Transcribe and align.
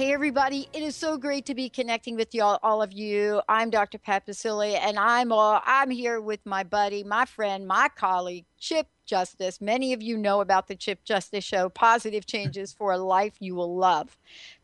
Hey, 0.00 0.14
everybody. 0.14 0.66
It 0.72 0.82
is 0.82 0.96
so 0.96 1.18
great 1.18 1.44
to 1.44 1.54
be 1.54 1.68
connecting 1.68 2.16
with 2.16 2.34
you 2.34 2.42
all, 2.42 2.58
all 2.62 2.80
of 2.80 2.90
you. 2.90 3.42
I'm 3.50 3.68
Dr. 3.68 3.98
Pat 3.98 4.26
Baccili, 4.26 4.78
and 4.80 4.98
I'm, 4.98 5.30
uh, 5.30 5.60
I'm 5.62 5.90
here 5.90 6.22
with 6.22 6.40
my 6.46 6.64
buddy, 6.64 7.04
my 7.04 7.26
friend, 7.26 7.66
my 7.66 7.90
colleague, 7.94 8.46
Chip 8.58 8.86
Justice. 9.04 9.60
Many 9.60 9.92
of 9.92 10.00
you 10.00 10.16
know 10.16 10.40
about 10.40 10.68
the 10.68 10.74
Chip 10.74 11.04
Justice 11.04 11.44
Show, 11.44 11.68
Positive 11.68 12.24
Changes 12.24 12.72
for 12.78 12.92
a 12.92 12.96
Life 12.96 13.34
You 13.40 13.54
Will 13.56 13.76
Love. 13.76 14.16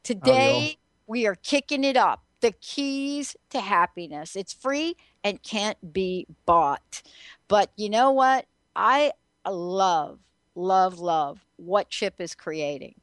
Today, 0.03 0.79
we 1.07 1.27
are 1.27 1.34
kicking 1.34 1.84
it 1.84 1.98
up. 1.98 2.23
The 2.41 2.53
keys 2.53 3.37
to 3.51 3.61
happiness. 3.61 4.37
It's 4.37 4.55
free 4.55 4.97
and 5.23 5.42
can't 5.42 5.92
be 5.92 6.27
bought. 6.47 7.03
But 7.47 7.73
you 7.77 7.91
know 7.91 8.11
what? 8.11 8.47
I 8.75 9.12
love, 9.47 10.19
love, 10.55 10.98
love 10.98 11.45
what 11.57 11.91
Chip 11.91 12.23
is 12.23 12.34
creating 12.34 12.95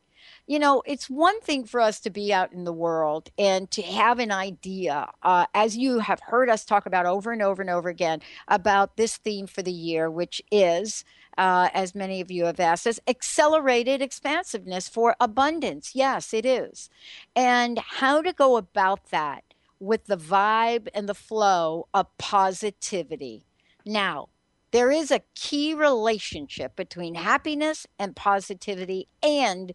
you 0.45 0.59
know, 0.59 0.83
it's 0.85 1.09
one 1.09 1.39
thing 1.41 1.63
for 1.65 1.79
us 1.79 1.99
to 2.01 2.09
be 2.09 2.33
out 2.33 2.51
in 2.51 2.65
the 2.65 2.73
world 2.73 3.29
and 3.37 3.71
to 3.71 3.81
have 3.81 4.19
an 4.19 4.31
idea, 4.31 5.09
uh, 5.23 5.45
as 5.53 5.77
you 5.77 5.99
have 5.99 6.19
heard 6.19 6.49
us 6.49 6.65
talk 6.65 6.85
about 6.85 7.05
over 7.05 7.31
and 7.31 7.41
over 7.41 7.61
and 7.61 7.71
over 7.71 7.87
again, 7.87 8.21
about 8.47 8.97
this 8.97 9.15
theme 9.15 9.47
for 9.47 9.61
the 9.61 9.71
year, 9.71 10.11
which 10.11 10.41
is, 10.51 11.05
uh, 11.37 11.69
as 11.73 11.95
many 11.95 12.19
of 12.19 12.29
you 12.29 12.43
have 12.45 12.59
asked 12.59 12.85
us, 12.85 12.99
accelerated 13.07 14.01
expansiveness 14.01 14.89
for 14.89 15.15
abundance. 15.19 15.91
Yes, 15.95 16.33
it 16.33 16.45
is. 16.45 16.89
And 17.35 17.79
how 17.79 18.21
to 18.21 18.33
go 18.33 18.57
about 18.57 19.11
that 19.11 19.45
with 19.79 20.05
the 20.05 20.17
vibe 20.17 20.89
and 20.93 21.07
the 21.07 21.15
flow 21.15 21.87
of 21.93 22.17
positivity. 22.17 23.45
Now, 23.85 24.27
there 24.71 24.91
is 24.91 25.11
a 25.11 25.21
key 25.35 25.73
relationship 25.73 26.75
between 26.75 27.15
happiness 27.15 27.85
and 27.99 28.15
positivity 28.15 29.07
and 29.21 29.73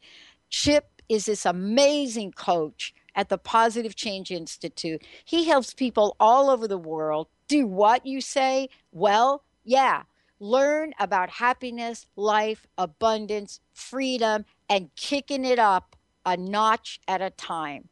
Chip 0.50 1.02
is 1.08 1.26
this 1.26 1.46
amazing 1.46 2.32
coach 2.32 2.94
at 3.14 3.28
the 3.28 3.38
Positive 3.38 3.96
Change 3.96 4.30
Institute. 4.30 5.02
He 5.24 5.44
helps 5.46 5.74
people 5.74 6.16
all 6.20 6.50
over 6.50 6.68
the 6.68 6.78
world 6.78 7.28
do 7.48 7.66
what 7.66 8.06
you 8.06 8.20
say? 8.20 8.68
Well, 8.92 9.42
yeah, 9.64 10.02
learn 10.38 10.92
about 11.00 11.30
happiness, 11.30 12.06
life, 12.14 12.66
abundance, 12.76 13.60
freedom, 13.72 14.44
and 14.68 14.94
kicking 14.94 15.44
it 15.44 15.58
up 15.58 15.96
a 16.24 16.36
notch 16.36 17.00
at 17.08 17.22
a 17.22 17.30
time. 17.30 17.88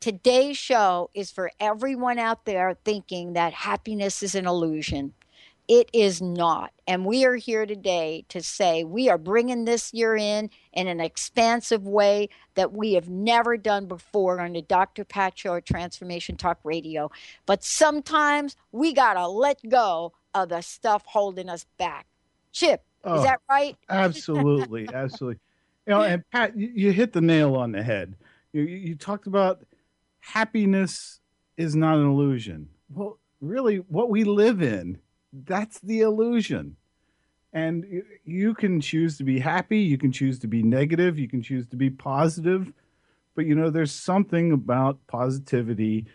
Today's 0.00 0.56
show 0.56 1.10
is 1.14 1.30
for 1.30 1.50
everyone 1.60 2.18
out 2.18 2.44
there 2.46 2.76
thinking 2.84 3.34
that 3.34 3.52
happiness 3.52 4.22
is 4.22 4.34
an 4.34 4.46
illusion. 4.46 5.14
It 5.70 5.88
is 5.92 6.20
not. 6.20 6.72
And 6.88 7.06
we 7.06 7.24
are 7.24 7.36
here 7.36 7.64
today 7.64 8.24
to 8.30 8.42
say 8.42 8.82
we 8.82 9.08
are 9.08 9.16
bringing 9.16 9.66
this 9.66 9.94
year 9.94 10.16
in 10.16 10.50
in 10.72 10.88
an 10.88 10.98
expansive 10.98 11.86
way 11.86 12.28
that 12.56 12.72
we 12.72 12.94
have 12.94 13.08
never 13.08 13.56
done 13.56 13.86
before 13.86 14.40
on 14.40 14.54
the 14.54 14.62
Dr. 14.62 15.04
Pat 15.04 15.38
Show 15.38 15.52
or 15.52 15.60
Transformation 15.60 16.36
Talk 16.36 16.58
Radio. 16.64 17.12
But 17.46 17.62
sometimes 17.62 18.56
we 18.72 18.92
got 18.92 19.14
to 19.14 19.28
let 19.28 19.60
go 19.68 20.12
of 20.34 20.48
the 20.48 20.60
stuff 20.60 21.04
holding 21.06 21.48
us 21.48 21.66
back. 21.78 22.08
Chip, 22.50 22.82
oh, 23.04 23.18
is 23.18 23.22
that 23.22 23.38
right? 23.48 23.76
absolutely. 23.88 24.88
Absolutely. 24.92 25.38
You 25.86 25.94
know, 25.94 26.02
and 26.02 26.28
Pat, 26.32 26.58
you, 26.58 26.72
you 26.74 26.92
hit 26.92 27.12
the 27.12 27.20
nail 27.20 27.54
on 27.54 27.70
the 27.70 27.84
head. 27.84 28.16
You, 28.52 28.62
you 28.62 28.96
talked 28.96 29.28
about 29.28 29.64
happiness 30.18 31.20
is 31.56 31.76
not 31.76 31.96
an 31.96 32.06
illusion. 32.06 32.70
Well, 32.92 33.20
really, 33.40 33.76
what 33.76 34.10
we 34.10 34.24
live 34.24 34.62
in 34.62 34.98
that's 35.32 35.80
the 35.80 36.00
illusion. 36.00 36.76
And 37.52 38.02
you 38.24 38.54
can 38.54 38.80
choose 38.80 39.18
to 39.18 39.24
be 39.24 39.40
happy, 39.40 39.80
you 39.80 39.98
can 39.98 40.12
choose 40.12 40.38
to 40.40 40.46
be 40.46 40.62
negative, 40.62 41.18
you 41.18 41.28
can 41.28 41.42
choose 41.42 41.66
to 41.68 41.76
be 41.76 41.90
positive. 41.90 42.72
But 43.34 43.46
you 43.46 43.54
know, 43.54 43.70
there's 43.70 43.92
something 43.92 44.52
about 44.52 44.98
positivity 45.06 46.06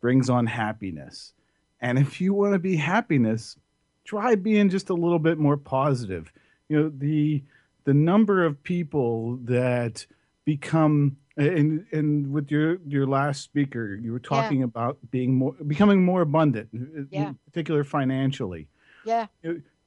brings 0.00 0.28
on 0.28 0.46
happiness. 0.46 1.32
And 1.80 1.98
if 1.98 2.20
you 2.20 2.34
want 2.34 2.54
to 2.54 2.58
be 2.58 2.76
happiness, 2.76 3.56
try 4.04 4.34
being 4.34 4.68
just 4.68 4.90
a 4.90 4.94
little 4.94 5.18
bit 5.18 5.38
more 5.38 5.56
positive. 5.56 6.32
You 6.68 6.80
know, 6.80 6.92
the 6.94 7.42
the 7.84 7.94
number 7.94 8.44
of 8.44 8.62
people 8.62 9.38
that 9.44 10.06
become 10.44 11.16
and 11.48 11.86
and 11.92 12.32
with 12.32 12.50
your 12.50 12.78
your 12.86 13.06
last 13.06 13.42
speaker 13.42 13.98
you 14.02 14.12
were 14.12 14.20
talking 14.20 14.60
yeah. 14.60 14.64
about 14.64 14.98
being 15.10 15.34
more 15.34 15.52
becoming 15.66 16.04
more 16.04 16.22
abundant 16.22 16.68
uh, 16.74 17.02
yeah. 17.10 17.28
in 17.28 17.38
particular 17.46 17.84
financially 17.84 18.68
yeah 19.04 19.26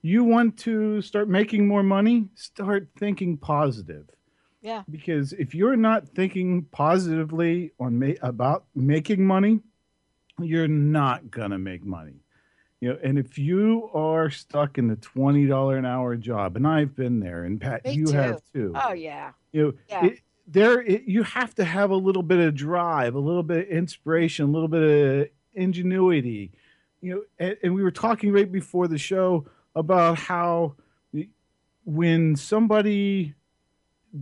you 0.01 0.23
want 0.23 0.57
to 0.57 1.01
start 1.01 1.29
making 1.29 1.67
more 1.67 1.83
money 1.83 2.27
start 2.35 2.87
thinking 2.97 3.37
positive 3.37 4.05
yeah 4.61 4.83
because 4.89 5.33
if 5.33 5.53
you're 5.53 5.75
not 5.75 6.07
thinking 6.09 6.63
positively 6.71 7.71
on 7.79 7.97
ma- 7.99 8.19
about 8.21 8.65
making 8.75 9.25
money 9.25 9.59
you're 10.39 10.67
not 10.67 11.29
gonna 11.29 11.59
make 11.59 11.85
money 11.85 12.23
you 12.81 12.89
know 12.89 12.99
and 13.03 13.17
if 13.17 13.37
you 13.37 13.89
are 13.93 14.29
stuck 14.29 14.77
in 14.77 14.87
the 14.87 14.95
$20 14.97 15.77
an 15.77 15.85
hour 15.85 16.15
job 16.15 16.55
and 16.55 16.67
i've 16.67 16.95
been 16.95 17.19
there 17.19 17.45
and 17.45 17.61
pat 17.61 17.85
Me 17.85 17.93
you 17.93 18.07
too. 18.07 18.13
have 18.13 18.41
too 18.53 18.73
oh 18.75 18.93
yeah 18.93 19.31
you 19.51 19.63
know 19.63 19.73
yeah. 19.89 20.05
It, 20.05 20.19
there 20.47 20.81
you 20.83 21.23
have 21.23 21.55
to 21.55 21.63
have 21.63 21.91
a 21.91 21.95
little 21.95 22.23
bit 22.23 22.39
of 22.39 22.55
drive, 22.55 23.15
a 23.15 23.19
little 23.19 23.43
bit 23.43 23.69
of 23.69 23.77
inspiration, 23.77 24.45
a 24.45 24.51
little 24.51 24.67
bit 24.67 25.21
of 25.21 25.27
ingenuity. 25.53 26.51
You 27.01 27.15
know, 27.15 27.21
and, 27.39 27.57
and 27.63 27.75
we 27.75 27.83
were 27.83 27.91
talking 27.91 28.31
right 28.31 28.51
before 28.51 28.87
the 28.87 28.97
show 28.97 29.45
about 29.75 30.17
how 30.17 30.75
when 31.85 32.35
somebody 32.35 33.33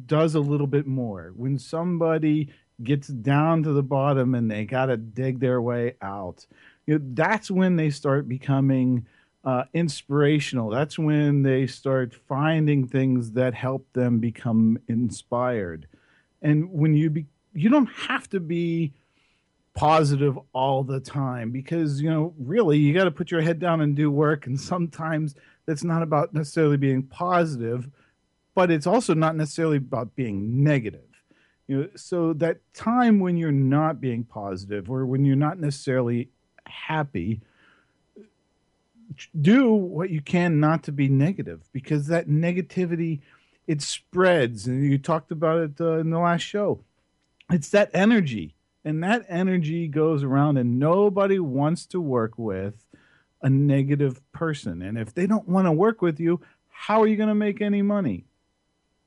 does 0.05 0.35
a 0.35 0.39
little 0.39 0.67
bit 0.67 0.87
more, 0.87 1.33
when 1.35 1.59
somebody 1.59 2.49
gets 2.83 3.07
down 3.07 3.63
to 3.63 3.73
the 3.73 3.83
bottom 3.83 4.33
and 4.33 4.49
they 4.49 4.65
got 4.65 4.87
to 4.87 4.97
dig 4.97 5.39
their 5.39 5.61
way 5.61 5.95
out, 6.01 6.45
you 6.85 6.97
know, 6.97 7.05
that's 7.13 7.51
when 7.51 7.75
they 7.75 7.89
start 7.89 8.27
becoming 8.27 9.05
uh, 9.43 9.63
inspirational. 9.73 10.69
That's 10.69 10.97
when 10.97 11.43
they 11.43 11.67
start 11.67 12.13
finding 12.13 12.87
things 12.87 13.31
that 13.33 13.53
help 13.53 13.85
them 13.93 14.19
become 14.19 14.79
inspired 14.87 15.87
and 16.41 16.71
when 16.71 16.93
you 16.95 17.09
be 17.09 17.25
you 17.53 17.69
don't 17.69 17.87
have 17.87 18.29
to 18.29 18.39
be 18.39 18.93
positive 19.73 20.37
all 20.53 20.83
the 20.83 20.99
time 20.99 21.51
because 21.51 22.01
you 22.01 22.09
know 22.09 22.33
really 22.37 22.77
you 22.77 22.93
got 22.93 23.05
to 23.05 23.11
put 23.11 23.31
your 23.31 23.41
head 23.41 23.59
down 23.59 23.81
and 23.81 23.95
do 23.95 24.11
work. 24.11 24.45
And 24.45 24.59
sometimes 24.59 25.35
that's 25.65 25.83
not 25.83 26.03
about 26.03 26.33
necessarily 26.33 26.77
being 26.77 27.03
positive 27.03 27.89
but 28.53 28.69
it's 28.71 28.87
also 28.87 29.13
not 29.13 29.35
necessarily 29.35 29.77
about 29.77 30.15
being 30.15 30.63
negative. 30.63 31.01
You 31.67 31.77
know 31.77 31.89
so 31.95 32.33
that 32.33 32.57
time 32.73 33.19
when 33.19 33.37
you're 33.37 33.51
not 33.51 34.01
being 34.01 34.23
positive 34.23 34.89
or 34.89 35.05
when 35.05 35.23
you're 35.23 35.35
not 35.35 35.59
necessarily 35.59 36.29
happy 36.65 37.41
do 39.41 39.71
what 39.73 40.09
you 40.09 40.21
can 40.21 40.59
not 40.59 40.83
to 40.83 40.91
be 40.91 41.07
negative 41.07 41.61
because 41.73 42.07
that 42.07 42.27
negativity 42.27 43.21
it 43.71 43.81
spreads. 43.81 44.67
And 44.67 44.83
you 44.91 44.97
talked 44.97 45.31
about 45.31 45.59
it 45.59 45.79
uh, 45.79 45.99
in 45.99 46.09
the 46.09 46.19
last 46.19 46.41
show. 46.41 46.83
It's 47.49 47.69
that 47.69 47.89
energy. 47.93 48.55
And 48.83 49.01
that 49.03 49.25
energy 49.29 49.87
goes 49.87 50.23
around, 50.23 50.57
and 50.57 50.79
nobody 50.79 51.39
wants 51.39 51.85
to 51.87 52.01
work 52.01 52.33
with 52.35 52.85
a 53.41 53.49
negative 53.49 54.19
person. 54.33 54.81
And 54.81 54.97
if 54.97 55.13
they 55.13 55.27
don't 55.27 55.47
want 55.47 55.67
to 55.67 55.71
work 55.71 56.01
with 56.01 56.19
you, 56.19 56.41
how 56.69 57.01
are 57.01 57.07
you 57.07 57.15
going 57.15 57.29
to 57.29 57.35
make 57.35 57.61
any 57.61 57.81
money? 57.81 58.25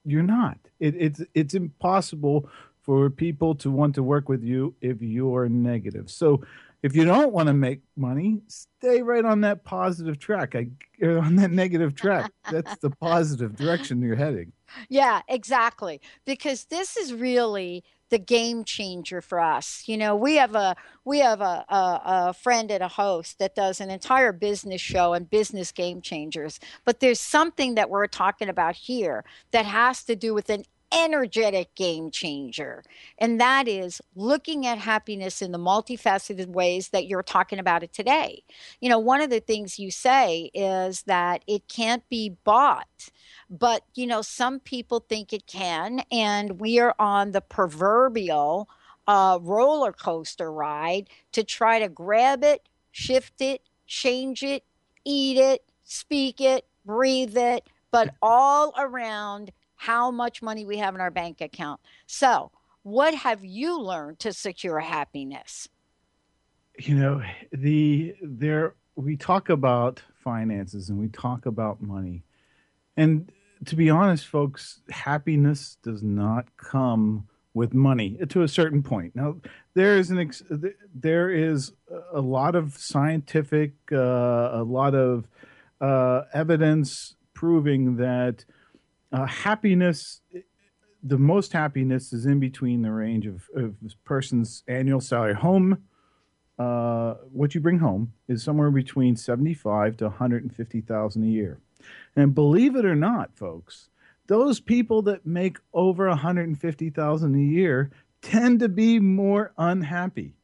You're 0.04 0.22
not. 0.22 0.58
It, 0.78 0.94
it's 0.96 1.22
it's 1.34 1.54
impossible 1.54 2.48
for 2.82 3.10
people 3.10 3.54
to 3.56 3.70
want 3.70 3.96
to 3.96 4.02
work 4.02 4.28
with 4.28 4.42
you 4.42 4.74
if 4.80 5.02
you're 5.02 5.48
negative. 5.48 6.10
So 6.10 6.42
if 6.84 6.94
you 6.94 7.06
don't 7.06 7.32
want 7.32 7.46
to 7.46 7.54
make 7.54 7.80
money, 7.96 8.42
stay 8.46 9.00
right 9.00 9.24
on 9.24 9.40
that 9.40 9.64
positive 9.64 10.18
track. 10.18 10.54
I 10.54 10.68
on 11.02 11.36
that 11.36 11.50
negative 11.50 11.94
track. 11.94 12.30
That's 12.52 12.76
the 12.76 12.90
positive 12.90 13.56
direction 13.56 14.02
you're 14.02 14.16
heading. 14.16 14.52
Yeah, 14.90 15.22
exactly. 15.26 16.02
Because 16.26 16.66
this 16.66 16.98
is 16.98 17.14
really 17.14 17.84
the 18.10 18.18
game 18.18 18.64
changer 18.64 19.22
for 19.22 19.40
us. 19.40 19.84
You 19.86 19.96
know, 19.96 20.14
we 20.14 20.36
have 20.36 20.54
a 20.54 20.76
we 21.06 21.20
have 21.20 21.40
a, 21.40 21.64
a, 21.70 22.02
a 22.04 22.34
friend 22.34 22.70
and 22.70 22.82
a 22.82 22.88
host 22.88 23.38
that 23.38 23.54
does 23.54 23.80
an 23.80 23.90
entire 23.90 24.32
business 24.32 24.82
show 24.82 25.14
and 25.14 25.30
business 25.30 25.72
game 25.72 26.02
changers. 26.02 26.60
But 26.84 27.00
there's 27.00 27.18
something 27.18 27.76
that 27.76 27.88
we're 27.88 28.08
talking 28.08 28.50
about 28.50 28.76
here 28.76 29.24
that 29.52 29.64
has 29.64 30.04
to 30.04 30.16
do 30.16 30.34
with 30.34 30.50
an 30.50 30.64
energetic 30.94 31.74
game 31.74 32.10
changer. 32.10 32.84
And 33.18 33.40
that 33.40 33.66
is 33.68 34.00
looking 34.14 34.66
at 34.66 34.78
happiness 34.78 35.42
in 35.42 35.52
the 35.52 35.58
multifaceted 35.58 36.46
ways 36.48 36.90
that 36.90 37.06
you're 37.06 37.22
talking 37.22 37.58
about 37.58 37.82
it 37.82 37.92
today. 37.92 38.44
You 38.80 38.88
know, 38.88 38.98
one 38.98 39.20
of 39.20 39.30
the 39.30 39.40
things 39.40 39.78
you 39.78 39.90
say 39.90 40.50
is 40.54 41.02
that 41.02 41.44
it 41.46 41.68
can't 41.68 42.08
be 42.08 42.36
bought. 42.44 43.10
But, 43.50 43.82
you 43.94 44.06
know, 44.06 44.22
some 44.22 44.60
people 44.60 45.00
think 45.00 45.32
it 45.32 45.46
can. 45.46 46.02
And 46.10 46.60
we 46.60 46.78
are 46.78 46.94
on 46.98 47.32
the 47.32 47.40
proverbial 47.40 48.68
uh, 49.06 49.38
roller 49.42 49.92
coaster 49.92 50.50
ride 50.50 51.08
to 51.32 51.44
try 51.44 51.78
to 51.78 51.88
grab 51.88 52.42
it, 52.42 52.68
shift 52.90 53.40
it, 53.40 53.62
change 53.86 54.42
it, 54.42 54.64
eat 55.04 55.36
it, 55.36 55.64
speak 55.84 56.40
it, 56.40 56.66
breathe 56.84 57.36
it, 57.36 57.68
but 57.90 58.14
all 58.22 58.72
around 58.78 59.50
how 59.84 60.10
much 60.10 60.40
money 60.40 60.64
we 60.64 60.78
have 60.78 60.94
in 60.94 61.00
our 61.02 61.10
bank 61.10 61.42
account. 61.42 61.78
So, 62.06 62.50
what 62.84 63.14
have 63.14 63.44
you 63.44 63.78
learned 63.78 64.18
to 64.20 64.32
secure 64.32 64.80
happiness? 64.80 65.68
You 66.78 66.94
know, 66.94 67.22
the 67.52 68.14
there 68.22 68.76
we 68.96 69.16
talk 69.16 69.50
about 69.50 70.02
finances 70.14 70.88
and 70.88 70.98
we 70.98 71.08
talk 71.08 71.44
about 71.44 71.82
money. 71.82 72.24
And 72.96 73.30
to 73.66 73.76
be 73.76 73.90
honest, 73.90 74.26
folks, 74.26 74.80
happiness 74.88 75.76
does 75.82 76.02
not 76.02 76.46
come 76.56 77.28
with 77.52 77.74
money 77.74 78.16
to 78.30 78.42
a 78.42 78.48
certain 78.48 78.82
point. 78.82 79.14
Now, 79.14 79.36
there 79.74 79.98
is 79.98 80.10
an 80.10 80.18
ex- 80.18 80.42
there 80.94 81.28
is 81.28 81.72
a 82.12 82.20
lot 82.22 82.54
of 82.54 82.74
scientific, 82.74 83.72
uh, 83.92 84.48
a 84.52 84.64
lot 84.64 84.94
of 84.94 85.28
uh, 85.82 86.22
evidence 86.32 87.16
proving 87.34 87.96
that 87.96 88.46
uh, 89.14 89.26
happiness 89.26 90.20
the 91.06 91.18
most 91.18 91.52
happiness 91.52 92.14
is 92.14 92.24
in 92.24 92.40
between 92.40 92.80
the 92.80 92.90
range 92.90 93.26
of, 93.26 93.48
of 93.54 93.74
person's 94.04 94.62
annual 94.68 95.00
salary 95.00 95.34
home 95.34 95.78
uh, 96.58 97.14
what 97.32 97.54
you 97.54 97.60
bring 97.60 97.78
home 97.78 98.12
is 98.28 98.42
somewhere 98.42 98.70
between 98.70 99.16
75 99.16 99.96
to 99.98 100.04
150,000 100.04 101.22
a 101.22 101.26
year. 101.26 101.60
And 102.16 102.34
believe 102.34 102.76
it 102.76 102.84
or 102.84 102.94
not, 102.94 103.36
folks, 103.36 103.88
those 104.26 104.60
people 104.60 105.02
that 105.02 105.26
make 105.26 105.58
over 105.72 106.08
150,000 106.08 107.34
a 107.34 107.38
year 107.38 107.90
tend 108.22 108.60
to 108.60 108.68
be 108.68 109.00
more 109.00 109.52
unhappy. 109.58 110.34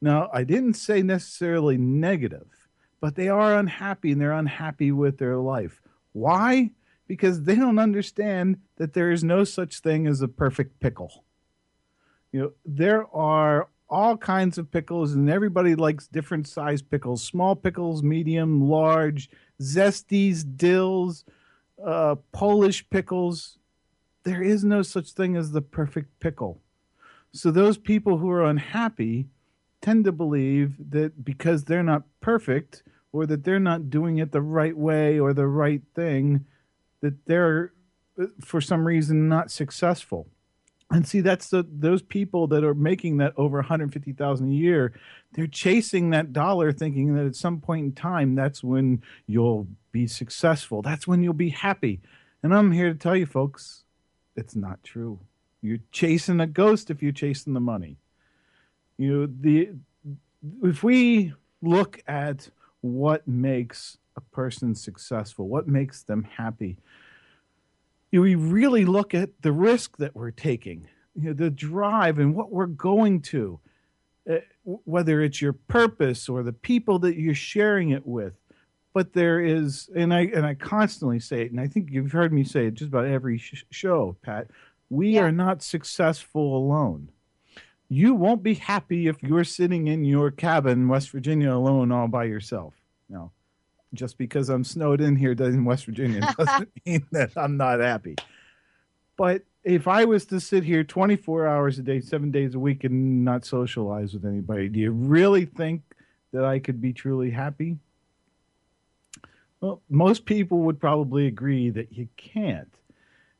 Now, 0.00 0.30
I 0.32 0.44
didn't 0.44 0.74
say 0.74 1.02
necessarily 1.02 1.76
negative, 1.76 2.68
but 3.00 3.16
they 3.16 3.28
are 3.28 3.58
unhappy 3.58 4.12
and 4.12 4.20
they're 4.20 4.32
unhappy 4.32 4.92
with 4.92 5.18
their 5.18 5.36
life. 5.36 5.82
Why? 6.12 6.70
Because 7.06 7.44
they 7.44 7.54
don't 7.54 7.78
understand 7.78 8.58
that 8.76 8.92
there 8.92 9.10
is 9.10 9.22
no 9.22 9.44
such 9.44 9.80
thing 9.80 10.06
as 10.06 10.20
a 10.20 10.28
perfect 10.28 10.80
pickle. 10.80 11.24
You 12.32 12.40
know, 12.40 12.52
there 12.64 13.06
are 13.14 13.68
all 13.88 14.16
kinds 14.16 14.58
of 14.58 14.70
pickles, 14.70 15.12
and 15.12 15.30
everybody 15.30 15.74
likes 15.74 16.08
different 16.08 16.48
size 16.48 16.82
pickles 16.82 17.22
small 17.22 17.54
pickles, 17.54 18.02
medium, 18.02 18.68
large, 18.68 19.30
zesties, 19.60 20.44
dills, 20.56 21.24
uh, 21.84 22.16
Polish 22.32 22.88
pickles. 22.90 23.58
There 24.24 24.42
is 24.42 24.64
no 24.64 24.82
such 24.82 25.12
thing 25.12 25.36
as 25.36 25.52
the 25.52 25.62
perfect 25.62 26.18
pickle. 26.18 26.60
So, 27.32 27.50
those 27.50 27.78
people 27.78 28.18
who 28.18 28.30
are 28.30 28.44
unhappy 28.44 29.28
tend 29.80 30.04
to 30.04 30.12
believe 30.12 30.90
that 30.90 31.24
because 31.24 31.64
they're 31.64 31.82
not 31.82 32.02
perfect 32.20 32.82
or 33.12 33.24
that 33.26 33.44
they're 33.44 33.60
not 33.60 33.88
doing 33.88 34.18
it 34.18 34.32
the 34.32 34.42
right 34.42 34.76
way 34.76 35.18
or 35.20 35.32
the 35.32 35.46
right 35.46 35.82
thing, 35.94 36.44
that 37.00 37.26
they're 37.26 37.72
uh, 38.20 38.26
for 38.40 38.60
some 38.60 38.86
reason 38.86 39.28
not 39.28 39.50
successful. 39.50 40.26
And 40.90 41.06
see, 41.06 41.20
that's 41.20 41.50
the 41.50 41.66
those 41.68 42.02
people 42.02 42.46
that 42.48 42.62
are 42.62 42.74
making 42.74 43.16
that 43.16 43.32
over 43.36 43.58
150,000 43.58 44.48
a 44.48 44.52
year. 44.52 44.92
They're 45.32 45.48
chasing 45.48 46.10
that 46.10 46.32
dollar, 46.32 46.72
thinking 46.72 47.14
that 47.16 47.26
at 47.26 47.34
some 47.34 47.60
point 47.60 47.84
in 47.84 47.92
time, 47.92 48.34
that's 48.34 48.62
when 48.62 49.02
you'll 49.26 49.66
be 49.90 50.06
successful. 50.06 50.82
That's 50.82 51.06
when 51.06 51.22
you'll 51.22 51.34
be 51.34 51.50
happy. 51.50 52.00
And 52.42 52.54
I'm 52.54 52.70
here 52.70 52.92
to 52.92 52.98
tell 52.98 53.16
you, 53.16 53.26
folks, 53.26 53.82
it's 54.36 54.54
not 54.54 54.82
true. 54.84 55.18
You're 55.60 55.80
chasing 55.90 56.40
a 56.40 56.46
ghost 56.46 56.90
if 56.90 57.02
you're 57.02 57.10
chasing 57.10 57.54
the 57.54 57.60
money. 57.60 57.96
You 58.96 59.12
know, 59.12 59.26
the 59.40 59.70
if 60.62 60.84
we 60.84 61.34
look 61.62 62.00
at 62.06 62.48
what 62.80 63.26
makes 63.26 63.98
a 64.16 64.20
person 64.20 64.74
successful, 64.74 65.48
what 65.48 65.68
makes 65.68 66.02
them 66.02 66.24
happy. 66.24 66.78
Know, 68.12 68.22
we 68.22 68.34
really 68.34 68.84
look 68.84 69.14
at 69.14 69.42
the 69.42 69.52
risk 69.52 69.98
that 69.98 70.14
we're 70.14 70.30
taking, 70.30 70.88
you 71.14 71.28
know, 71.28 71.32
the 71.34 71.50
drive 71.50 72.18
and 72.18 72.34
what 72.34 72.50
we're 72.50 72.66
going 72.66 73.20
to, 73.22 73.60
uh, 74.30 74.38
whether 74.64 75.20
it's 75.20 75.42
your 75.42 75.52
purpose 75.52 76.28
or 76.28 76.42
the 76.42 76.52
people 76.52 76.98
that 77.00 77.16
you're 77.16 77.34
sharing 77.34 77.90
it 77.90 78.06
with. 78.06 78.34
But 78.94 79.12
there 79.12 79.40
is, 79.40 79.90
and 79.94 80.14
I 80.14 80.22
and 80.34 80.46
I 80.46 80.54
constantly 80.54 81.20
say 81.20 81.42
it, 81.42 81.50
and 81.50 81.60
I 81.60 81.66
think 81.66 81.90
you've 81.90 82.12
heard 82.12 82.32
me 82.32 82.44
say 82.44 82.66
it 82.66 82.74
just 82.74 82.88
about 82.88 83.04
every 83.04 83.36
sh- 83.36 83.66
show, 83.70 84.16
Pat. 84.22 84.48
We 84.88 85.10
yeah. 85.10 85.24
are 85.24 85.32
not 85.32 85.62
successful 85.62 86.56
alone. 86.56 87.10
You 87.90 88.14
won't 88.14 88.42
be 88.42 88.54
happy 88.54 89.06
if 89.06 89.22
you're 89.22 89.44
sitting 89.44 89.88
in 89.88 90.04
your 90.04 90.30
cabin, 90.30 90.88
West 90.88 91.10
Virginia, 91.10 91.52
alone, 91.52 91.92
all 91.92 92.08
by 92.08 92.24
yourself. 92.24 92.72
No, 93.10 93.32
just 93.94 94.18
because 94.18 94.48
I'm 94.48 94.64
snowed 94.64 95.00
in 95.00 95.16
here 95.16 95.32
in 95.32 95.64
West 95.64 95.86
Virginia 95.86 96.34
doesn't 96.38 96.70
mean 96.84 97.06
that 97.12 97.30
I'm 97.36 97.56
not 97.56 97.80
happy. 97.80 98.16
But 99.16 99.42
if 99.64 99.88
I 99.88 100.04
was 100.04 100.26
to 100.26 100.40
sit 100.40 100.62
here 100.62 100.84
24 100.84 101.46
hours 101.46 101.78
a 101.78 101.82
day, 101.82 102.00
seven 102.00 102.30
days 102.30 102.54
a 102.54 102.58
week, 102.58 102.84
and 102.84 103.24
not 103.24 103.44
socialize 103.44 104.14
with 104.14 104.24
anybody, 104.24 104.68
do 104.68 104.78
you 104.78 104.92
really 104.92 105.44
think 105.44 105.82
that 106.32 106.44
I 106.44 106.58
could 106.58 106.80
be 106.80 106.92
truly 106.92 107.30
happy? 107.30 107.78
Well, 109.60 109.82
most 109.88 110.26
people 110.26 110.58
would 110.60 110.78
probably 110.78 111.26
agree 111.26 111.70
that 111.70 111.92
you 111.92 112.08
can't. 112.16 112.72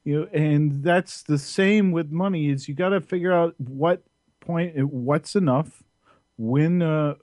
You 0.04 0.20
know, 0.20 0.28
and 0.32 0.82
that's 0.82 1.22
the 1.22 1.38
same 1.38 1.92
with 1.92 2.10
money. 2.10 2.48
Is 2.48 2.68
you 2.68 2.74
got 2.74 2.90
to 2.90 3.00
figure 3.00 3.32
out 3.32 3.54
what 3.58 4.02
point, 4.40 4.76
what's 4.88 5.36
enough, 5.36 5.82
when 6.38 6.80
uh, 6.80 7.14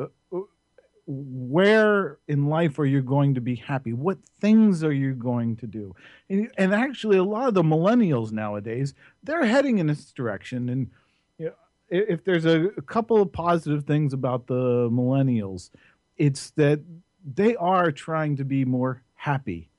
where 1.05 2.19
in 2.27 2.47
life 2.47 2.79
are 2.79 2.85
you 2.85 3.01
going 3.01 3.35
to 3.35 3.41
be 3.41 3.55
happy? 3.55 3.93
What 3.93 4.17
things 4.39 4.83
are 4.83 4.93
you 4.93 5.13
going 5.13 5.57
to 5.57 5.67
do? 5.67 5.95
And, 6.29 6.49
and 6.57 6.73
actually, 6.73 7.17
a 7.17 7.23
lot 7.23 7.47
of 7.47 7.53
the 7.53 7.63
millennials 7.63 8.31
nowadays, 8.31 8.93
they're 9.23 9.45
heading 9.45 9.79
in 9.79 9.87
this 9.87 10.11
direction. 10.11 10.69
And 10.69 10.91
you 11.37 11.47
know, 11.47 11.53
if 11.89 12.23
there's 12.23 12.45
a, 12.45 12.67
a 12.77 12.81
couple 12.81 13.21
of 13.21 13.31
positive 13.31 13.83
things 13.83 14.13
about 14.13 14.47
the 14.47 14.89
millennials, 14.89 15.71
it's 16.17 16.51
that 16.51 16.79
they 17.25 17.55
are 17.55 17.91
trying 17.91 18.37
to 18.37 18.45
be 18.45 18.65
more 18.65 19.01
happy. 19.15 19.69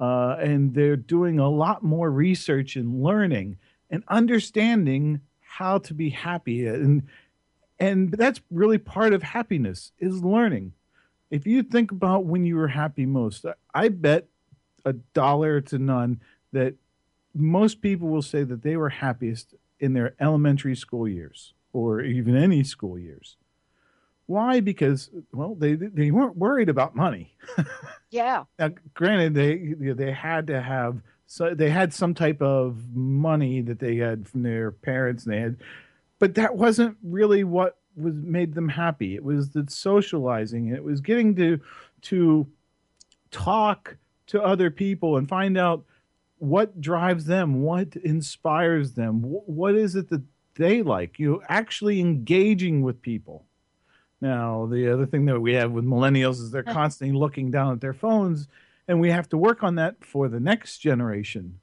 Uh, 0.00 0.36
and 0.40 0.74
they're 0.74 0.96
doing 0.96 1.38
a 1.38 1.48
lot 1.48 1.82
more 1.82 2.10
research 2.10 2.76
and 2.76 3.02
learning 3.02 3.56
and 3.90 4.02
understanding 4.08 5.20
how 5.40 5.78
to 5.78 5.94
be 5.94 6.10
happy. 6.10 6.66
And 6.66 7.04
and 7.84 8.12
that's 8.12 8.40
really 8.50 8.78
part 8.78 9.12
of 9.12 9.22
happiness 9.22 9.92
is 9.98 10.24
learning. 10.24 10.72
If 11.30 11.46
you 11.46 11.62
think 11.62 11.90
about 11.90 12.24
when 12.24 12.44
you 12.44 12.56
were 12.56 12.68
happy 12.68 13.06
most 13.06 13.44
i 13.74 13.88
bet 13.88 14.28
a 14.84 14.92
dollar 14.92 15.60
to 15.60 15.78
none 15.78 16.20
that 16.52 16.74
most 17.34 17.80
people 17.80 18.08
will 18.08 18.22
say 18.22 18.44
that 18.44 18.62
they 18.62 18.76
were 18.76 18.90
happiest 18.90 19.54
in 19.80 19.92
their 19.92 20.14
elementary 20.20 20.76
school 20.76 21.08
years 21.08 21.52
or 21.72 22.00
even 22.00 22.36
any 22.36 22.62
school 22.62 22.98
years. 22.98 23.36
Why? 24.26 24.60
Because 24.60 25.10
well 25.32 25.54
they 25.54 25.74
they 25.74 26.10
weren't 26.10 26.36
worried 26.36 26.68
about 26.68 26.96
money. 26.96 27.34
Yeah. 28.10 28.44
Now 28.60 28.70
granted 28.94 29.34
they 29.34 29.74
they 29.92 30.12
had 30.12 30.46
to 30.46 30.62
have 30.62 31.00
so 31.26 31.52
they 31.52 31.70
had 31.70 31.92
some 31.92 32.14
type 32.14 32.40
of 32.40 32.94
money 32.94 33.60
that 33.62 33.80
they 33.80 33.96
had 33.96 34.28
from 34.28 34.44
their 34.44 34.70
parents 34.70 35.24
and 35.24 35.34
they 35.34 35.40
had 35.40 35.56
but 36.18 36.34
that 36.34 36.56
wasn't 36.56 36.96
really 37.02 37.44
what 37.44 37.78
was 37.96 38.14
made 38.14 38.54
them 38.54 38.68
happy. 38.68 39.14
It 39.14 39.24
was 39.24 39.50
the 39.50 39.64
socializing. 39.68 40.68
It 40.68 40.82
was 40.82 41.00
getting 41.00 41.34
to 41.36 41.60
to 42.02 42.46
talk 43.30 43.96
to 44.26 44.42
other 44.42 44.70
people 44.70 45.16
and 45.16 45.28
find 45.28 45.58
out 45.58 45.84
what 46.38 46.80
drives 46.80 47.26
them, 47.26 47.62
what 47.62 47.96
inspires 47.96 48.92
them, 48.92 49.22
wh- 49.22 49.48
what 49.48 49.74
is 49.74 49.94
it 49.96 50.08
that 50.10 50.22
they 50.56 50.82
like. 50.82 51.18
You 51.18 51.32
know, 51.32 51.42
actually 51.48 52.00
engaging 52.00 52.82
with 52.82 53.00
people. 53.02 53.44
Now, 54.20 54.66
the 54.66 54.90
other 54.92 55.06
thing 55.06 55.26
that 55.26 55.40
we 55.40 55.54
have 55.54 55.72
with 55.72 55.84
millennials 55.84 56.40
is 56.40 56.50
they're 56.50 56.62
constantly 56.80 57.16
looking 57.16 57.50
down 57.50 57.72
at 57.72 57.80
their 57.80 57.92
phones, 57.92 58.48
and 58.88 59.00
we 59.00 59.10
have 59.10 59.28
to 59.30 59.36
work 59.36 59.62
on 59.62 59.74
that 59.76 60.02
for 60.04 60.28
the 60.28 60.40
next 60.40 60.78
generation. 60.78 61.60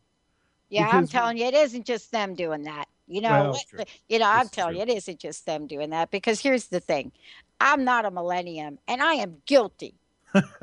Yeah, 0.70 0.88
I'm 0.90 1.08
telling 1.08 1.38
you, 1.38 1.46
it 1.46 1.54
isn't 1.54 1.86
just 1.86 2.12
them 2.12 2.34
doing 2.34 2.64
that. 2.64 2.88
You 3.12 3.20
know, 3.22 3.30
Well, 3.30 3.60
what- 3.74 3.90
you 4.08 4.20
know, 4.20 4.26
I'm 4.30 4.48
telling 4.48 4.78
you, 4.78 4.84
it 4.84 4.90
isn't 4.90 5.20
just 5.20 5.46
them 5.46 5.68
doing 5.68 5.90
that 5.90 6.12
because 6.12 6.40
here's 6.40 6.68
the 6.68 6.80
thing. 6.80 7.12
I'm 7.60 7.84
not 7.84 8.06
a 8.06 8.12
millennium 8.12 8.80
and 8.88 9.04
I 9.04 9.16
am 9.16 9.42
guilty. 9.46 9.96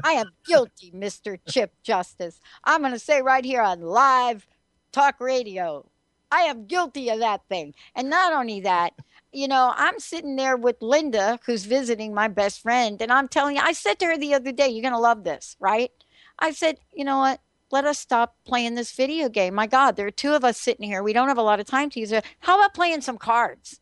I 0.02 0.12
am 0.12 0.31
guilty, 0.47 0.90
Mr. 0.95 1.38
Chip 1.47 1.75
Justice. 1.83 2.40
I'm 2.64 2.81
going 2.81 2.95
to 2.95 2.99
say 2.99 3.21
right 3.21 3.45
here 3.45 3.61
on 3.61 3.83
live 3.83 4.47
talk 4.93 5.21
radio. 5.21 5.85
I 6.33 6.40
am 6.43 6.67
guilty 6.67 7.11
of 7.11 7.19
that 7.21 7.43
thing. 7.50 7.75
And 7.95 8.09
not 8.09 8.33
only 8.33 8.61
that, 8.61 8.95
you 9.31 9.47
know, 9.47 9.75
I'm 9.76 9.99
sitting 9.99 10.37
there 10.37 10.57
with 10.57 10.81
Linda, 10.81 11.38
who's 11.45 11.67
visiting 11.67 12.14
my 12.14 12.28
best 12.28 12.62
friend, 12.62 13.00
and 13.02 13.12
I'm 13.12 13.28
telling 13.28 13.57
you, 13.57 13.62
I 13.62 13.73
said 13.73 13.99
to 13.99 14.07
her 14.07 14.17
the 14.17 14.33
other 14.35 14.52
day, 14.52 14.69
you're 14.69 14.83
going 14.83 14.95
to 14.95 14.99
love 14.99 15.25
this, 15.25 15.57
right? 15.61 15.90
I 16.38 16.52
said, 16.52 16.78
you 16.95 17.05
know 17.05 17.19
what? 17.19 17.40
Let 17.71 17.85
us 17.85 17.99
stop 17.99 18.37
playing 18.45 18.75
this 18.75 18.93
video 18.93 19.29
game. 19.29 19.55
My 19.55 19.67
God, 19.67 19.97
there 19.97 20.07
are 20.07 20.11
two 20.11 20.33
of 20.33 20.45
us 20.45 20.59
sitting 20.59 20.87
here. 20.87 21.03
We 21.03 21.13
don't 21.13 21.29
have 21.29 21.39
a 21.39 21.43
lot 21.43 21.61
of 21.61 21.67
time 21.67 21.91
to 21.91 22.01
use 22.01 22.13
it. 22.13 22.25
How 22.41 22.59
about 22.59 22.75
playing 22.75 23.03
some 23.03 23.19
cards? 23.19 23.81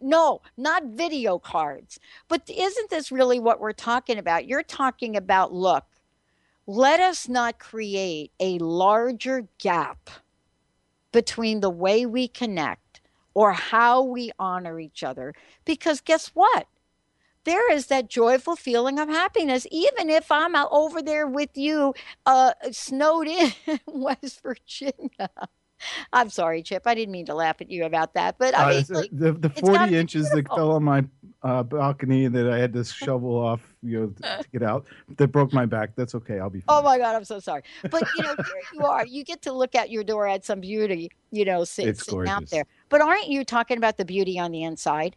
No, 0.00 0.40
not 0.56 0.84
video 0.84 1.38
cards. 1.38 1.98
But 2.28 2.48
isn't 2.48 2.90
this 2.90 3.10
really 3.10 3.40
what 3.40 3.60
we're 3.60 3.72
talking 3.72 4.18
about? 4.18 4.46
You're 4.46 4.62
talking 4.62 5.16
about 5.16 5.52
look, 5.52 5.84
let 6.66 7.00
us 7.00 7.28
not 7.28 7.58
create 7.58 8.30
a 8.38 8.58
larger 8.58 9.48
gap 9.58 10.10
between 11.10 11.60
the 11.60 11.70
way 11.70 12.06
we 12.06 12.28
connect 12.28 13.00
or 13.34 13.52
how 13.52 14.02
we 14.02 14.30
honor 14.38 14.78
each 14.78 15.02
other. 15.02 15.34
Because 15.64 16.00
guess 16.00 16.28
what? 16.28 16.68
There 17.48 17.72
is 17.72 17.86
that 17.86 18.10
joyful 18.10 18.56
feeling 18.56 18.98
of 18.98 19.08
happiness, 19.08 19.66
even 19.70 20.10
if 20.10 20.30
I'm 20.30 20.54
out 20.54 20.68
over 20.70 21.00
there 21.00 21.26
with 21.26 21.56
you, 21.56 21.94
uh, 22.26 22.52
snowed 22.72 23.26
in 23.26 23.50
West 23.86 24.42
Virginia. 24.42 25.30
I'm 26.12 26.28
sorry, 26.28 26.62
Chip. 26.62 26.82
I 26.86 26.94
didn't 26.94 27.12
mean 27.12 27.24
to 27.24 27.34
laugh 27.34 27.62
at 27.62 27.70
you 27.70 27.86
about 27.86 28.12
that, 28.14 28.36
but 28.38 28.54
I 28.54 28.64
Uh, 28.64 28.68
mean, 28.68 28.84
uh, 28.90 28.98
like, 29.00 29.10
the 29.12 29.32
the 29.32 29.48
40 29.48 29.96
inches 29.96 30.28
that 30.30 30.46
fell 30.48 30.72
on 30.72 30.84
my 30.84 31.04
uh, 31.42 31.62
balcony 31.62 32.26
that 32.26 32.50
I 32.50 32.58
had 32.58 32.74
to 32.74 32.84
shovel 32.84 33.34
off, 33.38 33.62
you 33.82 33.98
know, 33.98 34.06
to, 34.08 34.22
to 34.42 34.48
get 34.52 34.62
out, 34.62 34.86
that 35.16 35.28
broke 35.28 35.54
my 35.54 35.64
back. 35.64 35.96
That's 35.96 36.14
okay. 36.16 36.40
I'll 36.40 36.50
be 36.50 36.60
fine. 36.60 36.80
Oh 36.80 36.82
my 36.82 36.98
God, 36.98 37.16
I'm 37.16 37.24
so 37.24 37.38
sorry. 37.40 37.62
But 37.90 38.06
you 38.14 38.24
know, 38.24 38.34
here 38.36 38.62
you 38.74 38.84
are. 38.84 39.06
You 39.06 39.24
get 39.24 39.40
to 39.42 39.52
look 39.52 39.74
out 39.74 39.88
your 39.90 40.04
door 40.04 40.26
at 40.26 40.44
some 40.44 40.60
beauty, 40.60 41.12
you 41.30 41.46
know, 41.46 41.64
sit, 41.64 41.96
sitting 41.96 42.28
out 42.28 42.50
there. 42.50 42.64
But 42.90 43.00
aren't 43.00 43.28
you 43.28 43.42
talking 43.42 43.78
about 43.78 43.96
the 43.96 44.04
beauty 44.04 44.38
on 44.38 44.50
the 44.50 44.64
inside? 44.64 45.16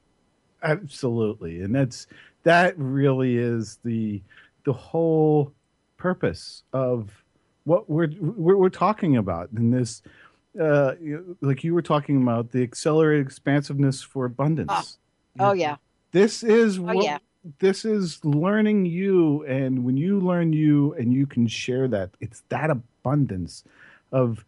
Absolutely, 0.64 1.62
and 1.62 1.74
that's 1.74 2.08
that 2.44 2.78
really 2.78 3.38
is 3.38 3.80
the 3.84 4.22
the 4.66 4.74
whole 4.74 5.54
purpose 5.98 6.64
of 6.74 7.24
what 7.64 7.90
we're 7.90 8.10
we're, 8.20 8.58
we're 8.58 8.70
talking 8.70 9.18
about 9.18 9.50
in 9.56 9.72
this. 9.72 10.02
Uh, 10.60 10.96
like 11.40 11.64
you 11.64 11.74
were 11.74 11.82
talking 11.82 12.22
about 12.22 12.52
the 12.52 12.62
accelerated 12.62 13.26
expansiveness 13.26 14.02
for 14.02 14.26
abundance. 14.26 14.98
Oh 15.40 15.54
yeah. 15.54 15.78
This 16.12 16.44
is 16.44 16.78
Oh, 16.78 16.82
what 16.82 17.06
yeah. 17.06 17.20
this 17.60 17.86
is 17.86 18.24
learning 18.26 18.86
you 18.86 19.46
and 19.46 19.86
when 19.86 19.96
you 19.96 20.20
learn 20.20 20.52
you 20.52 20.94
and 20.96 21.14
you 21.14 21.26
can 21.26 21.48
share 21.48 21.88
that 21.88 22.10
it's 22.20 22.44
that 22.50 22.70
abundance 22.70 23.64
of 24.12 24.44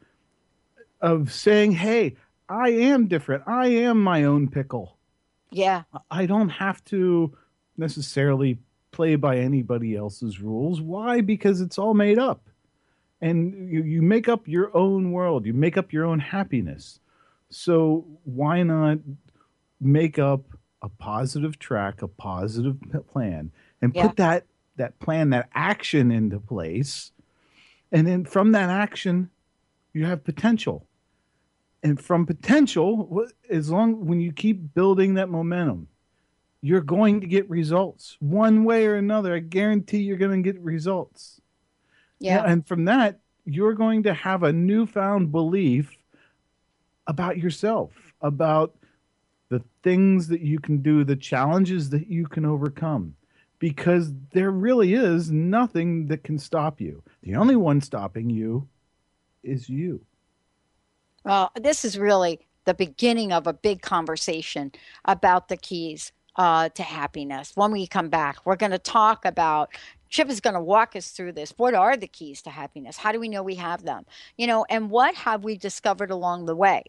of 1.00 1.32
saying 1.32 1.72
hey 1.72 2.18
I 2.50 2.70
am 2.72 3.08
different. 3.08 3.44
I 3.48 3.68
am 3.68 4.04
my 4.04 4.26
own 4.26 4.50
pickle. 4.50 4.98
Yeah. 5.54 5.84
I 6.12 6.26
don't 6.26 6.50
have 6.50 6.84
to 6.86 7.36
necessarily 7.78 8.60
play 8.92 9.16
by 9.16 9.38
anybody 9.40 9.96
else's 9.96 10.40
rules. 10.40 10.82
Why? 10.82 11.22
Because 11.22 11.62
it's 11.62 11.78
all 11.78 11.94
made 11.94 12.20
up. 12.20 12.48
And 13.22 13.72
you, 13.72 13.84
you 13.84 14.02
make 14.02 14.28
up 14.28 14.48
your 14.48 14.76
own 14.76 15.12
world, 15.12 15.46
you 15.46 15.54
make 15.54 15.78
up 15.78 15.94
your 15.94 16.06
own 16.06 16.20
happiness. 16.20 17.00
So 17.50 18.06
why 18.26 18.64
not 18.64 18.98
make 19.80 20.20
up 20.20 20.42
a 20.82 20.90
positive 20.90 21.58
track, 21.58 22.02
a 22.02 22.08
positive 22.08 22.78
plan, 23.08 23.52
and 23.82 23.96
Yeah. 23.96 24.08
put 24.08 24.18
that 24.18 24.46
that 24.76 25.00
plan, 25.00 25.30
that 25.30 25.50
action 25.54 26.12
into 26.12 26.40
place? 26.40 27.12
And 27.92 28.08
then 28.08 28.26
from 28.26 28.52
that 28.54 28.70
action, 28.70 29.30
you 29.94 30.06
have 30.06 30.24
potential 30.24 30.86
and 31.84 32.02
from 32.02 32.26
potential 32.26 33.28
as 33.50 33.70
long 33.70 34.06
when 34.06 34.22
you 34.22 34.32
keep 34.32 34.74
building 34.74 35.16
that 35.16 35.30
momentum 35.30 35.88
you're 36.66 36.80
going 36.80 37.20
to 37.20 37.28
get 37.28 37.50
results. 37.50 38.16
One 38.22 38.64
way 38.64 38.86
or 38.86 38.96
another 38.96 39.36
i 39.36 39.40
guarantee 39.40 40.00
you're 40.00 40.18
going 40.18 40.42
to 40.42 40.52
get 40.52 40.62
results. 40.62 41.42
Yeah. 42.20 42.44
and 42.46 42.66
from 42.66 42.86
that 42.86 43.20
you're 43.46 43.74
going 43.74 44.04
to 44.04 44.14
have 44.14 44.44
a 44.44 44.54
newfound 44.54 45.32
belief 45.32 45.98
about 47.06 47.38
yourself 47.38 47.92
about 48.22 48.74
the 49.50 49.62
things 49.84 50.30
that 50.30 50.40
you 50.40 50.58
can 50.58 50.82
do 50.82 51.04
the 51.04 51.18
challenges 51.18 51.90
that 51.90 52.08
you 52.08 52.26
can 52.26 52.46
overcome 52.46 53.14
because 53.60 54.14
there 54.32 54.52
really 54.52 54.94
is 54.94 55.32
nothing 55.32 56.08
that 56.08 56.24
can 56.24 56.38
stop 56.38 56.80
you. 56.80 57.04
The 57.24 57.36
only 57.36 57.56
one 57.58 57.82
stopping 57.82 58.30
you 58.30 58.68
is 59.44 59.70
you 59.70 60.06
Well, 61.24 61.52
this 61.60 61.86
is 61.86 61.98
really 61.98 62.40
the 62.66 62.74
beginning 62.74 63.32
of 63.32 63.48
a 63.48 63.54
big 63.54 63.82
conversation 63.82 64.72
about 65.06 65.48
the 65.48 65.58
keys 65.58 66.12
uh, 66.36 66.70
to 66.70 66.84
happiness. 66.84 67.54
When 67.56 67.72
we 67.72 67.88
come 67.88 68.10
back, 68.10 68.46
we're 68.46 68.56
going 68.56 68.72
to 68.72 68.80
talk 68.80 69.26
about. 69.26 69.70
Chip 70.10 70.30
is 70.30 70.42
going 70.42 70.54
to 70.54 70.62
walk 70.62 70.96
us 70.96 71.10
through 71.10 71.32
this. 71.32 71.54
What 71.58 71.74
are 71.74 71.98
the 71.98 72.08
keys 72.08 72.42
to 72.44 72.52
happiness? 72.52 72.98
How 72.98 73.12
do 73.12 73.20
we 73.20 73.30
know 73.30 73.42
we 73.42 73.56
have 73.56 73.84
them? 73.84 74.06
You 74.38 74.48
know, 74.48 74.66
and 74.70 74.92
what 74.92 75.16
have 75.16 75.44
we 75.44 75.58
discovered 75.58 76.12
along 76.12 76.46
the 76.46 76.56
way 76.56 76.84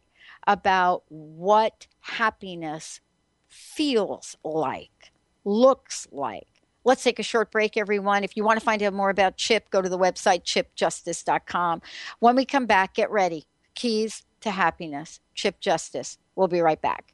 about 0.47 1.05
what 1.09 1.87
happiness 2.01 3.01
feels 3.49 4.37
like, 4.45 5.13
looks 5.45 6.07
like? 6.13 6.49
Let's 6.85 7.03
take 7.03 7.19
a 7.19 7.23
short 7.23 7.51
break, 7.51 7.79
everyone. 7.79 8.25
If 8.25 8.37
you 8.37 8.45
want 8.45 8.61
to 8.61 8.65
find 8.65 8.83
out 8.83 8.93
more 8.93 9.09
about 9.09 9.39
Chip, 9.39 9.71
go 9.71 9.81
to 9.81 9.89
the 9.89 9.99
website 9.99 10.45
chipjustice.com. 10.45 11.81
When 12.19 12.37
we 12.37 12.45
come 12.45 12.67
back, 12.67 12.93
get 12.93 13.11
ready. 13.11 13.47
Keys 13.75 14.23
to 14.41 14.51
Happiness, 14.51 15.21
Chip 15.35 15.61
Justice. 15.61 16.19
We'll 16.37 16.49
be 16.49 16.61
right 16.61 16.81
back. 16.81 17.14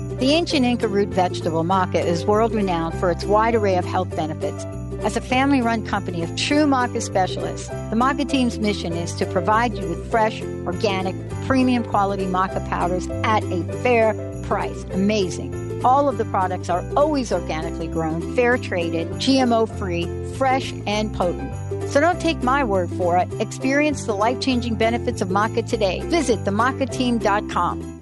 The 0.21 0.33
ancient 0.33 0.63
Inca 0.67 0.87
root 0.87 1.09
vegetable 1.09 1.63
maca 1.63 1.95
is 1.95 2.27
world 2.27 2.53
renowned 2.53 2.93
for 2.99 3.09
its 3.09 3.25
wide 3.25 3.55
array 3.55 3.75
of 3.75 3.85
health 3.85 4.15
benefits. 4.15 4.65
As 5.03 5.17
a 5.17 5.19
family 5.19 5.63
run 5.63 5.83
company 5.83 6.21
of 6.21 6.29
true 6.35 6.67
maca 6.67 7.01
specialists, 7.01 7.69
the 7.69 7.95
maca 7.95 8.29
team's 8.29 8.59
mission 8.59 8.93
is 8.93 9.15
to 9.15 9.25
provide 9.25 9.73
you 9.73 9.89
with 9.89 10.11
fresh, 10.11 10.39
organic, 10.67 11.15
premium 11.47 11.83
quality 11.83 12.27
maca 12.27 12.63
powders 12.69 13.07
at 13.23 13.43
a 13.45 13.63
fair 13.81 14.13
price. 14.43 14.83
Amazing. 14.91 15.83
All 15.83 16.07
of 16.07 16.19
the 16.19 16.25
products 16.25 16.69
are 16.69 16.85
always 16.95 17.31
organically 17.31 17.87
grown, 17.87 18.35
fair 18.35 18.59
traded, 18.59 19.07
GMO 19.13 19.67
free, 19.79 20.05
fresh, 20.35 20.71
and 20.85 21.11
potent. 21.15 21.51
So 21.89 21.99
don't 21.99 22.21
take 22.21 22.43
my 22.43 22.63
word 22.63 22.91
for 22.91 23.17
it. 23.17 23.27
Experience 23.41 24.05
the 24.05 24.13
life 24.13 24.39
changing 24.39 24.75
benefits 24.75 25.23
of 25.23 25.29
maca 25.29 25.67
today. 25.67 26.01
Visit 26.01 26.37
themacateam.com. 26.41 28.00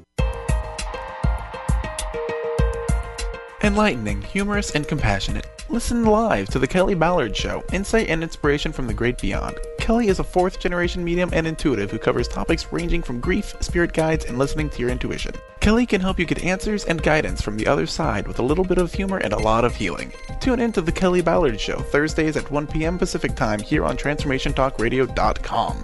Enlightening, 3.69 4.23
humorous, 4.23 4.71
and 4.71 4.87
compassionate. 4.87 5.45
Listen 5.69 6.03
live 6.03 6.47
to 6.49 6.57
The 6.57 6.65
Kelly 6.65 6.95
Ballard 6.95 7.37
Show, 7.37 7.63
insight 7.71 8.09
and 8.09 8.23
inspiration 8.23 8.71
from 8.71 8.87
the 8.87 8.95
great 8.95 9.21
beyond. 9.21 9.59
Kelly 9.77 10.07
is 10.07 10.17
a 10.17 10.23
fourth 10.23 10.59
generation 10.59 11.03
medium 11.03 11.29
and 11.33 11.45
intuitive 11.45 11.91
who 11.91 11.99
covers 11.99 12.27
topics 12.27 12.73
ranging 12.73 13.03
from 13.03 13.19
grief, 13.19 13.53
spirit 13.59 13.93
guides, 13.93 14.25
and 14.25 14.39
listening 14.39 14.71
to 14.71 14.79
your 14.79 14.89
intuition. 14.89 15.35
Kelly 15.59 15.85
can 15.85 16.01
help 16.01 16.17
you 16.17 16.25
get 16.25 16.43
answers 16.43 16.85
and 16.85 17.03
guidance 17.03 17.43
from 17.43 17.57
the 17.57 17.67
other 17.67 17.85
side 17.85 18.27
with 18.27 18.39
a 18.39 18.43
little 18.43 18.65
bit 18.65 18.79
of 18.79 18.91
humor 18.91 19.19
and 19.19 19.33
a 19.33 19.39
lot 19.39 19.63
of 19.63 19.75
healing. 19.75 20.11
Tune 20.39 20.59
in 20.59 20.71
to 20.71 20.81
The 20.81 20.91
Kelly 20.91 21.21
Ballard 21.21 21.61
Show, 21.61 21.77
Thursdays 21.77 22.37
at 22.37 22.49
1 22.49 22.65
p.m. 22.65 22.97
Pacific 22.97 23.35
Time 23.35 23.59
here 23.59 23.85
on 23.85 23.95
TransformationTalkRadio.com. 23.97 25.83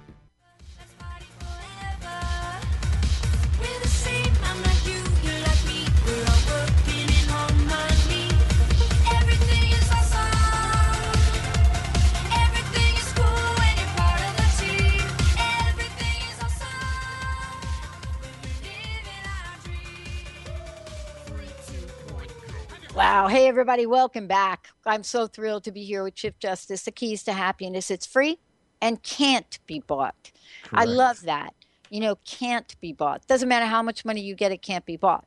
Wow. 23.03 23.29
Hey, 23.29 23.47
everybody. 23.47 23.87
Welcome 23.87 24.27
back. 24.27 24.67
I'm 24.85 25.01
so 25.01 25.25
thrilled 25.25 25.63
to 25.63 25.71
be 25.71 25.83
here 25.83 26.03
with 26.03 26.13
Chip 26.13 26.37
Justice. 26.37 26.83
The 26.83 26.91
keys 26.91 27.23
to 27.23 27.33
happiness. 27.33 27.89
It's 27.89 28.05
free 28.05 28.37
and 28.79 29.01
can't 29.01 29.57
be 29.65 29.79
bought. 29.79 30.31
I 30.71 30.85
love 30.85 31.23
that. 31.23 31.55
You 31.89 31.99
know, 31.99 32.17
can't 32.27 32.79
be 32.79 32.93
bought. 32.93 33.25
Doesn't 33.25 33.49
matter 33.49 33.65
how 33.65 33.81
much 33.81 34.05
money 34.05 34.21
you 34.21 34.35
get, 34.35 34.51
it 34.51 34.61
can't 34.61 34.85
be 34.85 34.97
bought. 34.97 35.25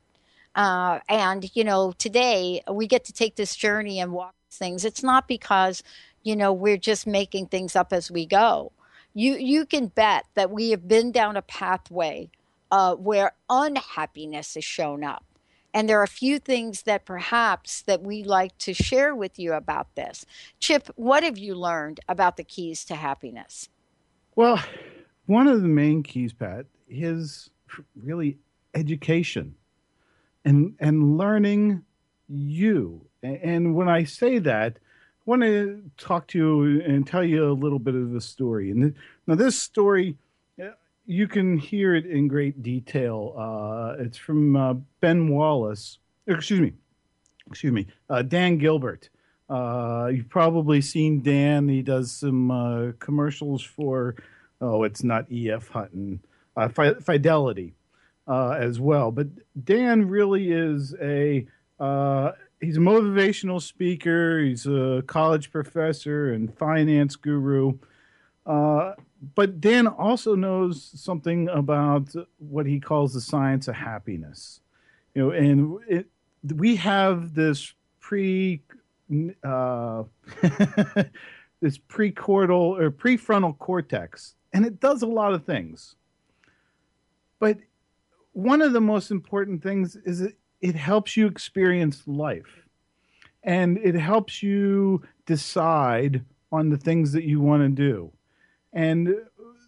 Uh, 0.55 1.01
and, 1.09 1.51
you 1.57 1.65
know, 1.65 1.91
today 1.99 2.63
we 2.71 2.87
get 2.87 3.05
to 3.07 3.13
take 3.13 3.35
this 3.35 3.57
journey 3.57 3.99
and 3.99 4.13
walk 4.13 4.37
things. 4.53 4.85
It's 4.85 5.03
not 5.03 5.27
because, 5.27 5.83
you 6.23 6.37
know, 6.37 6.53
we're 6.53 6.77
just 6.77 7.09
making 7.09 7.47
things 7.47 7.75
up 7.75 7.93
as 7.93 8.09
we 8.09 8.25
go. 8.25 8.71
You, 9.15 9.35
you 9.35 9.67
can 9.67 9.89
bet 9.89 10.27
that 10.37 10.53
we 10.53 10.71
have 10.71 10.87
been 10.87 11.11
down 11.11 11.37
a 11.37 11.43
pathway 11.43 12.31
uh, 12.71 12.95
where 12.95 13.33
unhappiness 13.51 14.55
has 14.55 14.65
shown 14.65 15.03
up 15.03 15.25
and 15.75 15.89
there 15.89 16.01
are 16.01 16.05
a 16.05 16.09
few 16.09 16.39
things 16.39 16.83
that 16.83 17.05
perhaps 17.05 17.83
that 17.83 18.03
we 18.03 18.23
like 18.23 18.57
to 18.59 18.73
share 18.73 19.15
with 19.15 19.39
you 19.39 19.53
about 19.53 19.95
this 19.97 20.25
chip 20.61 20.89
what 20.97 21.23
have 21.23 21.37
you 21.37 21.55
learned 21.55 22.01
about 22.09 22.37
the 22.37 22.45
keys 22.45 22.85
to 22.85 22.95
happiness 22.95 23.69
Well, 24.37 24.63
one 25.27 25.47
of 25.49 25.63
the 25.63 25.69
main 25.69 26.03
keys, 26.03 26.33
Pat, 26.33 26.67
is 26.89 27.51
really 27.97 28.39
education 28.75 29.55
and 30.45 30.75
and 30.79 31.17
learning 31.17 31.83
you. 32.29 33.07
And 33.23 33.75
when 33.75 33.89
I 33.89 34.05
say 34.05 34.39
that, 34.41 34.77
I 34.77 35.23
want 35.25 35.43
to 35.43 35.83
talk 35.97 36.27
to 36.29 36.39
you 36.39 36.83
and 36.83 37.07
tell 37.07 37.25
you 37.25 37.51
a 37.51 37.53
little 37.53 37.79
bit 37.79 37.95
of 37.95 38.11
the 38.11 38.21
story. 38.21 38.71
And 38.71 38.95
now, 39.27 39.35
this 39.35 39.61
story, 39.61 40.19
you 41.07 41.29
can 41.29 41.59
hear 41.59 41.95
it 41.95 42.07
in 42.07 42.29
great 42.29 42.63
detail. 42.63 43.35
Uh, 43.37 44.03
it's 44.03 44.17
from 44.17 44.57
uh, 44.57 44.75
Ben 45.01 45.29
Wallace. 45.29 45.99
Excuse 46.27 46.61
me. 46.61 46.73
Excuse 47.47 47.73
me. 47.73 47.87
Uh, 48.09 48.23
Dan 48.23 48.59
Gilbert. 48.59 49.11
Uh, 49.49 50.11
you've 50.13 50.31
probably 50.31 50.81
seen 50.81 51.23
Dan. 51.23 51.69
He 51.69 51.83
does 51.83 52.11
some 52.11 52.51
uh, 52.51 52.93
commercials 52.99 53.63
for, 53.63 54.17
oh, 54.61 54.85
it's 54.85 55.05
not 55.05 55.31
E.F. 55.31 55.69
Hutton, 55.69 56.21
uh, 56.57 56.69
Fi- 56.69 56.95
Fidelity 56.95 57.75
as 58.27 58.81
well. 58.81 59.11
But 59.11 59.29
Dan 59.63 60.09
really 60.09 60.51
is 60.51 60.95
a 61.01 61.47
he's 61.79 62.79
a 62.79 62.81
motivational 62.81 63.61
speaker. 63.61 64.41
He's 64.41 64.67
a 64.67 65.03
college 65.07 65.53
professor 65.53 66.33
and 66.33 66.57
finance 66.57 67.17
guru. 67.17 67.75
But 69.35 69.61
Dan 69.61 69.87
also 69.87 70.35
knows 70.35 70.91
something 70.95 71.49
about 71.49 72.15
what 72.39 72.67
he 72.67 72.81
calls 72.81 73.15
the 73.15 73.21
science 73.21 73.69
of 73.69 73.75
happiness. 73.77 74.61
You 75.15 75.23
know, 75.23 75.31
and 75.31 75.79
it, 75.89 76.07
we 76.55 76.77
have 76.77 77.35
this 77.35 77.73
pre 78.01 78.63
uh, 79.43 80.05
this 81.61 81.79
precortical 81.79 82.79
or 82.79 82.91
prefrontal 82.91 83.57
cortex, 83.59 84.35
and 84.53 84.67
it 84.67 84.81
does 84.81 85.03
a 85.03 85.07
lot 85.07 85.33
of 85.33 85.45
things. 85.45 85.97
But 87.39 87.59
one 88.33 88.63
of 88.63 88.73
the 88.73 88.81
most 88.81 89.11
important 89.11 89.63
things 89.63 89.97
is 90.05 90.21
it, 90.21 90.37
it 90.61 90.75
helps 90.75 91.17
you 91.17 91.27
experience 91.27 92.03
life, 92.07 92.69
and 93.43 93.79
it 93.79 93.95
helps 93.95 94.43
you 94.43 95.03
decide 95.27 96.25
on 96.51 96.71
the 96.71 96.79
things 96.79 97.13
that 97.13 97.25
you 97.25 97.41
want 97.41 97.63
to 97.63 97.69
do. 97.69 98.13
And 98.75 99.15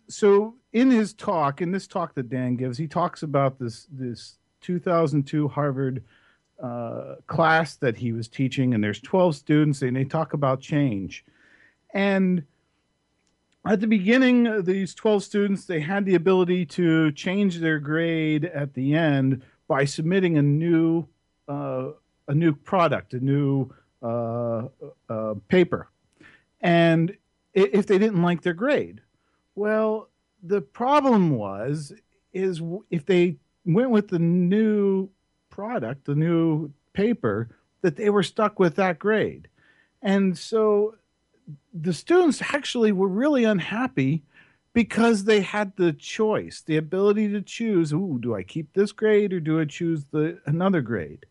so, 0.09 0.57
in 0.73 0.90
his 0.90 1.14
talk, 1.14 1.62
in 1.62 1.73
this 1.73 1.87
talk 1.87 2.14
that 2.14 2.29
Dan 2.29 2.57
gives, 2.57 2.77
he 2.77 2.88
talks 2.88 3.23
about 3.23 3.59
this 3.59 3.87
this 3.90 4.37
2002 4.61 5.49
Harvard 5.49 6.03
uh, 6.62 7.16
class 7.27 7.77
that 7.77 7.97
he 7.97 8.12
was 8.12 8.29
teaching, 8.29 8.75
and 8.75 8.83
there's 8.83 9.01
12 9.01 9.37
students, 9.37 9.83
and 9.83 9.97
they 9.97 10.05
talk 10.05 10.33
about 10.33 10.61
change. 10.61 11.25
And 11.95 12.45
at 13.66 13.81
the 13.81 13.87
beginning, 13.87 14.47
uh, 14.47 14.61
these 14.61 14.95
12 14.95 15.23
students 15.23 15.64
they 15.66 15.81
had 15.81 16.05
the 16.05 16.14
ability 16.14 16.66
to 16.66 17.12
change 17.12 17.59
their 17.59 17.79
grade 17.79 18.45
at 18.45 18.75
the 18.75 18.95
end 18.95 19.42
by 19.69 19.85
submitting 19.85 20.37
a 20.37 20.42
new 20.42 21.07
uh, 21.49 21.90
a 22.29 22.35
new 22.35 22.53
product, 22.53 23.14
a 23.14 23.21
new 23.21 23.73
uh, 24.03 24.64
uh, 25.09 25.35
paper, 25.49 25.88
and 26.61 27.16
if 27.57 27.87
they 27.87 27.99
didn't 27.99 28.23
like 28.23 28.42
their 28.42 28.55
grade, 28.55 29.01
well, 29.55 30.11
the 30.42 30.61
problem 30.61 31.31
was 31.31 31.92
is 32.33 32.61
if 32.90 33.07
they 33.07 33.37
went 33.64 33.90
with 33.90 34.09
the 34.09 34.19
new 34.19 35.09
product, 35.51 36.05
the 36.05 36.14
new 36.14 36.71
paper, 36.92 37.49
that 37.81 37.97
they 37.97 38.11
were 38.11 38.23
stuck 38.23 38.59
with 38.59 38.77
that 38.77 38.99
grade. 38.99 39.49
And 40.03 40.37
so 40.37 40.97
the 41.73 41.95
students 41.95 42.42
actually 42.42 42.92
were 42.92 43.09
really 43.09 43.45
unhappy 43.45 44.23
because 44.73 45.25
they 45.25 45.40
had 45.40 45.73
the 45.77 45.95
choice, 45.95 46.62
the 46.66 46.77
ability 46.77 47.29
to 47.31 47.40
choose, 47.40 47.92
ooh, 47.92 48.19
do 48.21 48.35
I 48.35 48.42
keep 48.42 48.73
this 48.75 48.92
grade 48.92 49.33
or 49.33 49.40
do 49.40 49.59
I 49.59 49.64
choose 49.64 50.05
the 50.12 50.38
another 50.45 50.83
grade? 50.83 51.25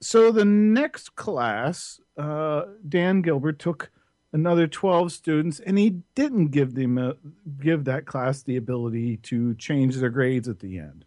So 0.00 0.32
the 0.32 0.44
next 0.44 1.14
class, 1.14 2.00
uh, 2.16 2.62
Dan 2.88 3.20
Gilbert 3.20 3.58
took 3.58 3.90
another 4.32 4.66
12 4.66 5.12
students 5.12 5.60
and 5.60 5.78
he 5.78 6.02
didn't 6.14 6.48
give 6.48 6.74
them 6.74 7.14
give 7.60 7.84
that 7.84 8.06
class 8.06 8.42
the 8.42 8.56
ability 8.56 9.18
to 9.18 9.54
change 9.54 9.96
their 9.96 10.10
grades 10.10 10.48
at 10.48 10.60
the 10.60 10.78
end. 10.78 11.04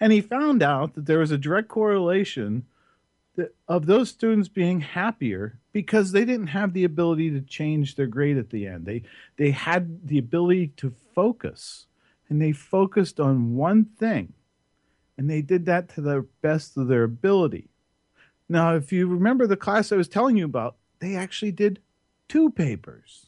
And 0.00 0.12
he 0.12 0.20
found 0.20 0.62
out 0.62 0.94
that 0.94 1.06
there 1.06 1.18
was 1.18 1.30
a 1.30 1.38
direct 1.38 1.68
correlation 1.68 2.64
of 3.68 3.86
those 3.86 4.08
students 4.08 4.48
being 4.48 4.80
happier 4.80 5.58
because 5.72 6.10
they 6.12 6.24
didn't 6.24 6.48
have 6.48 6.72
the 6.72 6.84
ability 6.84 7.30
to 7.30 7.40
change 7.40 7.94
their 7.94 8.06
grade 8.06 8.36
at 8.36 8.50
the 8.50 8.66
end. 8.66 8.86
They 8.86 9.02
they 9.36 9.50
had 9.50 10.06
the 10.06 10.18
ability 10.18 10.68
to 10.78 10.94
focus 11.14 11.86
and 12.28 12.40
they 12.40 12.52
focused 12.52 13.20
on 13.20 13.54
one 13.54 13.84
thing 13.84 14.32
and 15.16 15.28
they 15.28 15.42
did 15.42 15.66
that 15.66 15.88
to 15.90 16.00
the 16.00 16.26
best 16.40 16.76
of 16.76 16.88
their 16.88 17.02
ability. 17.02 17.68
Now, 18.48 18.74
if 18.76 18.92
you 18.92 19.06
remember 19.06 19.46
the 19.46 19.56
class 19.56 19.92
I 19.92 19.96
was 19.96 20.08
telling 20.08 20.36
you 20.36 20.44
about, 20.44 20.76
they 21.00 21.16
actually 21.16 21.52
did 21.52 21.80
two 22.28 22.50
papers. 22.50 23.26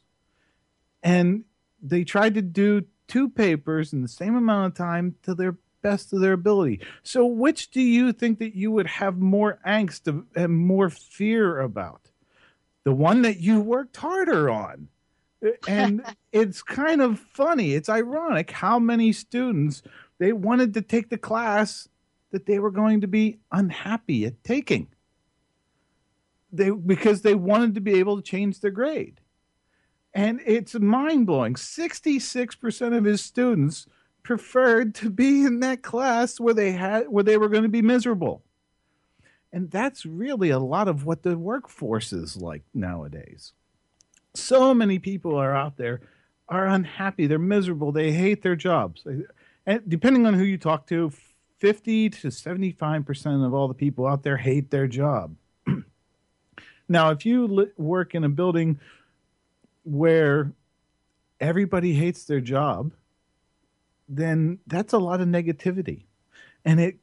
And 1.02 1.44
they 1.82 2.04
tried 2.04 2.34
to 2.34 2.42
do 2.42 2.84
two 3.08 3.28
papers 3.28 3.92
in 3.92 4.02
the 4.02 4.08
same 4.08 4.36
amount 4.36 4.72
of 4.72 4.78
time 4.78 5.16
to 5.22 5.34
their 5.34 5.56
best 5.82 6.12
of 6.12 6.20
their 6.20 6.34
ability. 6.34 6.80
So, 7.02 7.26
which 7.26 7.70
do 7.70 7.80
you 7.80 8.12
think 8.12 8.38
that 8.38 8.54
you 8.54 8.70
would 8.70 8.86
have 8.86 9.18
more 9.18 9.58
angst 9.66 10.24
and 10.36 10.52
more 10.52 10.90
fear 10.90 11.60
about? 11.60 12.10
The 12.84 12.92
one 12.92 13.22
that 13.22 13.40
you 13.40 13.60
worked 13.60 13.96
harder 13.96 14.50
on. 14.50 14.88
And 15.66 16.02
it's 16.32 16.62
kind 16.62 17.00
of 17.00 17.18
funny. 17.18 17.74
It's 17.74 17.88
ironic 17.88 18.50
how 18.50 18.78
many 18.78 19.12
students 19.12 19.82
they 20.18 20.32
wanted 20.32 20.74
to 20.74 20.82
take 20.82 21.08
the 21.08 21.18
class 21.18 21.88
that 22.30 22.46
they 22.46 22.58
were 22.58 22.70
going 22.70 23.00
to 23.00 23.08
be 23.08 23.38
unhappy 23.50 24.26
at 24.26 24.42
taking. 24.44 24.88
They 26.52 26.70
because 26.70 27.22
they 27.22 27.34
wanted 27.34 27.74
to 27.74 27.80
be 27.80 27.94
able 27.94 28.16
to 28.16 28.22
change 28.22 28.60
their 28.60 28.70
grade. 28.70 29.20
And 30.12 30.40
it's 30.44 30.74
mind 30.74 31.26
blowing. 31.26 31.54
66% 31.54 32.96
of 32.96 33.04
his 33.04 33.22
students 33.22 33.86
preferred 34.22 34.94
to 34.96 35.10
be 35.10 35.44
in 35.44 35.60
that 35.60 35.82
class 35.82 36.40
where 36.40 36.54
they 36.54 36.72
had 36.72 37.08
where 37.08 37.24
they 37.24 37.38
were 37.38 37.48
going 37.48 37.62
to 37.62 37.68
be 37.68 37.82
miserable. 37.82 38.42
And 39.52 39.70
that's 39.70 40.06
really 40.06 40.50
a 40.50 40.58
lot 40.58 40.88
of 40.88 41.04
what 41.04 41.22
the 41.22 41.36
workforce 41.36 42.12
is 42.12 42.36
like 42.36 42.62
nowadays. 42.72 43.52
So 44.34 44.74
many 44.74 44.98
people 44.98 45.36
are 45.36 45.54
out 45.54 45.76
there 45.76 46.00
are 46.48 46.66
unhappy, 46.66 47.26
they're 47.26 47.38
miserable, 47.38 47.92
they 47.92 48.10
hate 48.12 48.42
their 48.42 48.56
jobs. 48.56 49.06
And 49.66 49.88
depending 49.88 50.26
on 50.26 50.34
who 50.34 50.42
you 50.42 50.58
talk 50.58 50.86
to, 50.88 51.12
50 51.58 52.10
to 52.10 52.28
75% 52.28 53.46
of 53.46 53.54
all 53.54 53.68
the 53.68 53.74
people 53.74 54.06
out 54.06 54.22
there 54.22 54.38
hate 54.38 54.70
their 54.70 54.88
job. 54.88 55.36
Now, 56.90 57.10
if 57.10 57.24
you 57.24 57.46
li- 57.46 57.72
work 57.76 58.16
in 58.16 58.24
a 58.24 58.28
building 58.28 58.80
where 59.84 60.52
everybody 61.38 61.94
hates 61.94 62.24
their 62.24 62.40
job, 62.40 62.92
then 64.08 64.58
that's 64.66 64.92
a 64.92 64.98
lot 64.98 65.20
of 65.20 65.28
negativity. 65.28 66.02
And 66.64 66.80
it 66.80 66.96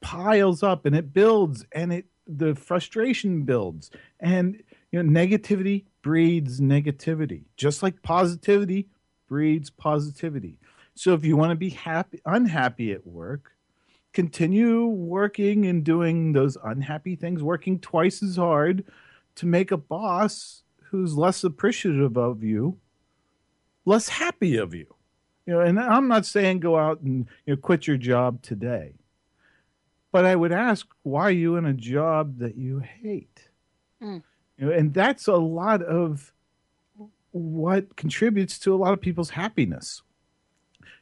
piles 0.00 0.64
up 0.64 0.86
and 0.86 0.96
it 0.96 1.12
builds 1.12 1.64
and 1.70 1.92
it 1.92 2.06
the 2.26 2.56
frustration 2.56 3.42
builds. 3.42 3.92
And 4.18 4.60
you 4.90 5.00
know 5.00 5.08
negativity 5.08 5.84
breeds 6.02 6.60
negativity. 6.60 7.44
Just 7.56 7.84
like 7.84 8.02
positivity 8.02 8.88
breeds 9.28 9.70
positivity. 9.70 10.58
So 10.96 11.14
if 11.14 11.24
you 11.24 11.36
want 11.36 11.50
to 11.52 11.56
be 11.56 11.70
happy 11.70 12.20
unhappy 12.26 12.90
at 12.90 13.06
work 13.06 13.52
continue 14.16 14.86
working 14.86 15.66
and 15.66 15.84
doing 15.84 16.32
those 16.32 16.56
unhappy 16.64 17.14
things 17.14 17.42
working 17.42 17.78
twice 17.78 18.22
as 18.22 18.36
hard 18.36 18.82
to 19.34 19.44
make 19.44 19.70
a 19.70 19.76
boss 19.76 20.62
who's 20.84 21.18
less 21.18 21.44
appreciative 21.44 22.16
of 22.16 22.42
you 22.42 22.78
less 23.84 24.08
happy 24.08 24.56
of 24.56 24.72
you. 24.72 24.86
You 25.44 25.52
know 25.52 25.60
and 25.60 25.78
i'm 25.78 26.08
not 26.08 26.24
saying 26.24 26.60
go 26.60 26.78
out 26.78 27.02
and 27.02 27.28
you 27.44 27.52
know 27.52 27.60
quit 27.60 27.86
your 27.86 27.98
job 27.98 28.40
today 28.40 28.94
but 30.12 30.24
i 30.24 30.34
would 30.34 30.50
ask 30.50 30.86
why 31.02 31.24
are 31.24 31.30
you 31.30 31.56
in 31.56 31.66
a 31.66 31.74
job 31.74 32.38
that 32.38 32.56
you 32.56 32.78
hate. 32.78 33.50
Mm. 34.02 34.22
you 34.56 34.66
know, 34.66 34.72
and 34.72 34.94
that's 34.94 35.26
a 35.26 35.36
lot 35.36 35.82
of 35.82 36.32
what 37.32 37.96
contributes 37.96 38.58
to 38.60 38.74
a 38.74 38.76
lot 38.76 38.94
of 38.94 39.00
people's 39.02 39.28
happiness 39.28 40.00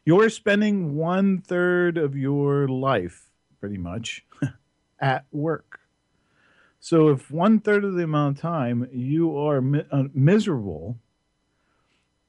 you're 0.04 0.28
spending 0.28 0.94
one 0.94 1.40
third 1.40 1.96
of 1.98 2.16
your 2.16 2.68
life 2.68 3.30
pretty 3.60 3.78
much 3.78 4.24
at 5.00 5.24
work 5.32 5.80
so 6.80 7.08
if 7.08 7.30
one 7.30 7.58
third 7.58 7.84
of 7.84 7.94
the 7.94 8.04
amount 8.04 8.36
of 8.36 8.42
time 8.42 8.88
you 8.92 9.36
are 9.36 9.60
mi- 9.60 9.86
uh, 9.90 10.04
miserable 10.12 10.98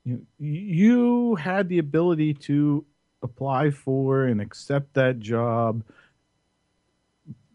you, 0.05 0.25
you 0.37 1.35
had 1.35 1.67
the 1.67 1.79
ability 1.79 2.33
to 2.33 2.85
apply 3.23 3.71
for 3.71 4.25
and 4.25 4.39
accept 4.39 4.93
that 4.93 5.19
job 5.19 5.83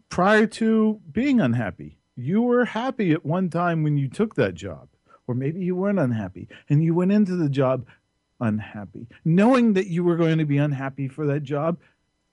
prior 0.09 0.45
to 0.45 0.99
being 1.11 1.39
unhappy. 1.39 1.97
You 2.15 2.41
were 2.41 2.65
happy 2.65 3.13
at 3.13 3.25
one 3.25 3.49
time 3.49 3.81
when 3.81 3.97
you 3.97 4.09
took 4.09 4.35
that 4.35 4.53
job, 4.53 4.89
or 5.25 5.33
maybe 5.33 5.61
you 5.61 5.75
weren't 5.75 5.97
unhappy 5.97 6.49
and 6.69 6.83
you 6.83 6.93
went 6.93 7.13
into 7.13 7.35
the 7.35 7.49
job 7.49 7.87
unhappy. 8.41 9.07
Knowing 9.23 9.73
that 9.73 9.87
you 9.87 10.03
were 10.03 10.17
going 10.17 10.39
to 10.39 10.45
be 10.45 10.57
unhappy 10.57 11.07
for 11.07 11.25
that 11.27 11.43
job 11.43 11.77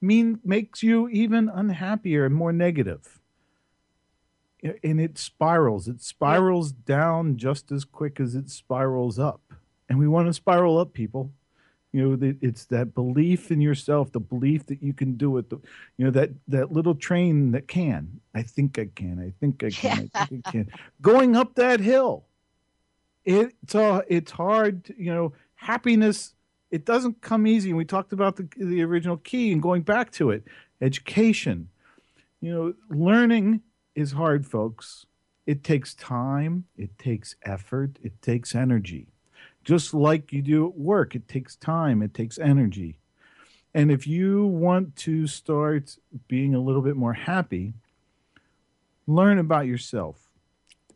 mean 0.00 0.40
makes 0.44 0.82
you 0.82 1.08
even 1.08 1.48
unhappier 1.48 2.24
and 2.24 2.34
more 2.34 2.52
negative. 2.52 3.20
And 4.82 5.00
it 5.00 5.18
spirals. 5.18 5.86
It 5.86 6.02
spirals 6.02 6.72
down 6.72 7.36
just 7.36 7.70
as 7.70 7.84
quick 7.84 8.18
as 8.18 8.34
it 8.34 8.50
spirals 8.50 9.18
up. 9.18 9.40
And 9.88 9.98
we 9.98 10.08
want 10.08 10.26
to 10.26 10.32
spiral 10.32 10.78
up, 10.78 10.92
people 10.92 11.30
you 11.92 12.16
know 12.16 12.34
it's 12.42 12.66
that 12.66 12.94
belief 12.94 13.50
in 13.50 13.60
yourself 13.60 14.12
the 14.12 14.20
belief 14.20 14.66
that 14.66 14.82
you 14.82 14.92
can 14.92 15.16
do 15.16 15.36
it 15.38 15.48
the, 15.50 15.56
you 15.96 16.04
know 16.04 16.10
that 16.10 16.30
that 16.46 16.72
little 16.72 16.94
train 16.94 17.52
that 17.52 17.66
can 17.66 18.20
i 18.34 18.42
think 18.42 18.78
i 18.78 18.88
can 18.94 19.18
i 19.18 19.32
think 19.40 19.64
i 19.64 19.70
can 19.70 20.10
i 20.14 20.24
think 20.26 20.46
i 20.46 20.50
can 20.50 20.68
going 21.02 21.36
up 21.36 21.54
that 21.54 21.80
hill 21.80 22.24
it's 23.24 23.74
uh, 23.74 24.00
it's 24.08 24.30
hard 24.30 24.84
to, 24.84 24.94
you 25.02 25.12
know 25.12 25.32
happiness 25.58 26.34
it 26.70 26.84
doesn't 26.84 27.20
come 27.20 27.46
easy 27.46 27.70
and 27.70 27.78
we 27.78 27.84
talked 27.84 28.12
about 28.12 28.36
the, 28.36 28.48
the 28.56 28.82
original 28.82 29.16
key 29.16 29.52
and 29.52 29.62
going 29.62 29.82
back 29.82 30.10
to 30.10 30.30
it 30.30 30.42
education 30.80 31.68
you 32.40 32.52
know 32.52 32.74
learning 32.90 33.60
is 33.94 34.12
hard 34.12 34.46
folks 34.46 35.06
it 35.46 35.62
takes 35.62 35.94
time 35.94 36.64
it 36.76 36.98
takes 36.98 37.36
effort 37.44 37.98
it 38.02 38.20
takes 38.22 38.54
energy 38.54 39.08
just 39.68 39.92
like 39.92 40.32
you 40.32 40.40
do 40.40 40.66
at 40.66 40.78
work. 40.78 41.14
It 41.14 41.28
takes 41.28 41.54
time, 41.54 42.00
it 42.00 42.14
takes 42.14 42.38
energy. 42.38 43.00
And 43.74 43.92
if 43.92 44.06
you 44.06 44.46
want 44.46 44.96
to 44.96 45.26
start 45.26 45.98
being 46.26 46.54
a 46.54 46.58
little 46.58 46.80
bit 46.80 46.96
more 46.96 47.12
happy, 47.12 47.74
learn 49.06 49.38
about 49.38 49.66
yourself. 49.66 50.30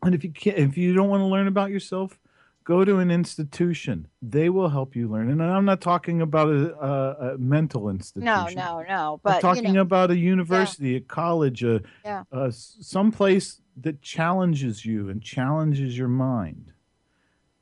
And 0.01 0.15
if 0.15 0.23
you 0.23 0.31
can't, 0.31 0.57
if 0.57 0.75
you 0.75 0.91
don't 0.95 1.07
want 1.07 1.21
to 1.21 1.27
learn 1.27 1.45
about 1.45 1.69
yourself, 1.69 2.19
go 2.63 2.83
to 2.85 2.97
an 2.97 3.11
institution. 3.11 4.07
They 4.21 4.49
will 4.49 4.69
help 4.69 4.95
you 4.95 5.07
learn. 5.09 5.29
And 5.29 5.41
I'm 5.43 5.65
not 5.65 5.81
talking 5.81 6.21
about 6.21 6.49
a, 6.49 6.73
a, 6.79 7.33
a 7.33 7.37
mental 7.37 7.89
institution. 7.89 8.25
No, 8.25 8.47
no, 8.55 8.83
no. 8.87 9.13
I'm 9.13 9.19
But 9.23 9.41
talking 9.41 9.65
you 9.65 9.73
know, 9.73 9.81
about 9.81 10.11
a 10.11 10.17
university, 10.17 10.95
a 10.95 11.01
college, 11.01 11.63
a, 11.63 11.81
Yeah. 12.05 12.23
a 12.31 12.51
some 12.51 13.11
place 13.11 13.61
that 13.81 14.01
challenges 14.01 14.85
you 14.85 15.09
and 15.09 15.21
challenges 15.21 15.97
your 15.97 16.07
mind. 16.07 16.73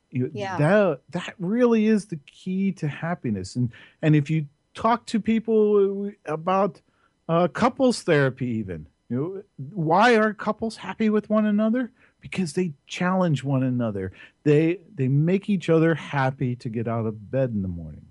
You, 0.10 0.30
Yeah. 0.34 0.58
That 0.58 1.02
that 1.12 1.34
really 1.40 1.86
is 1.88 2.06
the 2.08 2.20
key 2.26 2.72
to 2.74 2.88
happiness. 2.88 3.56
And 3.56 3.72
and 4.02 4.16
if 4.16 4.30
you 4.30 4.48
talk 4.74 5.06
to 5.08 5.20
people 5.20 6.12
about 6.26 6.82
uh, 7.30 7.48
couples 7.48 8.02
therapy, 8.04 8.48
even 8.48 8.88
you 9.10 9.18
know, 9.18 9.44
why 9.74 10.16
are 10.16 10.34
couples 10.34 10.78
happy 10.78 11.10
with 11.10 11.30
one 11.30 11.46
another? 11.46 11.92
Because 12.22 12.54
they 12.54 12.74
challenge 12.88 13.44
one 13.44 13.64
another. 13.64 14.12
They 14.44 14.80
they 14.96 15.08
make 15.08 15.50
each 15.50 15.70
other 15.70 15.96
happy 15.96 16.56
to 16.58 16.70
get 16.70 16.88
out 16.88 17.06
of 17.06 17.32
bed 17.32 17.50
in 17.50 17.62
the 17.62 17.68
morning. 17.68 18.06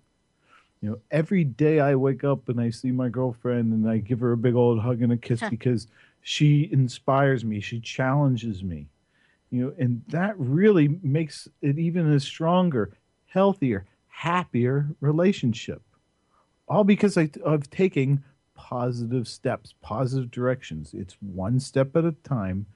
You 0.80 0.90
know, 0.90 0.98
every 1.10 1.44
day 1.44 1.80
I 1.80 1.94
wake 1.94 2.24
up 2.24 2.48
and 2.48 2.60
I 2.60 2.70
see 2.70 2.90
my 2.90 3.08
girlfriend 3.08 3.72
and 3.72 3.88
I 3.88 3.98
give 3.98 4.20
her 4.20 4.32
a 4.32 4.36
big 4.36 4.54
old 4.54 4.80
hug 4.80 5.02
and 5.02 5.12
a 5.12 5.16
kiss 5.16 5.42
because 5.50 5.86
she 6.22 6.68
inspires 6.72 7.44
me. 7.44 7.60
She 7.60 7.80
challenges 7.80 8.62
me. 8.62 8.88
You 9.50 9.66
know, 9.66 9.74
and 9.78 10.02
that 10.08 10.38
really 10.38 10.98
makes 11.02 11.48
it 11.60 11.78
even 11.78 12.10
a 12.12 12.20
stronger, 12.20 12.92
healthier, 13.26 13.84
happier 14.08 14.88
relationship. 15.00 15.82
All 16.68 16.84
because 16.84 17.16
I, 17.16 17.30
of 17.44 17.68
taking 17.68 18.22
positive 18.54 19.26
steps, 19.26 19.74
positive 19.80 20.30
directions. 20.30 20.94
It's 20.94 21.16
one 21.20 21.58
step 21.58 21.96
at 21.96 22.04
a 22.04 22.12
time 22.12 22.66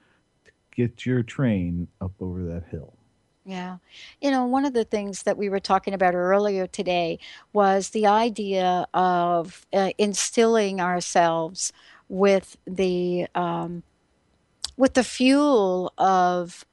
get 0.75 1.05
your 1.05 1.23
train 1.23 1.87
up 2.01 2.11
over 2.19 2.43
that 2.43 2.65
hill. 2.69 2.93
Yeah. 3.45 3.77
You 4.21 4.31
know, 4.31 4.45
one 4.45 4.65
of 4.65 4.73
the 4.73 4.85
things 4.85 5.23
that 5.23 5.37
we 5.37 5.49
were 5.49 5.59
talking 5.59 5.93
about 5.93 6.15
earlier 6.15 6.65
today 6.65 7.19
was 7.53 7.89
the 7.89 8.07
idea 8.07 8.87
of 8.93 9.67
uh, 9.71 9.91
instilling 9.99 10.81
ourselves 10.81 11.71
with 12.09 12.57
the 12.65 13.27
um, 13.35 13.83
with 14.77 14.95
the 14.95 15.03
fuel 15.03 15.93
of 15.97 16.65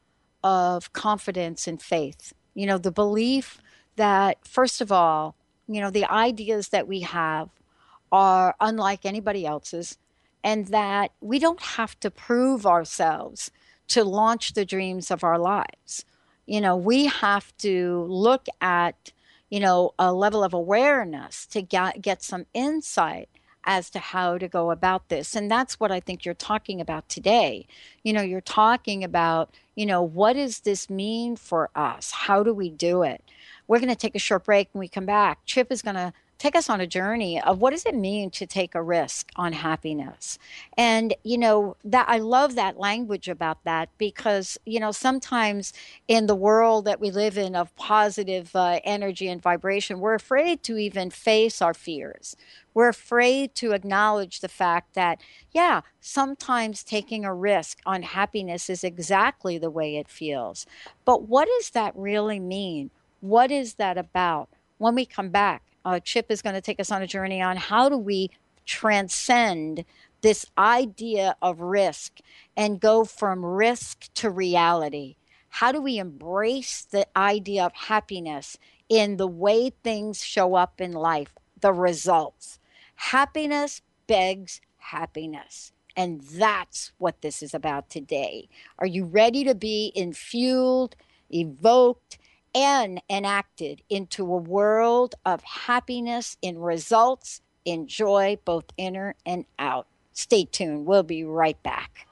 of 0.43 0.93
confidence 0.95 1.67
and 1.67 1.81
faith. 1.81 2.33
You 2.55 2.67
know, 2.67 2.79
the 2.79 2.91
belief 2.91 3.61
that 3.97 4.39
first 4.47 4.81
of 4.81 4.91
all, 4.91 5.37
you 5.69 5.81
know, 5.81 5.91
the 5.91 6.11
ideas 6.11 6.71
that 6.71 6.89
we 6.89 7.01
have 7.01 7.51
are 8.11 8.55
unlike 8.61 9.05
anybody 9.05 9.47
else's 9.47 9.99
and 10.43 10.69
that 10.69 11.13
we 11.21 11.39
don't 11.39 11.63
have 11.63 11.99
to 12.01 12.11
prove 12.11 12.67
ourselves 12.67 13.51
to 13.89 14.05
launch 14.05 14.55
the 14.55 14.65
dreams 14.65 15.11
of 15.11 15.25
our 15.25 15.39
lives. 15.39 16.05
You 16.47 16.61
know 16.61 16.77
we 16.77 17.07
have 17.07 17.57
to 17.59 18.05
look 18.09 18.47
at 18.61 19.13
you 19.51 19.61
know 19.61 19.95
a 19.99 20.13
level 20.13 20.43
of 20.43 20.53
awareness 20.53 21.47
to 21.47 21.63
get 21.63 22.03
get 22.03 22.23
some 22.23 22.47
insight 22.55 23.29
as 23.65 23.91
to 23.91 23.99
how 24.01 24.39
to 24.39 24.49
go 24.49 24.73
about 24.73 25.09
this. 25.09 25.37
And 25.37 25.49
that's 25.51 25.79
what 25.79 25.93
i 25.93 26.01
think 26.01 26.25
you're 26.25 26.35
talking 26.35 26.81
about 26.81 27.09
today. 27.09 27.67
You 28.03 28.13
know 28.13 28.23
you're 28.23 28.41
talking 28.41 29.05
about 29.05 29.55
you 29.75 29.87
know 29.87 30.03
what 30.03 30.35
does 30.35 30.61
this 30.61 30.91
mean 30.91 31.37
for 31.37 31.71
us? 31.75 32.11
How 32.13 32.43
do 32.43 32.53
we 32.53 32.71
do 32.71 33.03
it? 33.03 33.23
We're 33.69 33.79
going 33.79 33.89
to 33.89 33.97
take 33.97 34.17
a 34.17 34.19
short 34.19 34.45
break. 34.45 34.69
When 34.73 34.81
we 34.81 34.89
come 34.89 35.07
back 35.07 35.41
chip 35.45 35.71
is 35.71 35.83
going 35.83 35.97
to 35.97 36.13
take 36.43 36.57
us 36.57 36.69
on 36.69 36.81
a 36.81 36.87
journey 36.89 37.41
of 37.41 37.61
what 37.61 37.71
does 37.71 37.87
it 37.87 37.95
mean 37.95 38.29
to 38.29 38.45
take 38.45 38.75
a 38.75 38.83
risk 38.83 39.31
on 39.37 39.53
happiness? 39.53 40.41
And 40.77 41.15
you 41.23 41.39
know 41.39 41.77
that 41.85 42.09
i 42.09 42.19
love 42.19 42.57
that 42.57 42.81
language 42.81 43.29
about 43.29 43.63
that 43.63 43.89
because 43.97 44.59
you 44.67 44.81
know 44.81 44.91
sometimes 44.91 45.73
in 46.09 46.27
the 46.27 46.35
world 46.35 46.85
that 46.85 47.01
we 47.01 47.13
live 47.13 47.39
in 47.39 47.55
of 47.55 47.75
positive 47.77 48.57
uh, 48.57 48.81
energy 48.83 49.29
and 49.29 49.41
vibration 49.41 50.01
we're 50.01 50.15
afraid 50.15 50.65
to 50.65 50.77
even 50.79 51.11
face 51.11 51.63
our 51.63 51.75
fears. 51.75 52.35
We're 52.75 52.89
afraid 52.89 53.55
to 53.57 53.71
acknowledge 53.71 54.41
the 54.41 54.49
fact 54.49 54.95
that 54.95 55.21
yeah 55.53 55.83
sometimes 56.01 56.83
taking 56.83 57.25
a 57.25 57.33
risk 57.33 57.79
on 57.87 58.03
happiness 58.03 58.69
is 58.69 58.83
exactly 58.83 59.59
the 59.59 59.71
way 59.71 59.97
it 59.97 60.09
feels. 60.09 60.67
But 61.05 61.29
what 61.29 61.47
does 61.47 61.71
that 61.71 61.95
really 61.95 62.41
mean? 62.41 62.91
What 63.21 63.53
is 63.53 63.75
that 63.75 63.97
about? 63.97 64.49
When 64.79 64.97
we 64.97 65.07
come 65.07 65.29
back 65.29 65.63
uh, 65.85 66.01
Chip 66.01 66.31
is 66.31 66.43
going 66.43 66.55
to 66.55 66.61
take 66.61 66.81
us 66.81 66.91
on 66.91 67.03
a 67.03 67.07
journey 67.07 67.41
on 67.43 67.57
how 67.57 67.89
do 67.89 67.97
we 67.97 68.31
transcend 68.65 69.85
this 70.21 70.47
idea 70.57 71.37
of 71.43 71.61
risk 71.61 72.21
and 72.57 72.81
go 72.81 73.05
from 73.05 73.45
risk 73.45 74.13
to 74.15 74.31
reality. 74.31 75.17
How 75.49 75.73
do 75.73 75.83
we 75.83 75.99
embrace 75.99 76.87
the 76.91 77.07
idea 77.17 77.65
of 77.65 77.73
happiness 77.75 78.57
in 78.89 79.17
the 79.17 79.27
way 79.27 79.71
things 79.83 80.25
show 80.25 80.55
up 80.55 80.81
in 80.81 80.93
life, 80.93 81.35
the 81.61 81.73
results? 81.73 82.59
Happiness 82.95 83.83
begs 84.07 84.61
happiness. 84.79 85.73
And 85.97 86.23
that's 86.23 86.93
what 86.99 87.21
this 87.21 87.43
is 87.43 87.53
about 87.53 87.91
today. 87.91 88.49
Are 88.79 88.87
you 88.87 89.05
ready 89.05 89.45
to 89.45 89.55
be 89.55 89.93
infueled, 89.95 90.95
evoked, 91.31 92.19
and 92.55 93.01
enacted 93.09 93.83
into 93.89 94.25
a 94.25 94.37
world 94.37 95.15
of 95.25 95.43
happiness 95.43 96.37
in 96.43 96.59
results, 96.59 97.41
in 97.65 97.87
joy, 97.87 98.39
both 98.45 98.65
inner 98.77 99.15
and 99.25 99.45
out. 99.59 99.87
Stay 100.13 100.45
tuned. 100.45 100.87
We'll 100.87 101.03
be 101.03 101.25
right 101.25 101.61
back. 101.63 102.07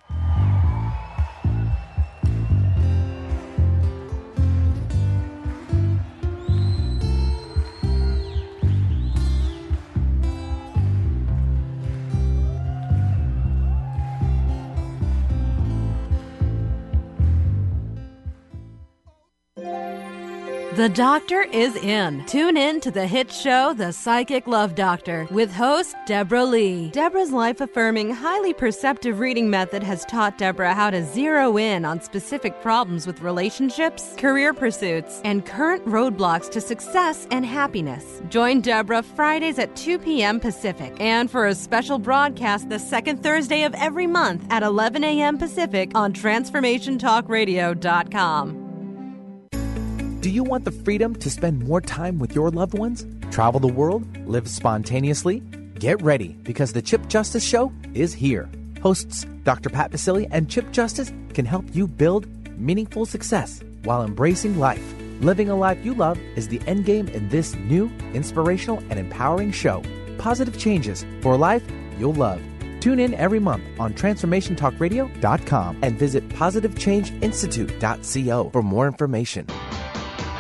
The 20.81 20.89
doctor 20.89 21.43
is 21.43 21.77
in. 21.77 22.25
Tune 22.25 22.57
in 22.57 22.81
to 22.81 22.91
the 22.91 23.07
hit 23.07 23.31
show, 23.31 23.75
The 23.75 23.93
Psychic 23.93 24.47
Love 24.47 24.75
Doctor, 24.75 25.29
with 25.31 25.53
host 25.53 25.95
Deborah 26.07 26.47
Lee. 26.47 26.89
Deborah's 26.89 27.33
life 27.33 27.61
affirming, 27.61 28.09
highly 28.09 28.55
perceptive 28.55 29.19
reading 29.19 29.51
method 29.51 29.83
has 29.83 30.07
taught 30.07 30.39
Deborah 30.39 30.73
how 30.73 30.89
to 30.89 31.05
zero 31.05 31.59
in 31.59 31.85
on 31.85 32.01
specific 32.01 32.63
problems 32.63 33.07
with 33.07 33.21
relationships, 33.21 34.15
career 34.17 34.55
pursuits, 34.55 35.21
and 35.23 35.45
current 35.45 35.85
roadblocks 35.85 36.51
to 36.53 36.63
success 36.63 37.27
and 37.31 37.45
happiness. 37.45 38.23
Join 38.31 38.63
Deborah 38.63 39.03
Fridays 39.03 39.59
at 39.59 39.77
2 39.77 39.99
p.m. 39.99 40.41
Pacific 40.41 40.97
and 40.99 41.31
for 41.31 41.49
a 41.49 41.55
special 41.55 41.99
broadcast 41.99 42.71
the 42.71 42.79
second 42.79 43.23
Thursday 43.23 43.65
of 43.65 43.75
every 43.75 44.07
month 44.07 44.47
at 44.49 44.63
11 44.63 45.05
a.m. 45.05 45.37
Pacific 45.37 45.93
on 45.95 46.15
TransformationTalkRadio.com. 46.15 48.60
Do 50.21 50.29
you 50.29 50.45
want 50.45 50.67
the 50.67 50.71
freedom 50.71 51.15
to 51.15 51.31
spend 51.31 51.67
more 51.67 51.81
time 51.81 52.19
with 52.19 52.35
your 52.35 52.51
loved 52.51 52.77
ones? 52.77 53.07
Travel 53.31 53.59
the 53.59 53.69
world? 53.69 54.05
Live 54.29 54.51
spontaneously? 54.51 55.41
Get 55.79 56.03
ready 56.03 56.37
because 56.43 56.75
the 56.75 56.83
Chip 56.83 57.09
Justice 57.09 57.43
Show 57.43 57.73
is 57.95 58.13
here. 58.13 58.47
Hosts 58.83 59.25
Dr. 59.45 59.71
Pat 59.71 59.93
Baccili 59.93 60.29
and 60.31 60.51
Chip 60.51 60.73
Justice 60.73 61.11
can 61.33 61.47
help 61.47 61.65
you 61.75 61.89
build 61.89 62.27
meaningful 62.59 63.07
success 63.07 63.63
while 63.85 64.05
embracing 64.05 64.59
life. 64.59 64.95
Living 65.23 65.49
a 65.49 65.57
life 65.57 65.83
you 65.83 65.95
love 65.95 66.19
is 66.37 66.49
the 66.49 66.61
end 66.67 66.85
game 66.85 67.09
in 67.09 67.31
this 67.31 67.55
new, 67.55 67.91
inspirational, 68.13 68.81
and 68.91 68.99
empowering 68.99 69.53
show. 69.53 69.83
Positive 70.19 70.59
changes 70.59 71.07
for 71.23 71.33
a 71.33 71.39
life 71.39 71.65
you'll 71.99 72.13
love. 72.13 72.43
Tune 72.81 73.01
in 73.01 73.15
every 73.15 73.39
month 73.39 73.65
on 73.81 73.95
TransformationTalkRadio.com 73.95 75.79
and 75.81 75.99
visit 75.99 76.29
PositiveChangeInstitute.co 76.29 78.51
for 78.51 78.63
more 78.63 78.87
information. 78.87 79.47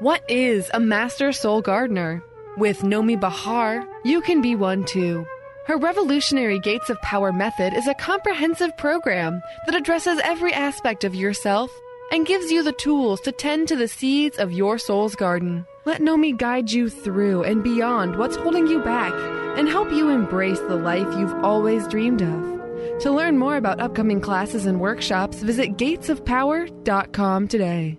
What 0.00 0.22
is 0.30 0.70
a 0.72 0.78
master 0.78 1.32
soul 1.32 1.60
gardener? 1.60 2.22
With 2.56 2.82
Nomi 2.82 3.18
Bahar, 3.18 3.84
you 4.04 4.20
can 4.20 4.40
be 4.40 4.54
one 4.54 4.84
too. 4.84 5.26
Her 5.66 5.76
revolutionary 5.76 6.60
Gates 6.60 6.88
of 6.88 7.02
Power 7.02 7.32
method 7.32 7.72
is 7.74 7.88
a 7.88 7.94
comprehensive 7.94 8.76
program 8.76 9.42
that 9.66 9.74
addresses 9.74 10.20
every 10.22 10.52
aspect 10.52 11.02
of 11.02 11.16
yourself 11.16 11.72
and 12.12 12.24
gives 12.24 12.52
you 12.52 12.62
the 12.62 12.74
tools 12.74 13.20
to 13.22 13.32
tend 13.32 13.66
to 13.68 13.76
the 13.76 13.88
seeds 13.88 14.38
of 14.38 14.52
your 14.52 14.78
soul's 14.78 15.16
garden. 15.16 15.66
Let 15.84 16.00
Nomi 16.00 16.38
guide 16.38 16.70
you 16.70 16.88
through 16.88 17.42
and 17.42 17.64
beyond 17.64 18.14
what's 18.18 18.36
holding 18.36 18.68
you 18.68 18.78
back 18.78 19.12
and 19.58 19.68
help 19.68 19.90
you 19.90 20.10
embrace 20.10 20.60
the 20.60 20.76
life 20.76 21.12
you've 21.18 21.44
always 21.44 21.88
dreamed 21.88 22.22
of. 22.22 23.00
To 23.00 23.10
learn 23.10 23.36
more 23.36 23.56
about 23.56 23.80
upcoming 23.80 24.20
classes 24.20 24.64
and 24.64 24.80
workshops, 24.80 25.42
visit 25.42 25.76
gatesofpower.com 25.76 27.48
today. 27.48 27.98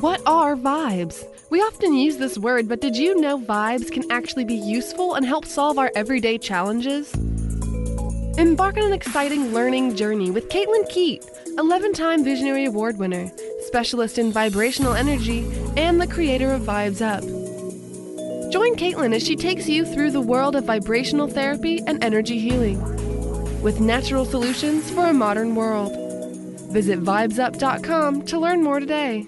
What 0.00 0.22
are 0.24 0.56
vibes? 0.56 1.26
We 1.50 1.60
often 1.60 1.92
use 1.92 2.16
this 2.16 2.38
word, 2.38 2.70
but 2.70 2.80
did 2.80 2.96
you 2.96 3.20
know 3.20 3.38
vibes 3.38 3.92
can 3.92 4.10
actually 4.10 4.46
be 4.46 4.54
useful 4.54 5.14
and 5.14 5.26
help 5.26 5.44
solve 5.44 5.78
our 5.78 5.92
everyday 5.94 6.38
challenges? 6.38 7.12
Embark 8.38 8.78
on 8.78 8.84
an 8.84 8.94
exciting 8.94 9.52
learning 9.52 9.96
journey 9.96 10.30
with 10.30 10.48
Kaitlyn 10.48 10.88
Keyt, 10.90 11.22
11 11.58 11.92
time 11.92 12.24
Visionary 12.24 12.64
Award 12.64 12.96
winner, 12.96 13.30
specialist 13.66 14.16
in 14.16 14.32
vibrational 14.32 14.94
energy 14.94 15.46
and 15.76 16.00
the 16.00 16.06
creator 16.06 16.50
of 16.50 16.62
Vibes 16.62 17.02
Up. 17.02 17.20
Join 18.50 18.76
Kaitlyn 18.76 19.14
as 19.14 19.22
she 19.22 19.36
takes 19.36 19.68
you 19.68 19.84
through 19.84 20.12
the 20.12 20.20
world 20.22 20.56
of 20.56 20.64
vibrational 20.64 21.28
therapy 21.28 21.82
and 21.86 22.02
energy 22.02 22.38
healing 22.38 22.80
with 23.60 23.80
natural 23.80 24.24
solutions 24.24 24.90
for 24.90 25.08
a 25.08 25.12
modern 25.12 25.54
world. 25.54 25.92
Visit 26.72 27.00
vibesup.com 27.00 28.22
to 28.22 28.38
learn 28.38 28.62
more 28.62 28.80
today. 28.80 29.26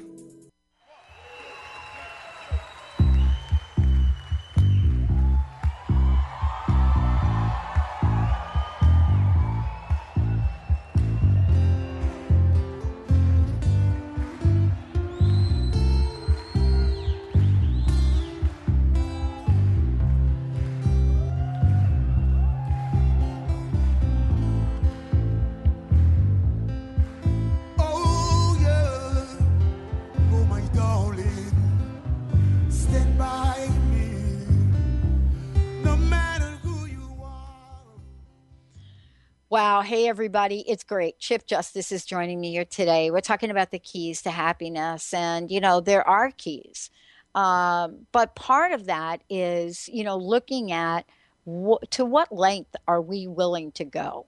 Wow. 39.63 39.83
Hey, 39.83 40.09
everybody. 40.09 40.65
It's 40.69 40.83
great. 40.83 41.21
Chip 41.21 41.47
Justice 41.47 41.93
is 41.93 42.05
joining 42.05 42.41
me 42.41 42.51
here 42.51 42.65
today. 42.65 43.13
We're 43.13 43.21
talking 43.21 43.49
about 43.49 43.71
the 43.71 43.79
keys 43.79 44.21
to 44.23 44.33
happiness. 44.33 45.15
And, 45.15 45.53
you 45.53 45.61
know, 45.61 45.81
there 45.81 46.05
are 46.05 46.33
keys. 46.33 46.91
Um, 47.37 48.09
but 48.11 48.35
part 48.35 48.73
of 48.73 48.87
that 48.87 49.23
is, 49.31 49.89
you 49.89 50.03
know, 50.03 50.17
looking 50.17 50.73
at 50.73 51.07
wh- 51.47 51.79
to 51.91 52.05
what 52.05 52.33
length 52.33 52.75
are 52.89 53.01
we 53.01 53.29
willing 53.29 53.71
to 53.73 53.85
go? 53.85 54.27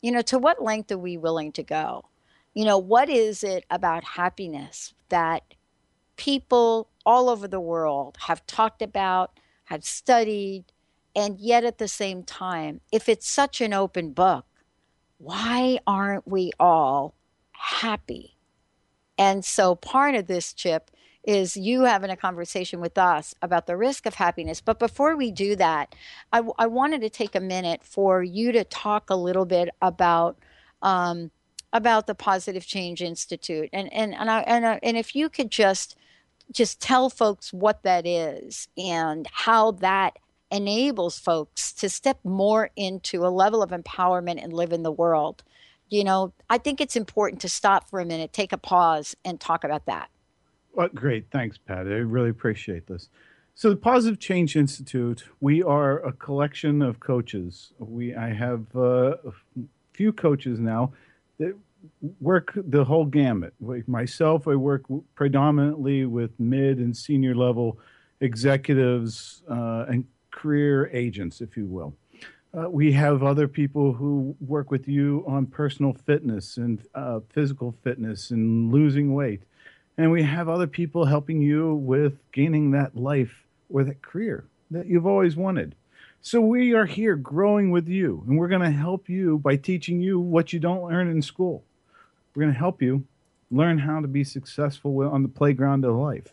You 0.00 0.12
know, 0.12 0.22
to 0.22 0.38
what 0.38 0.62
length 0.62 0.90
are 0.90 0.96
we 0.96 1.18
willing 1.18 1.52
to 1.52 1.62
go? 1.62 2.06
You 2.54 2.64
know, 2.64 2.78
what 2.78 3.10
is 3.10 3.44
it 3.44 3.66
about 3.68 4.02
happiness 4.02 4.94
that 5.10 5.42
people 6.16 6.88
all 7.04 7.28
over 7.28 7.46
the 7.46 7.60
world 7.60 8.16
have 8.28 8.46
talked 8.46 8.80
about, 8.80 9.38
have 9.64 9.84
studied, 9.84 10.64
and 11.14 11.38
yet 11.38 11.64
at 11.64 11.76
the 11.76 11.86
same 11.86 12.22
time, 12.22 12.80
if 12.90 13.10
it's 13.10 13.28
such 13.28 13.60
an 13.60 13.74
open 13.74 14.12
book, 14.12 14.46
why 15.24 15.78
aren't 15.86 16.28
we 16.28 16.52
all 16.60 17.14
happy? 17.52 18.36
And 19.16 19.44
so 19.44 19.74
part 19.74 20.14
of 20.14 20.26
this, 20.26 20.52
Chip, 20.52 20.90
is 21.22 21.56
you 21.56 21.82
having 21.84 22.10
a 22.10 22.16
conversation 22.16 22.80
with 22.80 22.98
us 22.98 23.34
about 23.40 23.66
the 23.66 23.76
risk 23.76 24.04
of 24.04 24.14
happiness. 24.14 24.60
But 24.60 24.78
before 24.78 25.16
we 25.16 25.30
do 25.30 25.56
that, 25.56 25.94
I, 26.32 26.42
I 26.58 26.66
wanted 26.66 27.00
to 27.00 27.08
take 27.08 27.34
a 27.34 27.40
minute 27.40 27.82
for 27.82 28.22
you 28.22 28.52
to 28.52 28.64
talk 28.64 29.08
a 29.08 29.16
little 29.16 29.46
bit 29.46 29.70
about. 29.80 30.38
Um, 30.82 31.30
about 31.72 32.06
the 32.06 32.14
Positive 32.14 32.64
Change 32.64 33.02
Institute, 33.02 33.68
and 33.72 33.92
and 33.92 34.14
and 34.14 34.30
I, 34.30 34.40
and, 34.42 34.64
I, 34.64 34.78
and 34.84 34.96
if 34.96 35.16
you 35.16 35.28
could 35.28 35.50
just 35.50 35.96
just 36.52 36.80
tell 36.80 37.10
folks 37.10 37.52
what 37.52 37.82
that 37.82 38.06
is 38.06 38.68
and 38.78 39.26
how 39.32 39.72
that 39.72 40.18
enables 40.54 41.18
folks 41.18 41.72
to 41.72 41.88
step 41.88 42.20
more 42.22 42.70
into 42.76 43.26
a 43.26 43.28
level 43.28 43.60
of 43.60 43.70
empowerment 43.70 44.42
and 44.42 44.52
live 44.52 44.72
in 44.72 44.84
the 44.84 44.92
world. 44.92 45.42
You 45.88 46.04
know, 46.04 46.32
I 46.48 46.58
think 46.58 46.80
it's 46.80 46.94
important 46.94 47.42
to 47.42 47.48
stop 47.48 47.90
for 47.90 47.98
a 47.98 48.04
minute, 48.04 48.32
take 48.32 48.52
a 48.52 48.58
pause, 48.58 49.16
and 49.24 49.40
talk 49.40 49.64
about 49.64 49.86
that. 49.86 50.10
Well, 50.72 50.88
great. 50.94 51.26
Thanks, 51.32 51.58
Pat. 51.58 51.86
I 51.86 51.98
really 51.98 52.30
appreciate 52.30 52.86
this. 52.86 53.08
So, 53.56 53.70
the 53.70 53.76
Positive 53.76 54.18
Change 54.18 54.56
Institute, 54.56 55.24
we 55.40 55.62
are 55.62 56.04
a 56.04 56.12
collection 56.12 56.82
of 56.82 57.00
coaches. 57.00 57.72
We, 57.78 58.14
I 58.14 58.32
have 58.32 58.64
uh, 58.74 59.16
a 59.26 59.32
few 59.92 60.12
coaches 60.12 60.58
now 60.58 60.92
that 61.38 61.56
work 62.20 62.52
the 62.56 62.84
whole 62.84 63.04
gamut. 63.04 63.54
Like 63.60 63.86
myself, 63.88 64.48
I 64.48 64.54
work 64.54 64.82
predominantly 65.14 66.06
with 66.06 66.38
mid 66.38 66.78
and 66.78 66.96
senior 66.96 67.34
level 67.34 67.78
executives 68.20 69.42
uh, 69.48 69.86
and 69.88 70.04
career 70.34 70.90
agents, 70.92 71.40
if 71.40 71.56
you 71.56 71.66
will. 71.66 71.94
Uh, 72.56 72.68
we 72.68 72.92
have 72.92 73.22
other 73.22 73.48
people 73.48 73.94
who 73.94 74.36
work 74.40 74.70
with 74.70 74.86
you 74.86 75.24
on 75.26 75.46
personal 75.46 75.92
fitness 75.92 76.56
and 76.56 76.86
uh, 76.94 77.20
physical 77.30 77.74
fitness 77.82 78.30
and 78.30 78.72
losing 78.72 79.14
weight. 79.14 79.42
And 79.96 80.10
we 80.10 80.22
have 80.22 80.48
other 80.48 80.66
people 80.66 81.06
helping 81.06 81.40
you 81.40 81.74
with 81.74 82.18
gaining 82.32 82.72
that 82.72 82.96
life 82.96 83.44
or 83.68 83.82
that 83.84 84.02
career 84.02 84.44
that 84.70 84.86
you've 84.86 85.06
always 85.06 85.36
wanted. 85.36 85.74
So 86.20 86.40
we 86.40 86.72
are 86.74 86.86
here 86.86 87.16
growing 87.16 87.70
with 87.70 87.86
you, 87.86 88.24
and 88.26 88.38
we're 88.38 88.48
going 88.48 88.62
to 88.62 88.70
help 88.70 89.08
you 89.08 89.38
by 89.38 89.56
teaching 89.56 90.00
you 90.00 90.18
what 90.18 90.52
you 90.52 90.58
don't 90.58 90.84
learn 90.84 91.10
in 91.10 91.22
school. 91.22 91.64
We're 92.34 92.42
going 92.42 92.52
to 92.52 92.58
help 92.58 92.80
you 92.80 93.04
learn 93.50 93.78
how 93.78 94.00
to 94.00 94.08
be 94.08 94.24
successful 94.24 95.00
on 95.02 95.22
the 95.22 95.28
playground 95.28 95.84
of 95.84 95.94
life. 95.96 96.32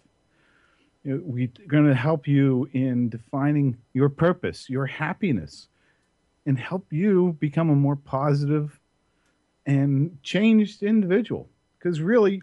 We're 1.03 1.49
going 1.67 1.87
to 1.87 1.95
help 1.95 2.27
you 2.27 2.69
in 2.73 3.09
defining 3.09 3.77
your 3.93 4.09
purpose, 4.09 4.69
your 4.69 4.85
happiness, 4.85 5.67
and 6.45 6.59
help 6.59 6.91
you 6.91 7.37
become 7.39 7.69
a 7.69 7.75
more 7.75 7.95
positive 7.95 8.79
and 9.65 10.21
changed 10.23 10.83
individual. 10.83 11.49
Because 11.77 12.01
really, 12.01 12.41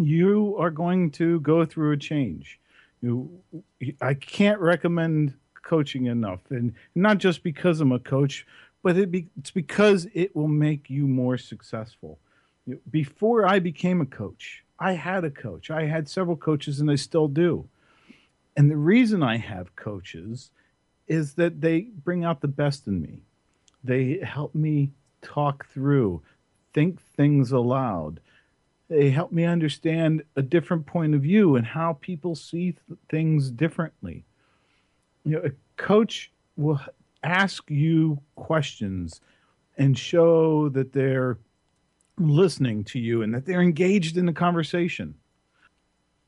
you 0.00 0.56
are 0.58 0.70
going 0.70 1.10
to 1.12 1.40
go 1.40 1.64
through 1.64 1.92
a 1.92 1.96
change. 1.96 2.58
You, 3.00 3.30
I 4.00 4.14
can't 4.14 4.60
recommend 4.60 5.34
coaching 5.62 6.06
enough, 6.06 6.40
and 6.50 6.74
not 6.94 7.18
just 7.18 7.42
because 7.42 7.80
I'm 7.80 7.92
a 7.92 7.98
coach, 7.98 8.46
but 8.82 8.96
it 8.96 9.10
be, 9.10 9.28
it's 9.38 9.50
because 9.50 10.08
it 10.14 10.34
will 10.34 10.48
make 10.48 10.88
you 10.88 11.06
more 11.06 11.38
successful. 11.38 12.18
Before 12.90 13.46
I 13.46 13.58
became 13.58 14.00
a 14.00 14.06
coach, 14.06 14.64
I 14.78 14.92
had 14.92 15.24
a 15.24 15.30
coach. 15.30 15.70
I 15.70 15.86
had 15.86 16.08
several 16.08 16.36
coaches, 16.36 16.80
and 16.80 16.90
I 16.90 16.94
still 16.96 17.28
do. 17.28 17.68
And 18.56 18.70
the 18.70 18.76
reason 18.76 19.22
I 19.22 19.36
have 19.36 19.76
coaches 19.76 20.50
is 21.06 21.34
that 21.34 21.60
they 21.60 21.80
bring 21.80 22.24
out 22.24 22.40
the 22.40 22.48
best 22.48 22.86
in 22.86 23.00
me. 23.00 23.20
They 23.82 24.18
help 24.22 24.54
me 24.54 24.90
talk 25.22 25.66
through, 25.66 26.22
think 26.74 27.00
things 27.00 27.52
aloud. 27.52 28.20
They 28.88 29.10
help 29.10 29.32
me 29.32 29.44
understand 29.44 30.22
a 30.36 30.42
different 30.42 30.86
point 30.86 31.14
of 31.14 31.22
view 31.22 31.56
and 31.56 31.66
how 31.66 31.94
people 32.00 32.34
see 32.34 32.72
th- 32.72 32.98
things 33.08 33.50
differently. 33.50 34.24
You 35.24 35.32
know, 35.32 35.42
a 35.44 35.50
coach 35.76 36.32
will 36.56 36.80
ask 37.22 37.70
you 37.70 38.20
questions 38.36 39.20
and 39.76 39.96
show 39.96 40.68
that 40.70 40.92
they're 40.92 41.38
listening 42.18 42.84
to 42.84 42.98
you 42.98 43.22
and 43.22 43.34
that 43.34 43.46
they're 43.46 43.62
engaged 43.62 44.16
in 44.16 44.26
the 44.26 44.32
conversation 44.32 45.14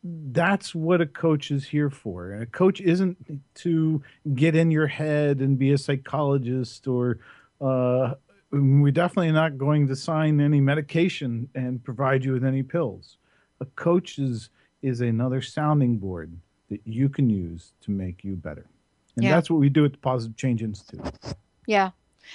that's 0.03 0.75
what 0.75 1.01
a 1.01 1.07
coach 1.07 1.51
is 1.51 1.69
here 1.69 1.91
for. 1.91 2.33
And 2.33 2.43
a 2.43 2.47
coach 2.47 2.81
isn't 2.81 3.19
to 3.57 4.03
get 4.35 4.57
in 4.57 4.71
your 4.71 4.87
head 4.87 5.41
and 5.41 5.59
be 5.59 5.73
a 5.73 5.79
psychologist 5.79 6.87
or 6.87 7.19
uh, 7.61 8.15
we're 8.51 8.93
definitely 8.93 9.33
not 9.33 9.59
going 9.59 9.87
to 9.89 9.97
sign 9.97 10.41
any 10.41 10.61
medication 10.61 11.49
and 11.55 11.83
provide 11.85 12.25
you 12.25 12.33
with 12.33 12.45
any 12.45 12.63
pills. 12.63 13.19
A 13.61 13.67
coach 13.67 14.19
is, 14.19 14.49
is 14.83 15.03
another 15.03 15.43
sounding 15.43 15.99
board 15.99 16.33
that 16.71 16.81
you 16.85 17.09
can 17.09 17.29
use 17.29 17.73
to 17.83 17.91
make 17.91 18.25
you 18.25 18.37
better. 18.37 18.67
And 19.17 19.25
Yeah. 19.25 19.35
that's 19.35 19.51
what 19.51 19.61
we 19.61 19.69
do 19.69 19.85
at 19.85 19.93
the 19.93 19.99
Positive 19.99 20.37
Change 20.37 20.63
Institute. 20.63 21.13
Yeah. 21.67 21.91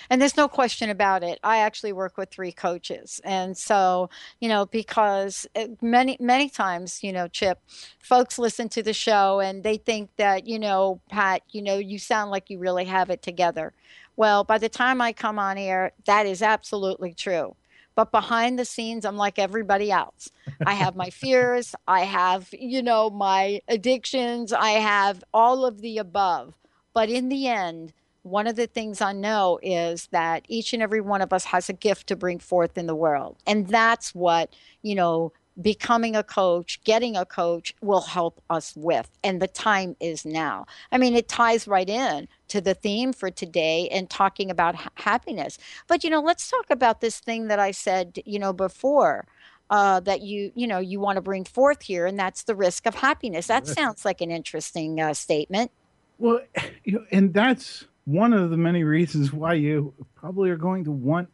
And 0.10 0.22
there's 0.22 0.38
no 0.38 0.48
question 0.48 0.90
about 0.90 1.24
it. 1.24 1.40
I 1.44 1.60
actually 1.60 1.94
work 1.94 2.18
with 2.18 2.30
three 2.30 2.52
coaches. 2.52 3.22
And 3.24 3.58
so, 3.58 4.10
you 4.40 4.50
know, 4.50 4.66
because 4.66 5.48
uh, 5.56 5.68
many, 5.82 6.18
many 6.20 6.50
times, 6.50 7.04
you 7.04 7.12
know, 7.12 7.28
Chip, 7.28 7.60
folks 8.00 8.38
listen 8.38 8.70
to 8.70 8.84
the 8.84 8.94
show 8.94 9.40
and 9.40 9.64
they 9.64 9.78
think 9.78 10.10
that, 10.18 10.48
you 10.48 10.60
know, 10.60 11.02
Pat, 11.10 11.42
you 11.52 11.62
know, 11.62 11.78
you 11.78 12.00
sound 12.00 12.32
like 12.32 12.50
you 12.50 12.58
really 12.58 12.86
have 12.86 13.10
it 13.10 13.22
together. 13.22 13.74
Well, 14.16 14.44
by 14.44 14.58
the 14.58 14.70
time 14.70 15.02
I 15.02 15.14
come 15.14 15.40
on 15.40 15.58
air, 15.58 15.92
that 16.06 16.26
is 16.26 16.42
absolutely 16.42 17.14
true. 17.14 17.56
But 17.96 18.12
behind 18.12 18.60
the 18.60 18.66
scenes, 18.66 19.06
I'm 19.06 19.16
like 19.16 19.40
everybody 19.40 19.90
else. 19.92 20.30
I 20.66 20.74
have 20.74 20.96
my 20.96 21.10
fears. 21.12 21.74
I 21.88 22.02
have, 22.02 22.50
you 22.52 22.84
know, 22.84 23.10
my 23.10 23.62
addictions. 23.68 24.52
I 24.52 24.72
have 24.72 25.24
all 25.34 25.66
of 25.66 25.82
the 25.82 25.98
above. 25.98 26.54
But 26.94 27.10
in 27.10 27.30
the 27.30 27.48
end, 27.48 27.94
one 28.26 28.48
of 28.48 28.56
the 28.56 28.66
things 28.66 29.02
I 29.02 29.14
know 29.14 29.60
is 29.62 30.08
that 30.08 30.46
each 30.48 30.74
and 30.74 30.82
every 30.82 31.00
one 31.00 31.22
of 31.22 31.32
us 31.32 31.46
has 31.46 31.70
a 31.70 31.74
gift 31.74 32.08
to 32.08 32.16
bring 32.16 32.40
forth 32.40 32.76
in 32.76 32.88
the 32.88 32.96
world. 32.96 33.38
And 33.46 33.68
that's 33.68 34.16
what, 34.16 34.52
you 34.82 34.96
know, 34.96 35.32
becoming 35.62 36.16
a 36.16 36.24
coach, 36.24 36.84
getting 36.84 37.16
a 37.16 37.24
coach 37.24 37.76
will 37.82 38.02
help 38.02 38.42
us 38.50 38.74
with. 38.76 39.12
And 39.24 39.40
the 39.40 39.48
time 39.48 39.96
is 40.00 40.26
now. 40.26 40.66
I 40.92 40.98
mean, 40.98 41.14
it 41.14 41.28
ties 41.28 41.68
right 41.68 41.88
in 41.88 42.28
to 42.48 42.62
the 42.62 42.74
theme 42.74 43.14
for 43.14 43.30
today 43.30 43.88
and 43.90 44.10
talking 44.10 44.50
about 44.50 44.74
ha- 44.74 44.90
happiness. 44.96 45.60
But, 45.88 46.04
you 46.04 46.10
know, 46.10 46.20
let's 46.20 46.50
talk 46.50 46.72
about 46.72 47.02
this 47.02 47.20
thing 47.20 47.48
that 47.50 47.60
I 47.60 47.70
said, 47.70 48.18
you 48.26 48.40
know, 48.40 48.54
before. 48.54 49.28
uh, 49.70 50.00
that 50.02 50.22
you 50.22 50.52
you 50.54 50.68
know 50.68 50.78
you 50.78 51.00
want 51.00 51.16
to 51.16 51.22
bring 51.22 51.44
forth 51.44 51.82
here, 51.82 52.06
and 52.06 52.20
that's 52.20 52.44
the 52.44 52.54
risk 52.54 52.86
of 52.86 52.94
happiness. 52.94 53.48
That 53.48 53.66
sounds 53.66 54.06
like 54.06 54.22
an 54.22 54.30
interesting 54.30 55.02
uh, 55.02 55.16
statement. 55.16 55.72
Well, 56.20 56.42
you 56.84 56.94
know, 56.94 57.06
and 57.12 57.34
that's 57.34 57.86
one 58.06 58.34
of 58.34 58.50
the 58.50 58.58
many 58.58 58.84
reasons 58.84 59.34
why 59.34 59.54
you 59.54 59.94
probably 60.16 60.50
are 60.50 60.58
going 60.58 60.84
to 60.86 60.92
want 60.92 61.30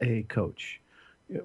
a 0.00 0.22
coach. 0.24 0.80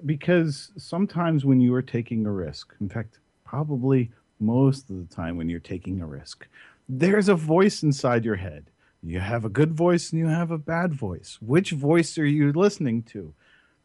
Because 0.04 0.72
sometimes 0.76 1.44
when 1.44 1.60
you 1.60 1.72
are 1.74 1.82
taking 1.82 2.26
a 2.26 2.32
risk, 2.32 2.74
in 2.80 2.88
fact, 2.88 3.18
probably 3.44 4.10
most 4.40 4.90
of 4.90 4.96
the 4.96 5.14
time 5.14 5.36
when 5.36 5.48
you're 5.48 5.60
taking 5.60 6.00
a 6.00 6.06
risk, 6.06 6.46
there's 6.88 7.28
a 7.28 7.34
voice 7.34 7.82
inside 7.82 8.24
your 8.24 8.36
head. 8.36 8.70
You 9.02 9.20
have 9.20 9.44
a 9.44 9.48
good 9.48 9.72
voice 9.72 10.10
and 10.10 10.18
you 10.18 10.26
have 10.26 10.50
a 10.50 10.58
bad 10.58 10.92
voice. 10.92 11.38
Which 11.40 11.70
voice 11.70 12.18
are 12.18 12.26
you 12.26 12.52
listening 12.52 13.02
to? 13.04 13.32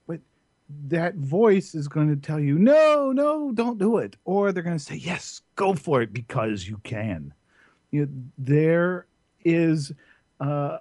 But 0.08 0.20
that 0.88 1.16
voice 1.16 1.76
is 1.76 1.88
going 1.88 2.10
to 2.10 2.16
tell 2.16 2.40
you, 2.40 2.58
no, 2.58 3.12
no, 3.12 3.52
don't 3.52 3.78
do 3.78 3.98
it. 3.98 4.16
Or 4.26 4.52
they're 4.52 4.64
going 4.64 4.78
to 4.78 4.84
say, 4.84 4.96
yes, 4.96 5.42
go 5.56 5.76
for 5.76 6.02
it 6.02 6.12
because 6.12 6.68
you 6.68 6.80
can 6.84 7.34
you 7.92 8.06
know, 8.06 8.12
there 8.38 9.06
is 9.44 9.92
uh, 10.42 10.80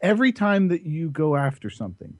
every 0.00 0.32
time 0.32 0.68
that 0.68 0.84
you 0.84 1.10
go 1.10 1.36
after 1.36 1.68
something 1.68 2.16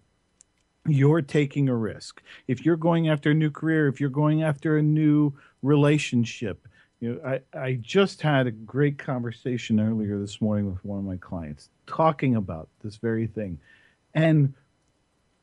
you're 0.90 1.20
taking 1.20 1.68
a 1.68 1.76
risk. 1.76 2.22
If 2.46 2.64
you're 2.64 2.76
going 2.76 3.10
after 3.10 3.30
a 3.32 3.34
new 3.34 3.50
career 3.50 3.88
if 3.88 4.00
you're 4.00 4.10
going 4.10 4.42
after 4.42 4.76
a 4.78 4.82
new 4.82 5.32
relationship 5.62 6.66
you 7.00 7.14
know 7.14 7.40
i, 7.54 7.58
I 7.58 7.78
just 7.80 8.22
had 8.22 8.46
a 8.46 8.50
great 8.50 8.98
conversation 8.98 9.80
earlier 9.80 10.18
this 10.18 10.40
morning 10.40 10.70
with 10.70 10.84
one 10.84 10.98
of 10.98 11.04
my 11.04 11.16
clients 11.16 11.68
talking 11.88 12.36
about 12.36 12.68
this 12.84 12.96
very 12.96 13.26
thing. 13.26 13.58
And 14.14 14.54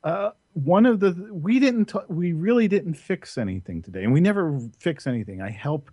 uh, 0.03 0.31
one 0.53 0.85
of 0.85 0.99
the 0.99 1.11
we 1.31 1.59
didn't 1.59 1.85
ta- 1.85 2.05
we 2.07 2.31
really 2.31 2.67
didn't 2.67 2.93
fix 2.93 3.37
anything 3.37 3.81
today 3.81 4.03
and 4.03 4.13
we 4.13 4.21
never 4.21 4.59
fix 4.79 5.07
anything. 5.07 5.41
I 5.41 5.49
help 5.49 5.91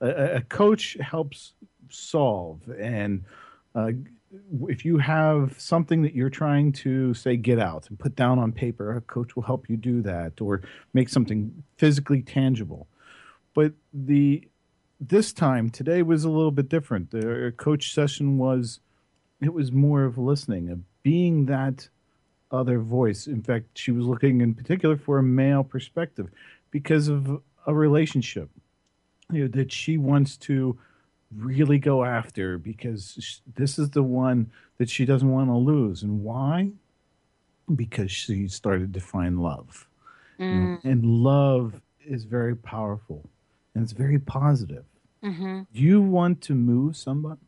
a, 0.00 0.36
a- 0.36 0.40
coach 0.42 0.96
helps 1.00 1.54
solve 1.90 2.62
and 2.78 3.24
uh, 3.74 3.90
if 4.68 4.84
you 4.84 4.98
have 4.98 5.58
something 5.58 6.02
that 6.02 6.14
you're 6.14 6.30
trying 6.30 6.72
to 6.72 7.14
say 7.14 7.36
get 7.36 7.58
out 7.58 7.88
and 7.88 7.98
put 7.98 8.14
down 8.14 8.38
on 8.38 8.52
paper 8.52 8.96
a 8.96 9.00
coach 9.00 9.34
will 9.34 9.42
help 9.42 9.68
you 9.68 9.76
do 9.76 10.02
that 10.02 10.40
or 10.40 10.62
make 10.92 11.08
something 11.08 11.62
physically 11.76 12.22
tangible. 12.22 12.86
But 13.54 13.72
the 13.92 14.46
this 15.00 15.32
time 15.32 15.70
today 15.70 16.02
was 16.02 16.24
a 16.24 16.30
little 16.30 16.50
bit 16.50 16.68
different. 16.68 17.12
The 17.12 17.54
coach 17.56 17.92
session 17.92 18.38
was 18.38 18.80
it 19.40 19.52
was 19.52 19.70
more 19.72 20.04
of 20.04 20.18
listening 20.18 20.68
of 20.70 20.80
being 21.02 21.46
that 21.46 21.88
other 22.50 22.80
voice. 22.80 23.26
In 23.26 23.42
fact 23.42 23.78
she 23.78 23.90
was 23.90 24.06
looking 24.06 24.40
in 24.40 24.54
particular 24.54 24.96
for 24.96 25.18
a 25.18 25.22
male 25.22 25.64
perspective 25.64 26.30
because 26.70 27.08
of 27.08 27.40
a 27.66 27.74
relationship 27.74 28.50
you 29.32 29.42
know, 29.42 29.48
that 29.48 29.72
she 29.72 29.96
wants 29.96 30.36
to 30.36 30.78
really 31.34 31.78
go 31.78 32.04
after 32.04 32.58
because 32.58 33.40
this 33.56 33.78
is 33.78 33.90
the 33.90 34.02
one 34.02 34.50
that 34.78 34.88
she 34.88 35.04
doesn't 35.04 35.30
want 35.30 35.48
to 35.48 35.56
lose. 35.56 36.02
And 36.02 36.22
why? 36.24 36.70
Because 37.74 38.10
she 38.10 38.48
started 38.48 38.94
to 38.94 39.00
find 39.00 39.42
love. 39.42 39.86
know, 40.38 40.78
and 40.84 41.04
love 41.04 41.80
is 42.06 42.24
very 42.24 42.54
powerful 42.56 43.28
and 43.74 43.82
it's 43.82 43.92
very 43.92 44.18
positive. 44.18 44.84
Mm-hmm. 45.22 45.62
You 45.72 46.00
want 46.00 46.40
to 46.42 46.54
move 46.54 46.96
somebody, 46.96 47.40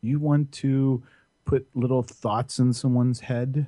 you 0.00 0.18
want 0.18 0.50
to 0.52 1.02
put 1.44 1.68
little 1.74 2.02
thoughts 2.02 2.58
in 2.58 2.72
someone's 2.72 3.20
head, 3.20 3.66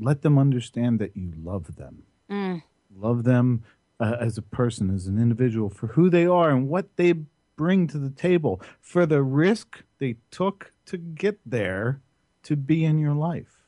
let 0.00 0.22
them 0.22 0.38
understand 0.38 0.98
that 0.98 1.16
you 1.16 1.32
love 1.42 1.76
them 1.76 2.04
Mm. 2.30 2.62
love 2.98 3.24
them 3.24 3.62
uh, 4.00 4.16
as 4.18 4.38
a 4.38 4.42
person, 4.42 4.92
as 4.94 5.06
an 5.06 5.20
individual, 5.20 5.68
for 5.68 5.88
who 5.88 6.08
they 6.08 6.26
are 6.26 6.50
and 6.50 6.68
what 6.68 6.96
they 6.96 7.14
bring 7.56 7.86
to 7.88 7.98
the 7.98 8.10
table, 8.10 8.60
for 8.80 9.06
the 9.06 9.22
risk 9.22 9.82
they 9.98 10.16
took 10.30 10.72
to 10.86 10.96
get 10.96 11.38
there 11.46 12.00
to 12.44 12.56
be 12.56 12.84
in 12.84 12.98
your 12.98 13.14
life. 13.14 13.62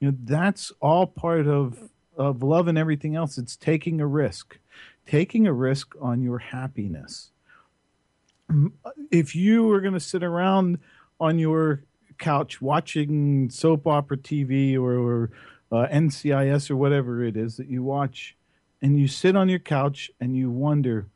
You 0.00 0.10
know, 0.10 0.16
that's 0.24 0.72
all 0.80 1.06
part 1.06 1.46
of 1.46 1.90
of 2.16 2.42
love 2.42 2.66
and 2.66 2.78
everything 2.78 3.14
else. 3.14 3.38
It's 3.38 3.56
taking 3.56 4.00
a 4.00 4.06
risk, 4.06 4.58
taking 5.06 5.46
a 5.46 5.52
risk 5.52 5.94
on 6.00 6.22
your 6.22 6.38
happiness. 6.38 7.30
If 9.10 9.34
you 9.34 9.64
were 9.64 9.80
going 9.80 9.94
to 9.94 10.00
sit 10.00 10.22
around 10.22 10.78
on 11.20 11.38
your 11.38 11.84
couch 12.18 12.62
watching 12.62 13.50
soap 13.50 13.86
opera 13.86 14.16
TV 14.16 14.76
or, 14.76 14.94
or 14.94 15.30
uh, 15.72 15.88
NCIS 15.88 16.70
or 16.70 16.76
whatever 16.76 17.22
it 17.22 17.36
is 17.36 17.56
that 17.56 17.68
you 17.68 17.82
watch, 17.82 18.36
and 18.80 18.98
you 18.98 19.08
sit 19.08 19.36
on 19.36 19.48
your 19.48 19.58
couch 19.58 20.10
and 20.20 20.36
you 20.36 20.50
wonder, 20.50 21.08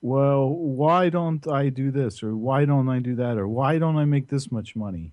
well, 0.00 0.48
why 0.48 1.08
don't 1.08 1.46
I 1.48 1.68
do 1.70 1.90
this 1.90 2.22
or 2.22 2.36
why 2.36 2.64
don't 2.64 2.88
I 2.88 3.00
do 3.00 3.14
that 3.16 3.36
or 3.36 3.48
why 3.48 3.78
don't 3.78 3.96
I 3.96 4.04
make 4.04 4.28
this 4.28 4.52
much 4.52 4.76
money? 4.76 5.12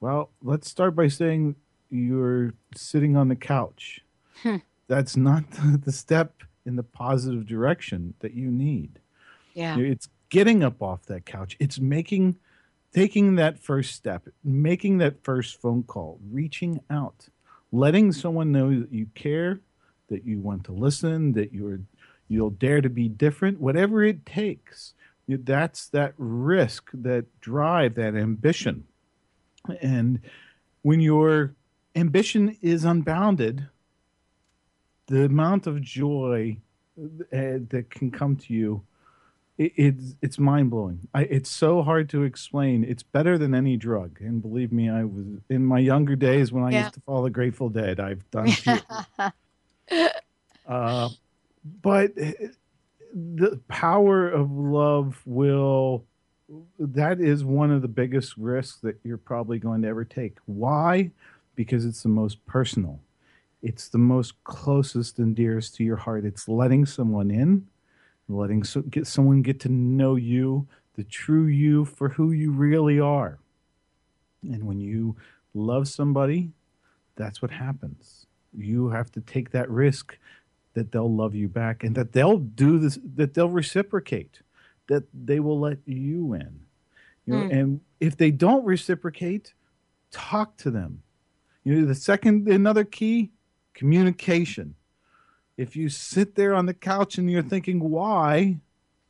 Well, 0.00 0.30
let's 0.42 0.68
start 0.68 0.94
by 0.94 1.08
saying 1.08 1.56
you're 1.90 2.54
sitting 2.74 3.16
on 3.16 3.28
the 3.28 3.36
couch. 3.36 4.00
Hmm. 4.42 4.56
That's 4.86 5.16
not 5.16 5.44
the 5.84 5.92
step 5.92 6.42
in 6.64 6.76
the 6.76 6.82
positive 6.82 7.46
direction 7.46 8.14
that 8.20 8.34
you 8.34 8.50
need. 8.50 9.00
Yeah. 9.54 9.78
It's 9.78 10.08
getting 10.30 10.62
up 10.62 10.82
off 10.82 11.06
that 11.06 11.26
couch. 11.26 11.56
It's 11.58 11.78
making, 11.80 12.36
taking 12.94 13.34
that 13.36 13.58
first 13.58 13.94
step, 13.94 14.28
making 14.44 14.98
that 14.98 15.22
first 15.22 15.60
phone 15.60 15.82
call, 15.82 16.18
reaching 16.30 16.80
out, 16.90 17.28
letting 17.72 18.12
someone 18.12 18.52
know 18.52 18.80
that 18.80 18.92
you 18.92 19.06
care, 19.14 19.60
that 20.08 20.24
you 20.24 20.38
want 20.38 20.64
to 20.64 20.72
listen, 20.72 21.32
that 21.32 21.52
you're, 21.52 21.80
you'll 22.28 22.50
dare 22.50 22.80
to 22.80 22.88
be 22.90 23.08
different, 23.08 23.60
whatever 23.60 24.04
it 24.04 24.24
takes. 24.26 24.94
That's 25.28 25.88
that 25.88 26.14
risk, 26.16 26.90
that 26.94 27.26
drive, 27.40 27.94
that 27.96 28.14
ambition. 28.14 28.84
And 29.82 30.20
when 30.82 31.00
your 31.00 31.54
ambition 31.96 32.56
is 32.62 32.84
unbounded, 32.84 33.66
the 35.06 35.24
amount 35.24 35.66
of 35.66 35.80
joy 35.82 36.58
uh, 37.00 37.04
that 37.70 37.86
can 37.90 38.10
come 38.10 38.36
to 38.36 38.54
you 38.54 38.82
it's 39.60 40.14
it's 40.22 40.38
mind 40.38 40.70
blowing. 40.70 41.08
It's 41.16 41.50
so 41.50 41.82
hard 41.82 42.08
to 42.10 42.22
explain. 42.22 42.84
It's 42.84 43.02
better 43.02 43.36
than 43.36 43.56
any 43.56 43.76
drug, 43.76 44.20
and 44.20 44.40
believe 44.40 44.70
me, 44.70 44.88
I 44.88 45.02
was 45.02 45.26
in 45.50 45.64
my 45.64 45.80
younger 45.80 46.14
days 46.14 46.52
when 46.52 46.62
I 46.62 46.70
Yeah. 46.70 46.82
used 46.82 46.94
to 46.94 47.00
follow 47.00 47.24
the 47.24 47.30
Grateful 47.30 47.68
Dead. 47.68 47.98
I've 47.98 48.30
done, 48.30 48.52
few- 48.52 48.78
uh, 50.66 51.08
but 51.82 52.12
uh, 52.18 52.32
the 53.12 53.60
power 53.68 54.28
of 54.28 54.50
love 54.52 55.22
will. 55.24 56.04
That 56.78 57.20
is 57.20 57.44
one 57.44 57.70
of 57.70 57.82
the 57.82 57.88
biggest 57.88 58.34
risks 58.38 58.78
that 58.80 58.98
you're 59.04 59.18
probably 59.18 59.58
going 59.58 59.82
to 59.82 59.88
ever 59.88 60.04
take. 60.04 60.38
Why? 60.46 61.10
Because 61.54 61.84
it's 61.84 62.02
the 62.02 62.08
most 62.08 62.44
personal. 62.46 63.00
It's 63.60 63.88
the 63.88 63.98
most 63.98 64.42
closest 64.44 65.18
and 65.18 65.36
dearest 65.36 65.74
to 65.74 65.84
your 65.84 65.96
heart. 65.96 66.24
It's 66.24 66.48
letting 66.48 66.86
someone 66.86 67.30
in 67.30 67.66
letting 68.28 68.62
so, 68.62 68.82
get 68.82 69.06
someone 69.06 69.42
get 69.42 69.60
to 69.60 69.68
know 69.68 70.16
you, 70.16 70.66
the 70.94 71.04
true 71.04 71.46
you 71.46 71.84
for 71.84 72.10
who 72.10 72.32
you 72.32 72.52
really 72.52 73.00
are. 73.00 73.38
And 74.42 74.66
when 74.66 74.80
you 74.80 75.16
love 75.54 75.88
somebody, 75.88 76.50
that's 77.16 77.42
what 77.42 77.50
happens. 77.50 78.26
You 78.56 78.88
have 78.90 79.10
to 79.12 79.20
take 79.20 79.50
that 79.50 79.70
risk 79.70 80.18
that 80.78 80.92
they'll 80.92 81.12
love 81.14 81.34
you 81.34 81.48
back 81.48 81.84
and 81.84 81.94
that 81.96 82.12
they'll 82.12 82.38
do 82.38 82.78
this, 82.78 82.98
that 83.16 83.34
they'll 83.34 83.50
reciprocate, 83.50 84.40
that 84.86 85.04
they 85.12 85.40
will 85.40 85.58
let 85.60 85.78
you 85.84 86.32
in. 86.34 86.60
You 87.26 87.34
know, 87.34 87.40
Mm. 87.42 87.52
and 87.60 87.80
if 88.00 88.16
they 88.16 88.30
don't 88.30 88.64
reciprocate, 88.64 89.52
talk 90.10 90.56
to 90.58 90.70
them. 90.70 91.02
You 91.64 91.80
know, 91.80 91.86
the 91.86 91.94
second 91.94 92.48
another 92.48 92.84
key, 92.84 93.30
communication 93.74 94.74
if 95.56 95.74
you 95.76 95.88
sit 95.88 96.36
there 96.36 96.54
on 96.54 96.66
the 96.66 96.74
couch 96.74 97.18
and 97.18 97.28
you're 97.30 97.42
thinking 97.42 97.80
why 97.80 98.56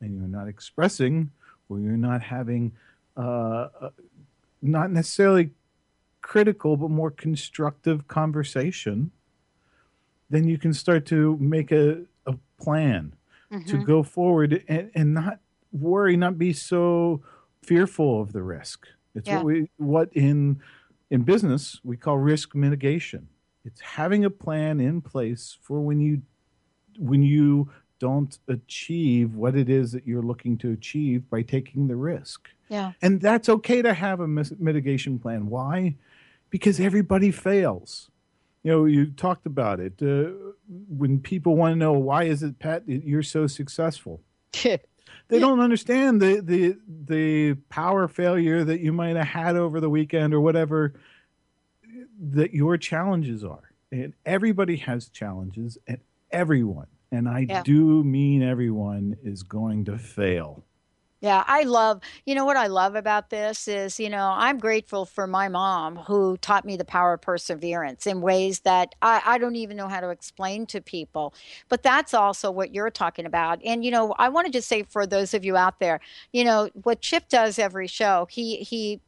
and 0.00 0.14
you're 0.16 0.26
not 0.28 0.48
expressing 0.48 1.30
or 1.68 1.78
you're 1.78 1.96
not 1.96 2.22
having 2.22 2.72
uh, 3.16 3.68
uh, 3.80 3.90
not 4.62 4.90
necessarily 4.90 5.50
critical 6.22 6.76
but 6.76 6.90
more 6.90 7.10
constructive 7.10 8.08
conversation 8.08 9.10
then 10.30 10.46
you 10.48 10.58
can 10.58 10.72
start 10.72 11.06
to 11.06 11.36
make 11.38 11.72
a, 11.72 12.02
a 12.26 12.34
plan 12.58 13.12
to 13.66 13.76
Mhm. 13.78 13.86
go 13.86 14.02
forward 14.02 14.62
and, 14.68 14.90
and 14.94 15.14
not 15.14 15.40
worry 15.72 16.16
not 16.16 16.36
be 16.38 16.52
so 16.52 17.22
fearful 17.62 18.20
of 18.22 18.32
the 18.32 18.42
risk 18.42 18.86
it's 19.14 19.26
Yeah. 19.28 19.36
what 19.36 19.44
we 19.46 19.70
what 19.78 20.08
in 20.12 20.60
in 21.10 21.22
business 21.22 21.80
we 21.84 21.96
call 21.96 22.18
risk 22.18 22.54
mitigation 22.54 23.28
it's 23.64 23.80
having 23.80 24.24
a 24.24 24.30
plan 24.30 24.80
in 24.80 25.00
place 25.00 25.56
for 25.62 25.80
when 25.80 26.00
you 26.00 26.22
when 26.98 27.22
you 27.22 27.70
don't 28.00 28.38
achieve 28.48 29.34
what 29.34 29.56
it 29.56 29.68
is 29.68 29.92
that 29.92 30.06
you're 30.06 30.22
looking 30.22 30.56
to 30.58 30.70
achieve 30.70 31.28
by 31.28 31.42
taking 31.42 31.88
the 31.88 31.96
risk. 31.96 32.48
Yeah. 32.68 32.92
And 33.02 33.20
that's 33.20 33.48
okay 33.48 33.82
to 33.82 33.92
have 33.92 34.20
a 34.20 34.28
mis- 34.28 34.54
mitigation 34.58 35.18
plan. 35.18 35.46
Why? 35.48 35.96
Because 36.48 36.78
everybody 36.78 37.32
fails. 37.32 38.08
You 38.62 38.72
know, 38.72 38.84
you 38.84 39.06
talked 39.06 39.46
about 39.46 39.80
it. 39.80 39.94
Uh, 40.02 40.32
when 40.88 41.20
people 41.20 41.56
want 41.56 41.72
to 41.72 41.76
know 41.76 41.92
why 41.92 42.24
is 42.24 42.42
it, 42.42 42.58
Pat, 42.58 42.86
that 42.86 43.04
you're 43.04 43.22
so 43.22 43.46
successful? 43.46 44.20
they 45.28 45.38
don't 45.38 45.60
understand 45.60 46.20
the 46.20 46.40
the 46.40 46.76
the 47.04 47.54
power 47.68 48.08
failure 48.08 48.64
that 48.64 48.80
you 48.80 48.92
might 48.92 49.16
have 49.16 49.26
had 49.26 49.56
over 49.56 49.80
the 49.80 49.88
weekend 49.90 50.34
or 50.34 50.40
whatever 50.40 50.94
that 52.20 52.52
your 52.52 52.76
challenges 52.76 53.44
are. 53.44 53.72
And 53.90 54.12
everybody 54.26 54.76
has 54.76 55.08
challenges, 55.08 55.78
and 55.86 55.98
everyone, 56.30 56.88
and 57.10 57.26
I 57.28 57.46
Yeah. 57.48 57.62
do 57.62 58.04
mean 58.04 58.42
everyone, 58.42 59.16
is 59.22 59.42
going 59.42 59.86
to 59.86 59.96
fail. 59.96 60.64
Yeah, 61.20 61.42
I 61.48 61.64
love, 61.64 62.00
you 62.26 62.36
know, 62.36 62.44
what 62.44 62.56
I 62.56 62.68
love 62.68 62.94
about 62.94 63.30
this 63.30 63.66
is, 63.66 63.98
you 63.98 64.08
know, 64.08 64.32
I'm 64.36 64.58
grateful 64.58 65.04
for 65.04 65.26
my 65.26 65.48
mom 65.48 65.96
who 65.96 66.36
taught 66.36 66.64
me 66.64 66.76
the 66.76 66.84
power 66.84 67.14
of 67.14 67.22
perseverance 67.22 68.06
in 68.06 68.20
ways 68.20 68.60
that 68.60 68.94
I, 69.02 69.20
I 69.24 69.38
don't 69.38 69.56
even 69.56 69.76
know 69.76 69.88
how 69.88 70.00
to 70.00 70.10
explain 70.10 70.64
to 70.66 70.80
people. 70.80 71.34
But 71.68 71.82
that's 71.82 72.14
also 72.14 72.52
what 72.52 72.72
you're 72.72 72.90
talking 72.90 73.26
about. 73.26 73.60
And, 73.64 73.84
you 73.84 73.90
know, 73.90 74.14
I 74.16 74.28
want 74.28 74.52
to 74.52 74.62
say 74.62 74.84
for 74.84 75.06
those 75.06 75.34
of 75.34 75.44
you 75.44 75.56
out 75.56 75.80
there, 75.80 75.98
you 76.32 76.44
know, 76.44 76.70
what 76.84 77.00
Chip 77.00 77.28
does 77.28 77.58
every 77.58 77.88
show, 77.88 78.28
he, 78.30 78.58
he, 78.58 79.00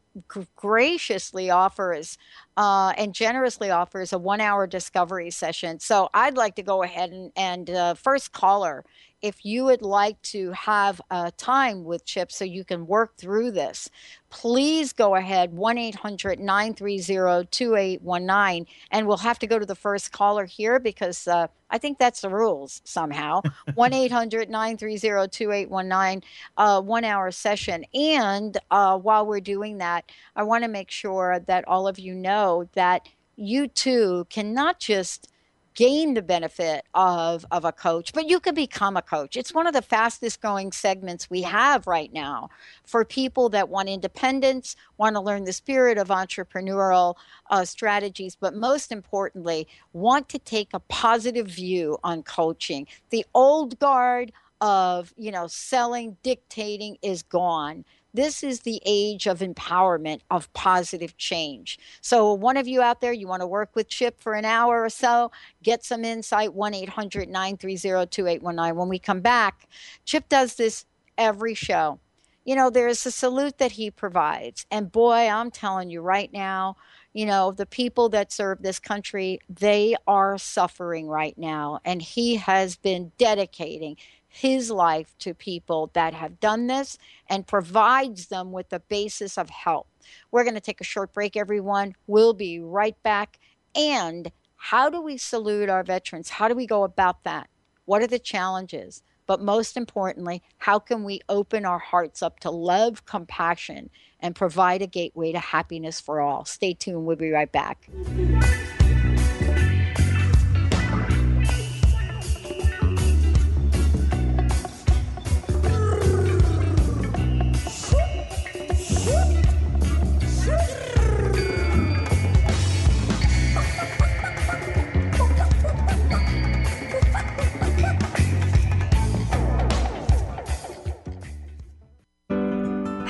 graciously 0.56 1.50
offers 1.50 2.18
uh, 2.57 2.92
and 2.96 3.14
generously 3.14 3.70
offers 3.70 4.12
a 4.12 4.18
one 4.18 4.40
hour 4.40 4.66
discovery 4.66 5.30
session. 5.30 5.80
So 5.80 6.09
I'd 6.14 6.36
like 6.36 6.57
to 6.57 6.62
go 6.62 6.82
ahead 6.82 7.11
and, 7.11 7.32
and 7.36 7.70
uh, 7.70 7.94
first 7.94 8.32
caller, 8.32 8.84
if 9.22 9.44
you 9.44 9.64
would 9.64 9.82
like 9.82 10.20
to 10.22 10.53
have 10.53 11.01
a 11.11 11.30
time 11.32 11.84
with 11.84 12.05
Chip 12.05 12.32
so 12.32 12.44
you 12.44 12.64
can 12.64 12.86
work 12.86 13.16
through 13.16 13.51
this, 13.51 13.90
please 14.30 14.92
go 14.92 15.14
ahead 15.14 15.53
1 15.53 15.78
800 15.78 16.40
930 16.40 17.46
2819. 17.51 18.66
And 18.90 19.07
we'll 19.07 19.18
have 19.18 19.38
to 19.40 19.46
go 19.46 19.59
to 19.59 19.66
the 19.66 19.74
first 19.74 20.12
caller 20.12 20.46
here 20.46 20.80
because 20.80 21.28
uh, 21.28 21.48
I 21.70 21.78
think 21.78 21.98
that's 21.98 22.22
the 22.22 22.30
rules 22.30 22.80
somehow. 22.84 23.42
1 23.74 23.92
800 23.92 24.48
930 24.48 25.28
2819, 25.28 26.22
uh, 26.57 26.80
one 26.80 27.05
hour 27.05 27.30
session. 27.30 27.84
And 27.92 28.57
uh, 28.70 28.96
while 28.98 29.26
we're 29.26 29.40
doing 29.40 29.78
that, 29.78 30.11
I 30.34 30.44
want 30.44 30.64
to 30.64 30.68
make 30.68 30.90
sure 30.90 31.40
that 31.46 31.68
all 31.68 31.86
of 31.86 31.98
you 31.98 32.14
know 32.14 32.39
that 32.74 33.09
you 33.36 33.68
too 33.68 34.26
can 34.30 34.53
not 34.53 34.78
just 34.78 35.28
gain 35.74 36.14
the 36.14 36.22
benefit 36.22 36.84
of 36.95 37.47
of 37.51 37.64
a 37.64 37.72
coach 37.72 38.12
but 38.12 38.28
you 38.28 38.41
can 38.41 38.55
become 38.55 38.97
a 38.97 39.03
coach. 39.03 39.36
It's 39.36 39.55
one 39.55 39.66
of 39.66 39.72
the 39.72 39.82
fastest 39.82 40.41
growing 40.41 40.72
segments 40.72 41.30
we 41.30 41.43
have 41.43 41.86
right 41.86 42.12
now 42.12 42.51
for 42.84 43.05
people 43.05 43.49
that 43.51 43.68
want 43.68 43.88
independence 43.88 44.76
want 44.99 45.14
to 45.16 45.20
learn 45.20 45.45
the 45.45 45.53
spirit 45.53 45.97
of 45.97 46.09
entrepreneurial 46.09 47.14
uh, 47.51 47.64
strategies 47.64 48.36
but 48.36 48.55
most 48.55 48.91
importantly 48.91 49.68
want 49.93 50.28
to 50.28 50.38
take 50.38 50.70
a 50.74 50.80
positive 50.80 51.47
view 51.47 51.99
on 52.03 52.22
coaching. 52.24 52.86
The 53.11 53.24
old 53.32 53.78
guard 53.78 54.32
of 54.61 55.14
you 55.16 55.30
know 55.30 55.47
selling 55.47 56.16
dictating 56.22 56.99
is 57.01 57.22
gone 57.22 57.84
this 58.14 58.42
is 58.42 58.61
the 58.61 58.80
age 58.84 59.26
of 59.26 59.40
empowerment 59.40 60.20
of 60.30 60.52
positive 60.52 61.16
change. 61.16 61.78
So 62.00 62.32
one 62.32 62.56
of 62.56 62.68
you 62.68 62.82
out 62.82 63.00
there 63.00 63.12
you 63.12 63.28
want 63.28 63.42
to 63.42 63.46
work 63.46 63.70
with 63.74 63.88
chip 63.88 64.20
for 64.20 64.34
an 64.34 64.44
hour 64.44 64.84
or 64.84 64.90
so 64.90 65.30
get 65.62 65.84
some 65.84 66.04
insight 66.04 66.50
1-800-930-2819 66.50 68.74
when 68.74 68.88
we 68.88 68.98
come 68.98 69.20
back 69.20 69.68
chip 70.04 70.28
does 70.28 70.54
this 70.54 70.84
every 71.16 71.54
show. 71.54 72.00
You 72.44 72.56
know 72.56 72.70
there's 72.70 73.06
a 73.06 73.11
salute 73.11 73.58
that 73.58 73.72
he 73.72 73.90
provides 73.90 74.64
and 74.70 74.90
boy 74.90 75.28
i'm 75.28 75.50
telling 75.50 75.90
you 75.90 76.00
right 76.00 76.32
now 76.32 76.76
you 77.12 77.26
know 77.26 77.52
the 77.52 77.66
people 77.66 78.08
that 78.08 78.32
serve 78.32 78.62
this 78.62 78.78
country 78.78 79.40
they 79.48 79.94
are 80.06 80.38
suffering 80.38 81.06
right 81.06 81.36
now 81.36 81.80
and 81.84 82.00
he 82.00 82.36
has 82.36 82.76
been 82.76 83.12
dedicating 83.18 83.98
his 84.31 84.70
life 84.70 85.14
to 85.18 85.35
people 85.35 85.91
that 85.93 86.14
have 86.14 86.41
done 86.41 86.66
this 86.66 86.97
and 87.28 87.47
provides 87.47 88.26
them 88.26 88.53
with 88.53 88.68
the 88.70 88.81
basis 88.89 89.37
of 89.37 89.51
help 89.51 89.87
we're 90.31 90.45
going 90.45 90.55
to 90.55 90.61
take 90.61 90.81
a 90.81 90.85
short 90.85 91.12
break 91.12 91.37
everyone 91.37 91.95
we'll 92.07 92.33
be 92.33 92.59
right 92.59 93.01
back 93.03 93.39
and 93.74 94.33
how 94.57 94.89
do 94.89 95.01
we 95.01 95.16
salute 95.16 95.68
our 95.68 95.83
veterans 95.83 96.31
how 96.31 96.49
do 96.49 96.55
we 96.55 96.66
go 96.66 96.85
about 96.85 97.22
that 97.24 97.49
what 97.85 98.03
are 98.03 98.07
the 98.07 98.18
challenges 98.18 99.03
but 99.31 99.41
most 99.41 99.76
importantly, 99.76 100.43
how 100.59 100.81
can 100.81 101.05
we 101.05 101.20
open 101.28 101.64
our 101.64 101.78
hearts 101.78 102.20
up 102.20 102.41
to 102.41 102.51
love, 102.51 103.07
compassion, 103.07 103.89
and 104.18 104.35
provide 104.35 104.83
a 104.83 104.89
gateway 104.89 105.31
to 105.31 105.39
happiness 105.39 106.01
for 106.01 106.20
all? 106.20 106.45
Stay 106.45 106.74
tuned. 106.74 107.07
We'll 107.07 107.14
be 107.14 107.31
right 107.31 107.53
back. 107.53 107.89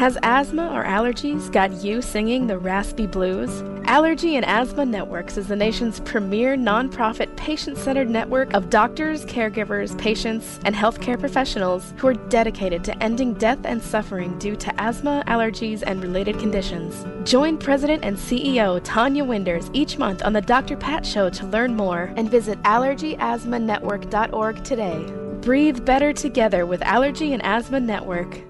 Has 0.01 0.16
asthma 0.22 0.72
or 0.72 0.82
allergies 0.82 1.53
got 1.53 1.84
you 1.84 2.01
singing 2.01 2.46
the 2.46 2.57
raspy 2.57 3.07
blues? 3.07 3.62
Allergy 3.84 4.36
and 4.36 4.46
Asthma 4.46 4.86
Networks 4.86 5.36
is 5.36 5.48
the 5.48 5.57
nation's 5.57 6.01
premier 6.01 6.57
nonprofit 6.57 7.36
patient 7.36 7.76
centered 7.76 8.09
network 8.09 8.55
of 8.55 8.70
doctors, 8.70 9.26
caregivers, 9.26 9.98
patients, 9.98 10.59
and 10.64 10.74
healthcare 10.74 11.20
professionals 11.20 11.92
who 11.98 12.07
are 12.07 12.14
dedicated 12.14 12.82
to 12.84 12.96
ending 13.03 13.34
death 13.34 13.59
and 13.64 13.82
suffering 13.82 14.38
due 14.38 14.57
to 14.57 14.80
asthma, 14.80 15.22
allergies, 15.26 15.82
and 15.86 16.03
related 16.03 16.38
conditions. 16.38 17.05
Join 17.28 17.59
President 17.59 18.03
and 18.03 18.16
CEO 18.16 18.80
Tonya 18.80 19.26
Winders 19.26 19.68
each 19.74 19.98
month 19.98 20.24
on 20.24 20.32
the 20.32 20.40
Dr. 20.40 20.78
Pat 20.78 21.05
Show 21.05 21.28
to 21.28 21.46
learn 21.48 21.76
more 21.76 22.11
and 22.16 22.30
visit 22.30 22.59
allergyasthmanetwork.org 22.62 24.64
today. 24.64 25.05
Breathe 25.42 25.84
better 25.84 26.14
together 26.14 26.64
with 26.64 26.80
Allergy 26.80 27.34
and 27.34 27.44
Asthma 27.44 27.80
Network. 27.80 28.49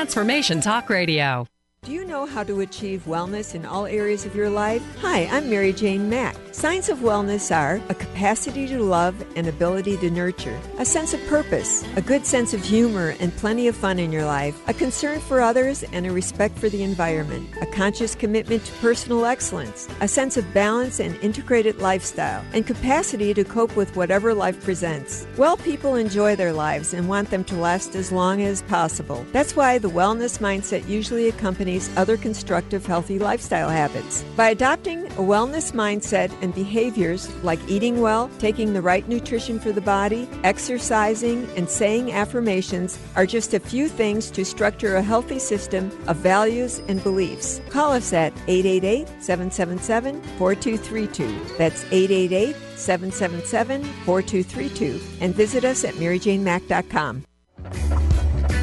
Transformation 0.01 0.61
Talk 0.61 0.89
Radio. 0.89 1.45
Do 1.83 1.93
you 1.93 2.05
know 2.05 2.27
how 2.27 2.43
to 2.43 2.59
achieve 2.59 3.05
wellness 3.07 3.55
in 3.55 3.65
all 3.65 3.87
areas 3.87 4.23
of 4.23 4.35
your 4.35 4.51
life? 4.51 4.83
Hi, 4.99 5.25
I'm 5.31 5.49
Mary 5.49 5.73
Jane 5.73 6.07
Mack. 6.07 6.35
Signs 6.51 6.89
of 6.89 6.99
wellness 6.99 7.49
are 7.49 7.81
a 7.89 7.95
capacity 7.95 8.67
to 8.67 8.83
love 8.83 9.15
and 9.35 9.47
ability 9.47 9.97
to 9.97 10.11
nurture, 10.11 10.59
a 10.77 10.85
sense 10.85 11.15
of 11.15 11.25
purpose, 11.25 11.83
a 11.95 12.01
good 12.03 12.23
sense 12.23 12.53
of 12.53 12.63
humor 12.63 13.15
and 13.19 13.35
plenty 13.35 13.67
of 13.67 13.75
fun 13.75 13.97
in 13.97 14.11
your 14.11 14.25
life, 14.25 14.61
a 14.67 14.75
concern 14.75 15.19
for 15.21 15.41
others 15.41 15.81
and 15.91 16.05
a 16.05 16.11
respect 16.11 16.55
for 16.59 16.69
the 16.69 16.83
environment, 16.83 17.49
a 17.61 17.65
conscious 17.65 18.13
commitment 18.13 18.63
to 18.63 18.71
personal 18.73 19.25
excellence, 19.25 19.87
a 20.01 20.07
sense 20.07 20.37
of 20.37 20.53
balance 20.53 20.99
and 20.99 21.15
integrated 21.23 21.79
lifestyle, 21.79 22.45
and 22.53 22.67
capacity 22.67 23.33
to 23.33 23.43
cope 23.43 23.75
with 23.75 23.95
whatever 23.95 24.35
life 24.35 24.63
presents. 24.63 25.25
Well 25.35 25.57
people 25.57 25.95
enjoy 25.95 26.35
their 26.35 26.53
lives 26.53 26.93
and 26.93 27.09
want 27.09 27.31
them 27.31 27.43
to 27.45 27.55
last 27.55 27.95
as 27.95 28.11
long 28.11 28.43
as 28.43 28.61
possible. 28.63 29.25
That's 29.31 29.55
why 29.55 29.79
the 29.79 29.89
wellness 29.89 30.37
mindset 30.37 30.87
usually 30.87 31.27
accompanies 31.27 31.70
other 31.95 32.17
constructive, 32.17 32.85
healthy 32.85 33.19
lifestyle 33.19 33.69
habits. 33.69 34.23
By 34.35 34.49
adopting 34.49 35.05
a 35.05 35.23
wellness 35.23 35.71
mindset 35.71 36.31
and 36.41 36.53
behaviors 36.53 37.33
like 37.43 37.59
eating 37.67 38.01
well, 38.01 38.29
taking 38.39 38.73
the 38.73 38.81
right 38.81 39.07
nutrition 39.07 39.59
for 39.59 39.71
the 39.71 39.81
body, 39.81 40.27
exercising, 40.43 41.47
and 41.55 41.69
saying 41.69 42.11
affirmations 42.11 42.99
are 43.15 43.25
just 43.25 43.53
a 43.53 43.59
few 43.59 43.87
things 43.87 44.29
to 44.31 44.43
structure 44.43 44.95
a 44.95 45.01
healthy 45.01 45.39
system 45.39 45.91
of 46.07 46.17
values 46.17 46.81
and 46.87 47.01
beliefs. 47.03 47.61
Call 47.69 47.91
us 47.91 48.11
at 48.13 48.33
888 48.47 49.07
777 49.21 50.21
4232. 50.37 51.57
That's 51.57 51.83
888 51.85 52.55
777 52.75 53.83
4232. 54.05 54.99
And 55.21 55.35
visit 55.35 55.63
us 55.63 55.85
at 55.85 55.93
maryjanemack.com. 55.95 57.23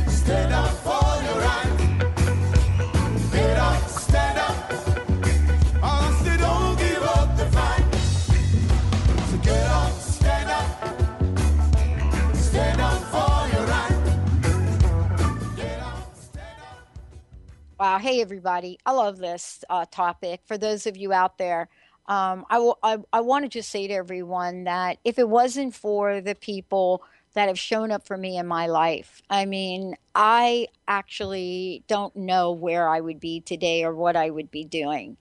Stand 0.08 0.52
up 0.52 0.97
Wow. 17.78 17.98
Hey, 17.98 18.20
everybody. 18.20 18.78
I 18.84 18.90
love 18.90 19.18
this 19.18 19.62
uh, 19.70 19.84
topic. 19.88 20.40
For 20.46 20.58
those 20.58 20.84
of 20.88 20.96
you 20.96 21.12
out 21.12 21.38
there, 21.38 21.68
um, 22.06 22.44
I, 22.50 22.72
I, 22.82 22.98
I 23.12 23.20
want 23.20 23.44
to 23.44 23.48
just 23.48 23.70
say 23.70 23.86
to 23.86 23.94
everyone 23.94 24.64
that 24.64 24.98
if 25.04 25.16
it 25.16 25.28
wasn't 25.28 25.76
for 25.76 26.20
the 26.20 26.34
people 26.34 27.04
that 27.34 27.46
have 27.46 27.58
shown 27.58 27.92
up 27.92 28.04
for 28.04 28.16
me 28.16 28.36
in 28.36 28.48
my 28.48 28.66
life, 28.66 29.22
I 29.30 29.44
mean, 29.44 29.94
I 30.12 30.66
actually 30.88 31.84
don't 31.86 32.16
know 32.16 32.50
where 32.50 32.88
I 32.88 33.00
would 33.00 33.20
be 33.20 33.40
today 33.42 33.84
or 33.84 33.94
what 33.94 34.16
I 34.16 34.30
would 34.30 34.50
be 34.50 34.64
doing. 34.64 35.16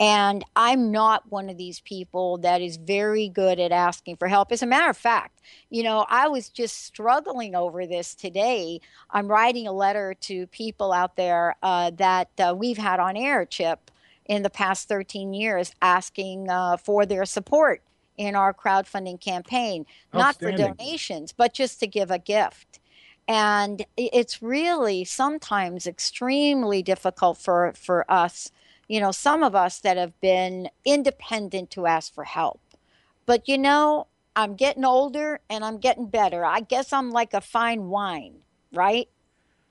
And 0.00 0.44
I'm 0.56 0.90
not 0.90 1.30
one 1.30 1.48
of 1.48 1.56
these 1.56 1.80
people 1.80 2.38
that 2.38 2.60
is 2.60 2.76
very 2.76 3.28
good 3.28 3.60
at 3.60 3.70
asking 3.70 4.16
for 4.16 4.26
help. 4.26 4.50
As 4.50 4.62
a 4.62 4.66
matter 4.66 4.90
of 4.90 4.96
fact, 4.96 5.40
you 5.70 5.84
know, 5.84 6.04
I 6.08 6.26
was 6.26 6.48
just 6.48 6.84
struggling 6.84 7.54
over 7.54 7.86
this 7.86 8.14
today. 8.14 8.80
I'm 9.10 9.28
writing 9.28 9.68
a 9.68 9.72
letter 9.72 10.14
to 10.22 10.48
people 10.48 10.92
out 10.92 11.16
there 11.16 11.54
uh, 11.62 11.92
that 11.96 12.28
uh, 12.38 12.54
we've 12.56 12.78
had 12.78 12.98
on 12.98 13.16
air, 13.16 13.44
Chip, 13.44 13.90
in 14.26 14.42
the 14.42 14.50
past 14.50 14.88
13 14.88 15.32
years, 15.32 15.72
asking 15.80 16.50
uh, 16.50 16.76
for 16.76 17.06
their 17.06 17.24
support 17.24 17.82
in 18.16 18.34
our 18.34 18.52
crowdfunding 18.52 19.20
campaign, 19.20 19.86
not 20.12 20.38
for 20.38 20.50
donations, 20.52 21.32
but 21.32 21.52
just 21.52 21.78
to 21.80 21.86
give 21.86 22.10
a 22.10 22.18
gift 22.18 22.80
and 23.26 23.86
it's 23.96 24.42
really 24.42 25.04
sometimes 25.04 25.86
extremely 25.86 26.82
difficult 26.82 27.38
for 27.38 27.72
for 27.74 28.04
us 28.10 28.50
you 28.88 29.00
know 29.00 29.10
some 29.10 29.42
of 29.42 29.54
us 29.54 29.78
that 29.80 29.96
have 29.96 30.18
been 30.20 30.68
independent 30.84 31.70
to 31.70 31.86
ask 31.86 32.12
for 32.12 32.24
help. 32.24 32.60
But 33.26 33.48
you 33.48 33.58
know 33.58 34.06
i'm 34.36 34.56
getting 34.56 34.84
older 34.84 35.40
and 35.48 35.64
i'm 35.64 35.78
getting 35.78 36.06
better. 36.06 36.44
I 36.44 36.60
guess 36.60 36.92
i'm 36.92 37.10
like 37.10 37.34
a 37.34 37.40
fine 37.40 37.88
wine 37.88 38.44
right? 38.74 39.08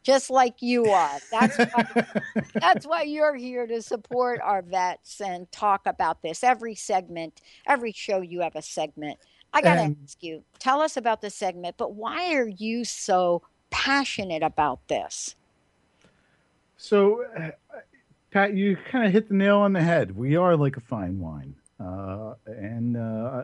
Just 0.03 0.29
like 0.29 0.61
you 0.61 0.89
are. 0.89 1.19
That's 1.31 1.57
why, 1.57 2.05
that's 2.55 2.85
why 2.85 3.03
you're 3.03 3.35
here 3.35 3.67
to 3.67 3.81
support 3.81 4.41
our 4.41 4.61
vets 4.61 5.21
and 5.21 5.51
talk 5.51 5.85
about 5.85 6.21
this 6.21 6.43
every 6.43 6.75
segment 6.75 7.41
every 7.67 7.91
show 7.91 8.21
you 8.21 8.41
have 8.41 8.55
a 8.55 8.61
segment. 8.61 9.19
I 9.53 9.61
got 9.61 9.75
to 9.75 9.95
ask 10.03 10.23
you, 10.23 10.43
tell 10.57 10.81
us 10.81 10.97
about 10.97 11.21
the 11.21 11.29
segment, 11.29 11.75
but 11.77 11.93
why 11.93 12.33
are 12.33 12.47
you 12.47 12.83
so 12.83 13.43
passionate 13.69 14.41
about 14.41 14.87
this? 14.87 15.35
So, 16.75 17.25
uh, 17.37 17.51
Pat, 18.33 18.55
you 18.55 18.75
kind 18.89 19.05
of 19.05 19.11
hit 19.11 19.29
the 19.29 19.35
nail 19.35 19.59
on 19.59 19.73
the 19.73 19.81
head. 19.83 20.15
We 20.15 20.35
are 20.37 20.57
like 20.57 20.75
a 20.75 20.79
fine 20.79 21.19
wine, 21.19 21.53
uh, 21.79 22.33
and 22.47 22.97
uh, 22.97 23.43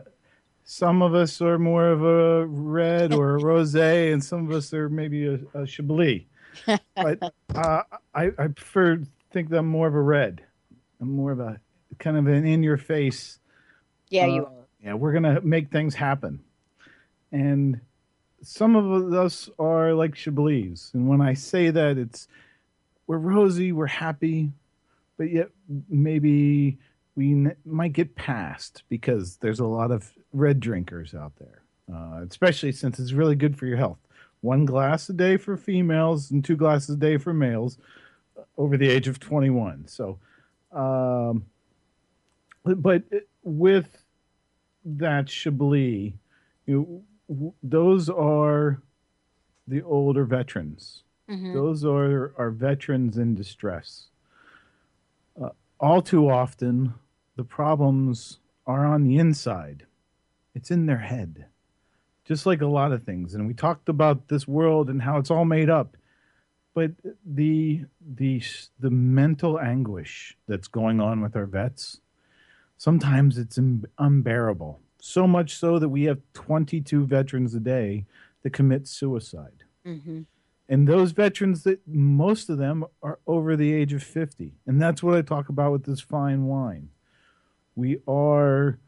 some 0.64 1.00
of 1.00 1.14
us 1.14 1.40
are 1.40 1.60
more 1.60 1.86
of 1.86 2.02
a 2.02 2.44
red 2.44 3.14
or 3.14 3.36
a 3.36 3.40
rosé, 3.40 4.12
and 4.12 4.22
some 4.22 4.50
of 4.50 4.50
us 4.50 4.74
are 4.74 4.88
maybe 4.88 5.28
a, 5.28 5.38
a 5.54 5.64
Chablis. 5.64 6.22
But 6.96 7.22
uh, 7.54 7.82
I, 8.12 8.32
I 8.36 8.48
prefer 8.48 8.96
to 8.96 9.06
think 9.30 9.50
that 9.50 9.58
I'm 9.58 9.68
more 9.68 9.86
of 9.86 9.94
a 9.94 10.00
red. 10.00 10.42
I'm 11.00 11.12
more 11.12 11.30
of 11.30 11.38
a 11.38 11.60
kind 12.00 12.16
of 12.16 12.26
an 12.26 12.44
in-your-face. 12.44 13.38
Yeah, 14.08 14.26
you 14.26 14.46
uh, 14.46 14.50
Yeah, 14.82 14.94
we're 14.94 15.12
gonna 15.12 15.40
make 15.40 15.70
things 15.70 15.94
happen, 15.94 16.40
and 17.30 17.80
some 18.42 18.74
of 18.74 19.12
us 19.12 19.48
are 19.56 19.94
like 19.94 20.16
Chablis, 20.16 20.90
and 20.94 21.06
when 21.06 21.20
I 21.20 21.34
say 21.34 21.70
that, 21.70 21.96
it's 21.96 22.26
we're 23.06 23.18
rosy, 23.18 23.70
we're 23.70 23.86
happy, 23.86 24.50
but 25.20 25.30
yet 25.30 25.50
maybe 25.90 26.78
we 27.14 27.32
n- 27.32 27.54
might 27.66 27.92
get 27.92 28.14
past 28.16 28.84
because 28.88 29.36
there's 29.36 29.60
a 29.60 29.66
lot 29.66 29.90
of 29.90 30.10
red 30.32 30.58
drinkers 30.60 31.14
out 31.14 31.32
there, 31.36 31.60
uh, 31.94 32.24
especially 32.26 32.72
since 32.72 32.98
it's 32.98 33.12
really 33.12 33.34
good 33.36 33.54
for 33.54 33.66
your 33.66 33.76
health. 33.76 33.98
One 34.40 34.64
glass 34.64 35.10
a 35.10 35.12
day 35.12 35.36
for 35.36 35.58
females 35.58 36.30
and 36.30 36.42
two 36.42 36.56
glasses 36.56 36.94
a 36.94 36.98
day 36.98 37.18
for 37.18 37.34
males 37.34 37.76
uh, 38.38 38.44
over 38.56 38.78
the 38.78 38.88
age 38.88 39.08
of 39.08 39.20
21. 39.20 39.88
So, 39.88 40.18
um, 40.72 41.44
but 42.64 43.02
with 43.42 44.02
that 44.86 45.28
Chablis, 45.28 46.14
you 46.64 47.04
know, 47.28 47.54
those 47.62 48.08
are 48.08 48.80
the 49.68 49.82
older 49.82 50.24
veterans. 50.24 51.02
Mhm. 51.28 51.52
Those 51.52 51.84
are 51.84 52.32
are 52.38 52.50
veterans 52.50 53.18
in 53.18 53.34
distress. 53.34 54.06
All 55.80 56.02
too 56.02 56.28
often, 56.28 56.92
the 57.36 57.44
problems 57.44 58.38
are 58.66 58.84
on 58.84 59.02
the 59.02 59.16
inside. 59.16 59.86
It's 60.54 60.70
in 60.70 60.84
their 60.84 60.98
head, 60.98 61.46
just 62.24 62.44
like 62.44 62.60
a 62.60 62.66
lot 62.66 62.92
of 62.92 63.04
things. 63.04 63.34
And 63.34 63.46
we 63.46 63.54
talked 63.54 63.88
about 63.88 64.28
this 64.28 64.46
world 64.46 64.90
and 64.90 65.00
how 65.00 65.16
it's 65.16 65.30
all 65.30 65.46
made 65.46 65.70
up, 65.70 65.96
but 66.74 66.92
the 67.24 67.86
the 68.00 68.42
the 68.78 68.90
mental 68.90 69.58
anguish 69.58 70.36
that's 70.46 70.68
going 70.68 71.00
on 71.00 71.22
with 71.22 71.34
our 71.34 71.46
vets, 71.46 72.00
sometimes 72.76 73.38
it's 73.38 73.58
unbearable. 73.98 74.80
So 75.00 75.26
much 75.26 75.56
so 75.56 75.78
that 75.78 75.88
we 75.88 76.04
have 76.04 76.20
22 76.34 77.06
veterans 77.06 77.54
a 77.54 77.60
day 77.60 78.04
that 78.42 78.52
commit 78.52 78.86
suicide. 78.86 79.64
Mm-hmm. 79.86 80.22
And 80.70 80.86
those 80.86 81.10
veterans 81.10 81.64
that 81.64 81.80
most 81.84 82.48
of 82.48 82.56
them 82.56 82.84
are 83.02 83.18
over 83.26 83.56
the 83.56 83.74
age 83.74 83.92
of 83.92 84.04
50. 84.04 84.54
And 84.68 84.80
that's 84.80 85.02
what 85.02 85.16
I 85.16 85.20
talk 85.20 85.48
about 85.48 85.72
with 85.72 85.84
this 85.84 86.00
fine 86.00 86.46
wine. 86.46 86.90
We 87.74 87.98
are 88.06 88.78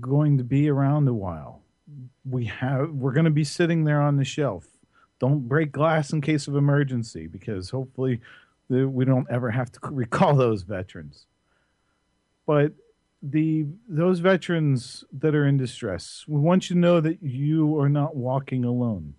going 0.00 0.36
to 0.38 0.44
be 0.44 0.68
around 0.68 1.06
a 1.06 1.14
while. 1.14 1.62
We 2.28 2.46
have 2.46 2.90
we're 2.90 3.12
going 3.12 3.24
to 3.24 3.30
be 3.30 3.44
sitting 3.44 3.84
there 3.84 4.02
on 4.02 4.16
the 4.16 4.24
shelf. 4.24 4.66
Don't 5.20 5.46
break 5.46 5.70
glass 5.70 6.12
in 6.12 6.20
case 6.22 6.48
of 6.48 6.56
emergency 6.56 7.28
because 7.28 7.70
hopefully 7.70 8.20
we 8.68 9.04
don't 9.04 9.30
ever 9.30 9.52
have 9.52 9.70
to 9.72 9.80
recall 9.90 10.34
those 10.34 10.62
veterans. 10.62 11.26
But 12.46 12.72
the 13.22 13.66
those 13.88 14.18
veterans 14.18 15.04
that 15.12 15.36
are 15.36 15.46
in 15.46 15.56
distress, 15.56 16.24
we 16.26 16.40
want 16.40 16.68
you 16.68 16.74
to 16.74 16.80
know 16.80 17.00
that 17.00 17.22
you 17.22 17.78
are 17.78 17.88
not 17.88 18.16
walking 18.16 18.64
alone 18.64 19.14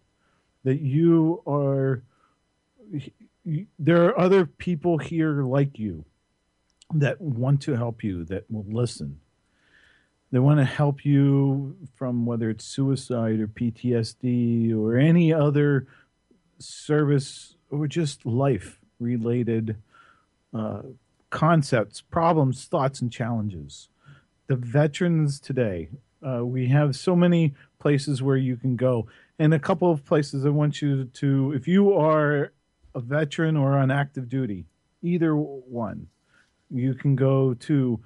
that 0.68 0.82
you 0.82 1.42
are 1.48 2.04
there 3.80 4.04
are 4.06 4.20
other 4.20 4.46
people 4.46 4.98
here 4.98 5.42
like 5.42 5.80
you 5.80 6.04
that 6.94 7.22
want 7.22 7.62
to 7.62 7.76
help 7.76 8.04
you 8.04 8.26
that 8.26 8.44
will 8.52 8.66
listen 8.68 9.22
they 10.32 10.40
want 10.40 10.60
to 10.60 10.66
help 10.66 11.06
you 11.06 11.78
from 11.96 12.26
whether 12.26 12.50
it's 12.50 12.66
suicide 12.66 13.40
or 13.40 13.48
PTSD 13.48 14.78
or 14.78 14.98
any 14.98 15.32
other 15.32 15.88
service 16.60 17.56
or 17.70 17.88
just 17.88 18.26
life 18.26 18.82
related 19.00 19.78
uh, 20.54 20.82
concepts, 21.30 22.02
problems, 22.02 22.66
thoughts, 22.66 23.00
and 23.00 23.10
challenges. 23.10 23.88
The 24.48 24.58
veterans 24.58 25.40
today, 25.40 25.88
uh, 26.22 26.46
we 26.46 26.68
have 26.68 26.98
so 26.98 27.16
many 27.16 27.54
places 27.80 28.22
where 28.22 28.38
you 28.38 28.58
can 28.58 28.76
go. 28.76 29.08
And 29.40 29.54
a 29.54 29.60
couple 29.60 29.92
of 29.92 30.04
places 30.04 30.46
I 30.46 30.50
want 30.50 30.82
you 30.82 31.06
to, 31.06 31.54
if 31.54 31.68
you 31.68 31.94
are 31.94 32.52
a 32.96 33.00
veteran 33.00 33.56
or 33.56 33.78
on 33.78 33.92
active 33.92 34.28
duty, 34.28 34.66
either 35.02 35.36
one. 35.36 36.08
You 36.70 36.94
can 36.96 37.16
go 37.16 37.54
to 37.54 38.00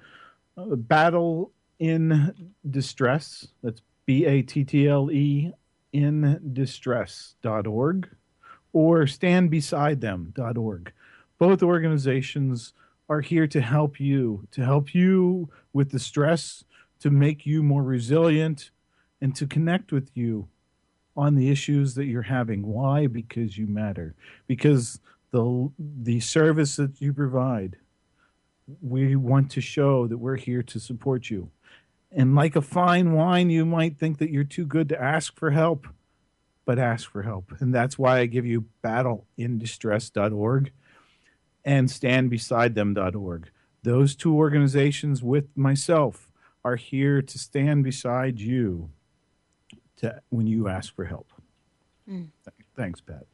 uh, 0.56 0.76
Battle 0.76 1.50
in 1.78 2.52
Distress. 2.68 3.48
That's 3.62 3.82
B 4.06 4.26
A 4.26 4.42
T 4.42 4.64
T 4.64 4.86
L 4.86 5.10
E 5.10 5.52
in 5.92 6.40
distress.org 6.52 8.08
or 8.72 9.00
standbesidethem.org. 9.00 10.92
Both 11.38 11.62
organizations 11.62 12.72
are 13.08 13.20
here 13.20 13.46
to 13.46 13.60
help 13.60 14.00
you, 14.00 14.46
to 14.52 14.64
help 14.64 14.94
you 14.94 15.50
with 15.72 15.90
the 15.90 15.98
stress, 15.98 16.64
to 17.00 17.10
make 17.10 17.44
you 17.44 17.62
more 17.62 17.82
resilient, 17.82 18.70
and 19.20 19.34
to 19.36 19.46
connect 19.46 19.92
with 19.92 20.10
you 20.14 20.48
on 21.16 21.34
the 21.34 21.50
issues 21.50 21.94
that 21.94 22.06
you're 22.06 22.22
having. 22.22 22.66
Why? 22.66 23.06
Because 23.06 23.58
you 23.58 23.66
matter. 23.66 24.14
Because 24.46 25.00
the 25.30 25.70
the 25.78 26.20
service 26.20 26.76
that 26.76 27.00
you 27.00 27.12
provide, 27.12 27.76
we 28.80 29.16
want 29.16 29.50
to 29.52 29.60
show 29.60 30.06
that 30.06 30.18
we're 30.18 30.36
here 30.36 30.62
to 30.62 30.80
support 30.80 31.30
you. 31.30 31.50
And 32.10 32.34
like 32.34 32.56
a 32.56 32.62
fine 32.62 33.12
wine, 33.12 33.50
you 33.50 33.64
might 33.64 33.98
think 33.98 34.18
that 34.18 34.30
you're 34.30 34.44
too 34.44 34.66
good 34.66 34.88
to 34.90 35.02
ask 35.02 35.38
for 35.38 35.50
help, 35.50 35.86
but 36.64 36.78
ask 36.78 37.10
for 37.10 37.22
help. 37.22 37.52
And 37.60 37.74
that's 37.74 37.98
why 37.98 38.18
I 38.18 38.26
give 38.26 38.44
you 38.44 38.66
battleindistress.org 38.84 40.72
and 41.64 41.88
standbesidethem.org. 41.88 43.50
Those 43.82 44.14
two 44.14 44.34
organizations 44.36 45.22
with 45.22 45.56
myself 45.56 46.30
are 46.64 46.76
here 46.76 47.22
to 47.22 47.38
stand 47.38 47.82
beside 47.82 48.40
you 48.40 48.90
to, 49.98 50.20
when 50.30 50.46
you 50.46 50.68
ask 50.68 50.94
for 50.94 51.04
help. 51.04 51.32
Mm. 52.08 52.28
Thanks, 52.76 53.00
Pat. 53.00 53.26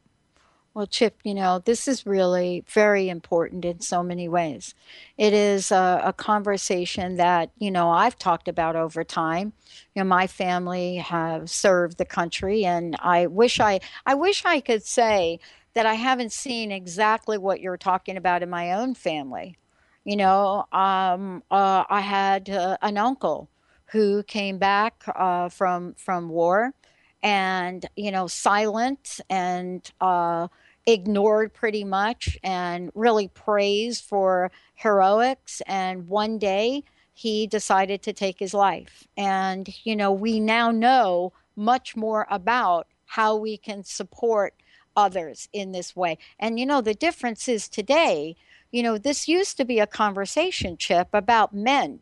Well, 0.75 0.87
Chip, 0.87 1.19
you 1.25 1.35
know, 1.35 1.59
this 1.59 1.89
is 1.89 2.07
really 2.07 2.63
very 2.69 3.09
important 3.09 3.65
in 3.65 3.81
so 3.81 4.03
many 4.03 4.29
ways. 4.29 4.77
It 5.17 5.33
is 5.33 5.73
a, 5.73 6.01
a 6.05 6.13
conversation 6.13 7.17
that, 7.17 7.51
you 7.59 7.71
know, 7.71 7.91
I've 7.91 8.17
talked 8.17 8.47
about 8.47 8.77
over 8.77 9.03
time. 9.03 9.55
You 9.97 10.05
know, 10.05 10.09
my 10.09 10.29
family 10.29 10.97
have 10.99 11.51
served 11.51 11.99
the 11.99 12.05
country 12.05 12.65
and 12.65 12.95
I 13.01 13.27
wish 13.27 13.59
I 13.59 13.81
I 14.07 14.15
wish 14.15 14.45
I 14.45 14.61
could 14.61 14.85
say 14.85 15.41
that 15.75 15.85
I 15.87 15.95
haven't 15.95 16.33
seen 16.33 16.71
exactly 16.71 17.39
what 17.39 17.61
you're 17.61 17.77
talking 17.77 18.17
about 18.17 18.45
in 18.45 18.51
my 18.51 18.73
own 18.73 18.95
family. 18.95 19.57
You 20.05 20.17
know, 20.17 20.65
um, 20.71 21.43
uh, 21.51 21.85
I 21.89 22.01
had 22.03 22.51
uh, 22.51 22.77
an 22.83 22.99
uncle 22.99 23.51
who 23.93 24.23
came 24.23 24.59
back 24.59 25.05
uh, 25.15 25.49
from 25.49 25.95
from 25.95 26.29
war, 26.29 26.75
and 27.23 27.87
you 27.97 28.11
know, 28.11 28.27
silent 28.27 29.21
and 29.31 29.91
uh, 30.01 30.49
ignored 30.87 31.55
pretty 31.55 31.85
much, 31.85 32.39
and 32.43 32.91
really 32.95 33.29
praised 33.29 34.05
for 34.05 34.51
heroics. 34.75 35.63
And 35.67 36.09
one 36.09 36.39
day, 36.39 36.85
he 37.15 37.47
decided 37.47 38.03
to 38.03 38.13
take 38.13 38.39
his 38.39 38.55
life. 38.55 39.07
And 39.17 39.69
you 39.85 39.97
know, 39.97 40.13
we 40.13 40.39
now 40.41 40.71
know 40.71 41.33
much 41.57 41.97
more 41.97 42.27
about 42.31 42.87
how 43.07 43.37
we 43.37 43.57
can 43.57 43.83
support 43.85 44.55
others 44.97 45.49
in 45.53 45.73
this 45.73 45.97
way. 45.97 46.19
And 46.39 46.61
you 46.61 46.67
know, 46.67 46.81
the 46.81 46.95
difference 46.95 47.49
is 47.49 47.69
today, 47.69 48.37
you 48.71 48.83
know, 48.83 48.99
this 48.99 49.29
used 49.29 49.57
to 49.57 49.65
be 49.65 49.79
a 49.79 49.87
conversation 49.87 50.77
chip 50.77 51.09
about 51.13 51.55
men. 51.55 52.01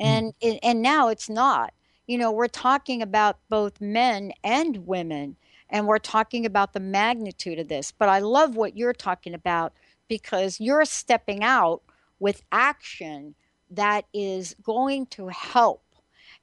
Mm. 0.00 0.04
And 0.04 0.34
and 0.42 0.58
and 0.62 0.82
now 0.82 1.08
it's 1.08 1.28
not. 1.28 1.72
You 2.06 2.18
know, 2.18 2.30
we're 2.30 2.48
talking 2.48 3.02
about 3.02 3.38
both 3.48 3.80
men 3.80 4.32
and 4.44 4.86
women 4.86 5.36
and 5.68 5.86
we're 5.86 5.98
talking 5.98 6.46
about 6.46 6.72
the 6.72 6.80
magnitude 6.80 7.58
of 7.58 7.68
this. 7.68 7.90
But 7.90 8.08
I 8.08 8.20
love 8.20 8.54
what 8.56 8.76
you're 8.76 8.92
talking 8.92 9.34
about 9.34 9.72
because 10.08 10.60
you're 10.60 10.84
stepping 10.84 11.42
out 11.42 11.82
with 12.20 12.42
action 12.52 13.34
that 13.70 14.04
is 14.14 14.54
going 14.62 15.06
to 15.06 15.28
help. 15.28 15.82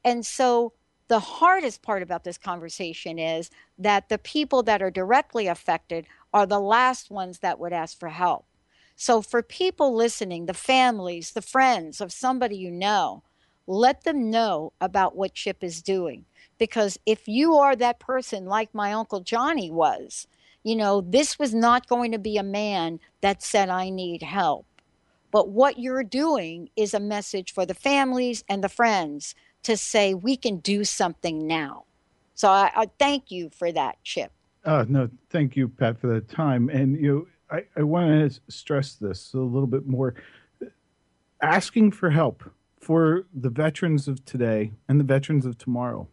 And 0.04 0.26
so 0.26 0.74
the 1.08 1.20
hardest 1.20 1.82
part 1.82 2.02
about 2.02 2.24
this 2.24 2.38
conversation 2.38 3.20
is 3.20 3.50
that 3.78 4.10
the 4.10 4.18
people 4.18 4.64
that 4.64 4.82
are 4.82 4.92
directly 4.92 5.48
affected 5.48 6.06
are 6.34 6.46
the 6.46 6.60
last 6.60 7.12
ones 7.12 7.40
that 7.40 7.60
would 7.60 7.74
ask 7.74 8.00
for 8.00 8.10
help. 8.10 8.46
So, 8.96 9.22
for 9.22 9.42
people 9.42 9.96
listening, 9.96 10.46
the 10.46 10.54
families, 10.54 11.32
the 11.32 11.42
friends 11.42 12.00
of 12.00 12.12
somebody 12.12 12.56
you 12.56 12.72
know, 12.72 13.24
let 13.68 14.04
them 14.04 14.30
know 14.30 14.74
about 14.82 15.16
what 15.16 15.34
Chip 15.34 15.64
is 15.64 15.82
doing. 15.82 16.26
Because 16.58 16.98
if 17.06 17.28
you 17.28 17.56
are 17.56 17.76
that 17.76 18.00
person, 18.00 18.46
like 18.46 18.74
my 18.74 18.94
Uncle 18.94 19.22
Johnny 19.22 19.72
was, 19.72 20.28
you 20.64 20.76
know, 20.76 21.02
this 21.02 21.38
was 21.38 21.54
not 21.54 21.88
going 21.88 22.12
to 22.12 22.20
be 22.20 22.38
a 22.38 22.44
man 22.44 23.00
that 23.22 23.44
said, 23.44 23.70
I 23.70 23.90
need 23.90 24.22
help. 24.22 24.66
But 25.32 25.50
what 25.50 25.80
you're 25.80 26.04
doing 26.04 26.70
is 26.76 26.94
a 26.94 27.00
message 27.00 27.54
for 27.54 27.66
the 27.66 27.74
families 27.74 28.44
and 28.48 28.64
the 28.64 28.70
friends 28.70 29.36
to 29.64 29.76
say, 29.76 30.14
we 30.14 30.38
can 30.38 30.58
do 30.58 30.84
something 30.84 31.48
now. 31.48 31.86
So 32.36 32.50
I, 32.50 32.72
I 32.76 32.90
thank 33.00 33.32
you 33.32 33.50
for 33.50 33.72
that, 33.72 33.98
Chip. 34.04 34.32
Uh, 34.64 34.86
no, 34.88 35.10
thank 35.30 35.56
you, 35.56 35.68
Pat, 35.68 36.00
for 36.00 36.08
that 36.08 36.30
time. 36.30 36.70
And 36.70 36.96
you, 37.02 37.28
know, 37.52 37.58
I, 37.58 37.66
I 37.76 37.84
want 37.84 38.32
to 38.32 38.40
stress 38.50 38.94
this 38.94 39.34
a 39.34 39.40
little 39.40 39.68
bit 39.68 39.88
more. 39.88 40.16
Asking 41.42 41.92
for 41.92 42.10
help 42.10 42.44
for 42.84 43.26
the 43.34 43.50
veterans 43.50 44.08
of 44.08 44.26
today 44.26 44.72
and 44.88 45.00
the 45.00 45.06
veterans 45.06 45.46
of 45.46 45.58
tomorrow, 45.58 46.08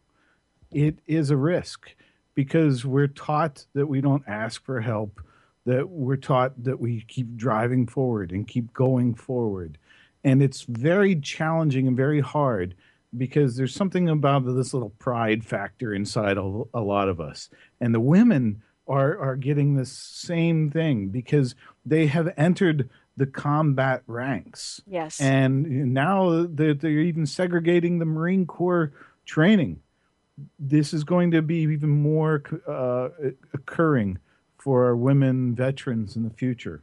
it 0.70 0.98
is 1.06 1.30
a 1.30 1.36
risk 1.36 1.94
because 2.34 2.84
we're 2.84 3.08
taught 3.08 3.66
that 3.74 3.88
we 3.88 4.00
don't 4.00 4.22
ask 4.26 4.64
for 4.64 4.80
help, 4.80 5.20
that 5.66 5.88
we're 5.88 6.16
taught 6.16 6.62
that 6.62 6.78
we 6.78 7.02
keep 7.08 7.36
driving 7.36 7.86
forward 7.86 8.30
and 8.30 8.46
keep 8.46 8.72
going 8.72 9.14
forward. 9.14 9.78
And 10.22 10.42
it's 10.42 10.62
very 10.62 11.16
challenging 11.16 11.88
and 11.88 11.96
very 11.96 12.20
hard 12.20 12.74
because 13.16 13.56
there's 13.56 13.74
something 13.74 14.08
about 14.08 14.46
this 14.46 14.72
little 14.72 14.90
pride 14.90 15.44
factor 15.44 15.92
inside 15.92 16.38
a, 16.38 16.62
a 16.72 16.80
lot 16.80 17.08
of 17.08 17.20
us. 17.20 17.50
And 17.80 17.92
the 17.92 18.00
women 18.00 18.62
are, 18.86 19.18
are 19.18 19.36
getting 19.36 19.74
the 19.74 19.86
same 19.86 20.70
thing 20.70 21.08
because 21.08 21.56
they 21.84 22.06
have 22.06 22.32
entered 22.36 22.88
the 23.16 23.26
combat 23.26 24.02
ranks. 24.06 24.80
Yes. 24.86 25.20
And 25.20 25.92
now 25.92 26.46
they're, 26.48 26.74
they're 26.74 26.90
even 26.90 27.26
segregating 27.26 27.98
the 27.98 28.06
Marine 28.06 28.46
Corps 28.46 28.92
training. 29.26 29.80
This 30.58 30.94
is 30.94 31.04
going 31.04 31.32
to 31.32 31.42
be 31.42 31.56
even 31.56 31.90
more 31.90 32.42
uh, 32.66 33.10
occurring 33.52 34.18
for 34.58 34.86
our 34.86 34.96
women 34.96 35.54
veterans 35.54 36.16
in 36.16 36.22
the 36.22 36.30
future. 36.30 36.82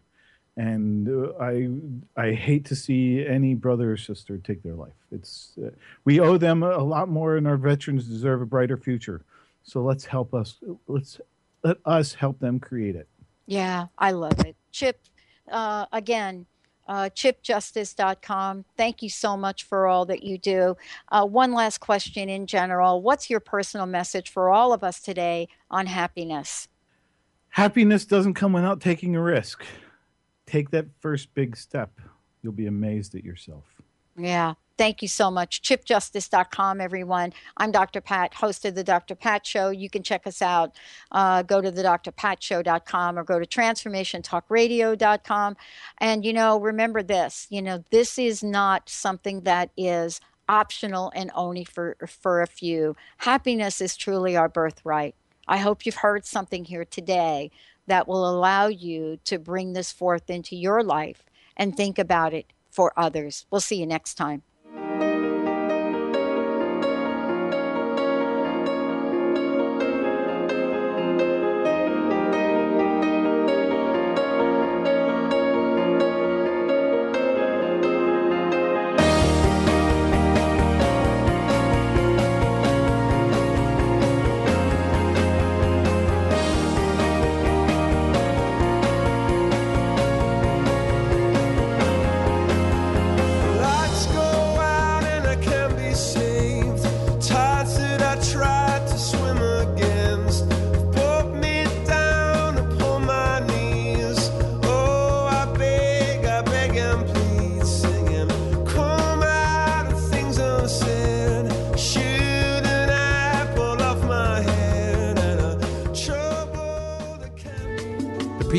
And 0.55 1.07
uh, 1.07 1.33
I, 1.39 1.69
I 2.15 2.33
hate 2.33 2.65
to 2.65 2.75
see 2.75 3.25
any 3.25 3.53
brother 3.53 3.93
or 3.93 3.97
sister 3.97 4.37
take 4.37 4.63
their 4.63 4.73
life. 4.73 4.93
It's 5.11 5.53
uh, 5.63 5.69
we 6.03 6.19
owe 6.19 6.37
them 6.37 6.63
a 6.63 6.83
lot 6.83 7.09
more, 7.09 7.37
and 7.37 7.47
our 7.47 7.57
veterans 7.57 8.07
deserve 8.07 8.41
a 8.41 8.45
brighter 8.45 8.77
future. 8.77 9.23
So 9.63 9.81
let's 9.81 10.05
help 10.05 10.33
us. 10.33 10.57
Let's 10.87 11.21
let 11.63 11.77
us 11.85 12.15
help 12.15 12.39
them 12.39 12.59
create 12.59 12.95
it. 12.95 13.07
Yeah, 13.45 13.87
I 13.97 14.11
love 14.11 14.39
it. 14.39 14.55
Chip, 14.71 14.99
uh, 15.51 15.85
again, 15.91 16.45
uh, 16.87 17.09
chipjustice.com. 17.13 18.65
Thank 18.77 19.03
you 19.03 19.09
so 19.09 19.35
much 19.35 19.63
for 19.63 19.87
all 19.87 20.05
that 20.05 20.23
you 20.23 20.37
do. 20.37 20.77
Uh, 21.11 21.25
one 21.25 21.53
last 21.53 21.79
question 21.79 22.29
in 22.29 22.47
general 22.47 23.01
What's 23.01 23.29
your 23.29 23.39
personal 23.39 23.85
message 23.85 24.29
for 24.29 24.49
all 24.49 24.73
of 24.73 24.83
us 24.83 24.99
today 24.99 25.47
on 25.69 25.85
happiness? 25.87 26.67
Happiness 27.49 28.05
doesn't 28.05 28.35
come 28.35 28.53
without 28.53 28.81
taking 28.81 29.15
a 29.15 29.21
risk. 29.21 29.65
Take 30.45 30.69
that 30.71 30.85
first 30.99 31.33
big 31.33 31.57
step. 31.57 31.99
You'll 32.41 32.53
be 32.53 32.67
amazed 32.67 33.15
at 33.15 33.23
yourself. 33.23 33.65
Yeah. 34.17 34.53
Thank 34.77 35.01
you 35.01 35.07
so 35.07 35.31
much. 35.31 35.63
ChipJustice.com, 35.63 36.79
everyone. 36.79 37.33
I'm 37.57 37.71
Dr. 37.71 37.99
Pat, 37.99 38.35
host 38.35 38.63
of 38.63 38.75
the 38.75 38.83
Dr. 38.83 39.15
Pat 39.15 39.47
Show. 39.47 39.71
You 39.71 39.89
can 39.89 40.03
check 40.03 40.27
us 40.27 40.39
out. 40.39 40.75
Uh, 41.11 41.41
go 41.41 41.61
to 41.61 41.71
the 41.71 41.81
drpatshow.com 41.81 43.17
or 43.17 43.23
go 43.23 43.39
to 43.39 43.47
transformationtalkradio.com. 43.47 45.57
And, 45.97 46.23
you 46.23 46.31
know, 46.31 46.59
remember 46.59 47.01
this, 47.01 47.47
you 47.49 47.63
know, 47.63 47.83
this 47.89 48.19
is 48.19 48.43
not 48.43 48.87
something 48.87 49.41
that 49.41 49.71
is 49.75 50.21
optional 50.47 51.11
and 51.15 51.31
only 51.33 51.63
for, 51.63 51.97
for 52.07 52.43
a 52.43 52.47
few. 52.47 52.95
Happiness 53.17 53.81
is 53.81 53.97
truly 53.97 54.37
our 54.37 54.47
birthright. 54.47 55.15
I 55.47 55.57
hope 55.57 55.87
you've 55.87 55.95
heard 55.95 56.23
something 56.25 56.65
here 56.65 56.85
today 56.85 57.49
that 57.87 58.07
will 58.07 58.29
allow 58.29 58.67
you 58.67 59.17
to 59.25 59.39
bring 59.39 59.73
this 59.73 59.91
forth 59.91 60.29
into 60.29 60.55
your 60.55 60.83
life 60.83 61.23
and 61.55 61.75
think 61.75 61.97
about 61.97 62.35
it 62.35 62.53
for 62.69 62.93
others. 62.95 63.47
We'll 63.49 63.61
see 63.61 63.79
you 63.79 63.87
next 63.87 64.13
time. 64.15 64.43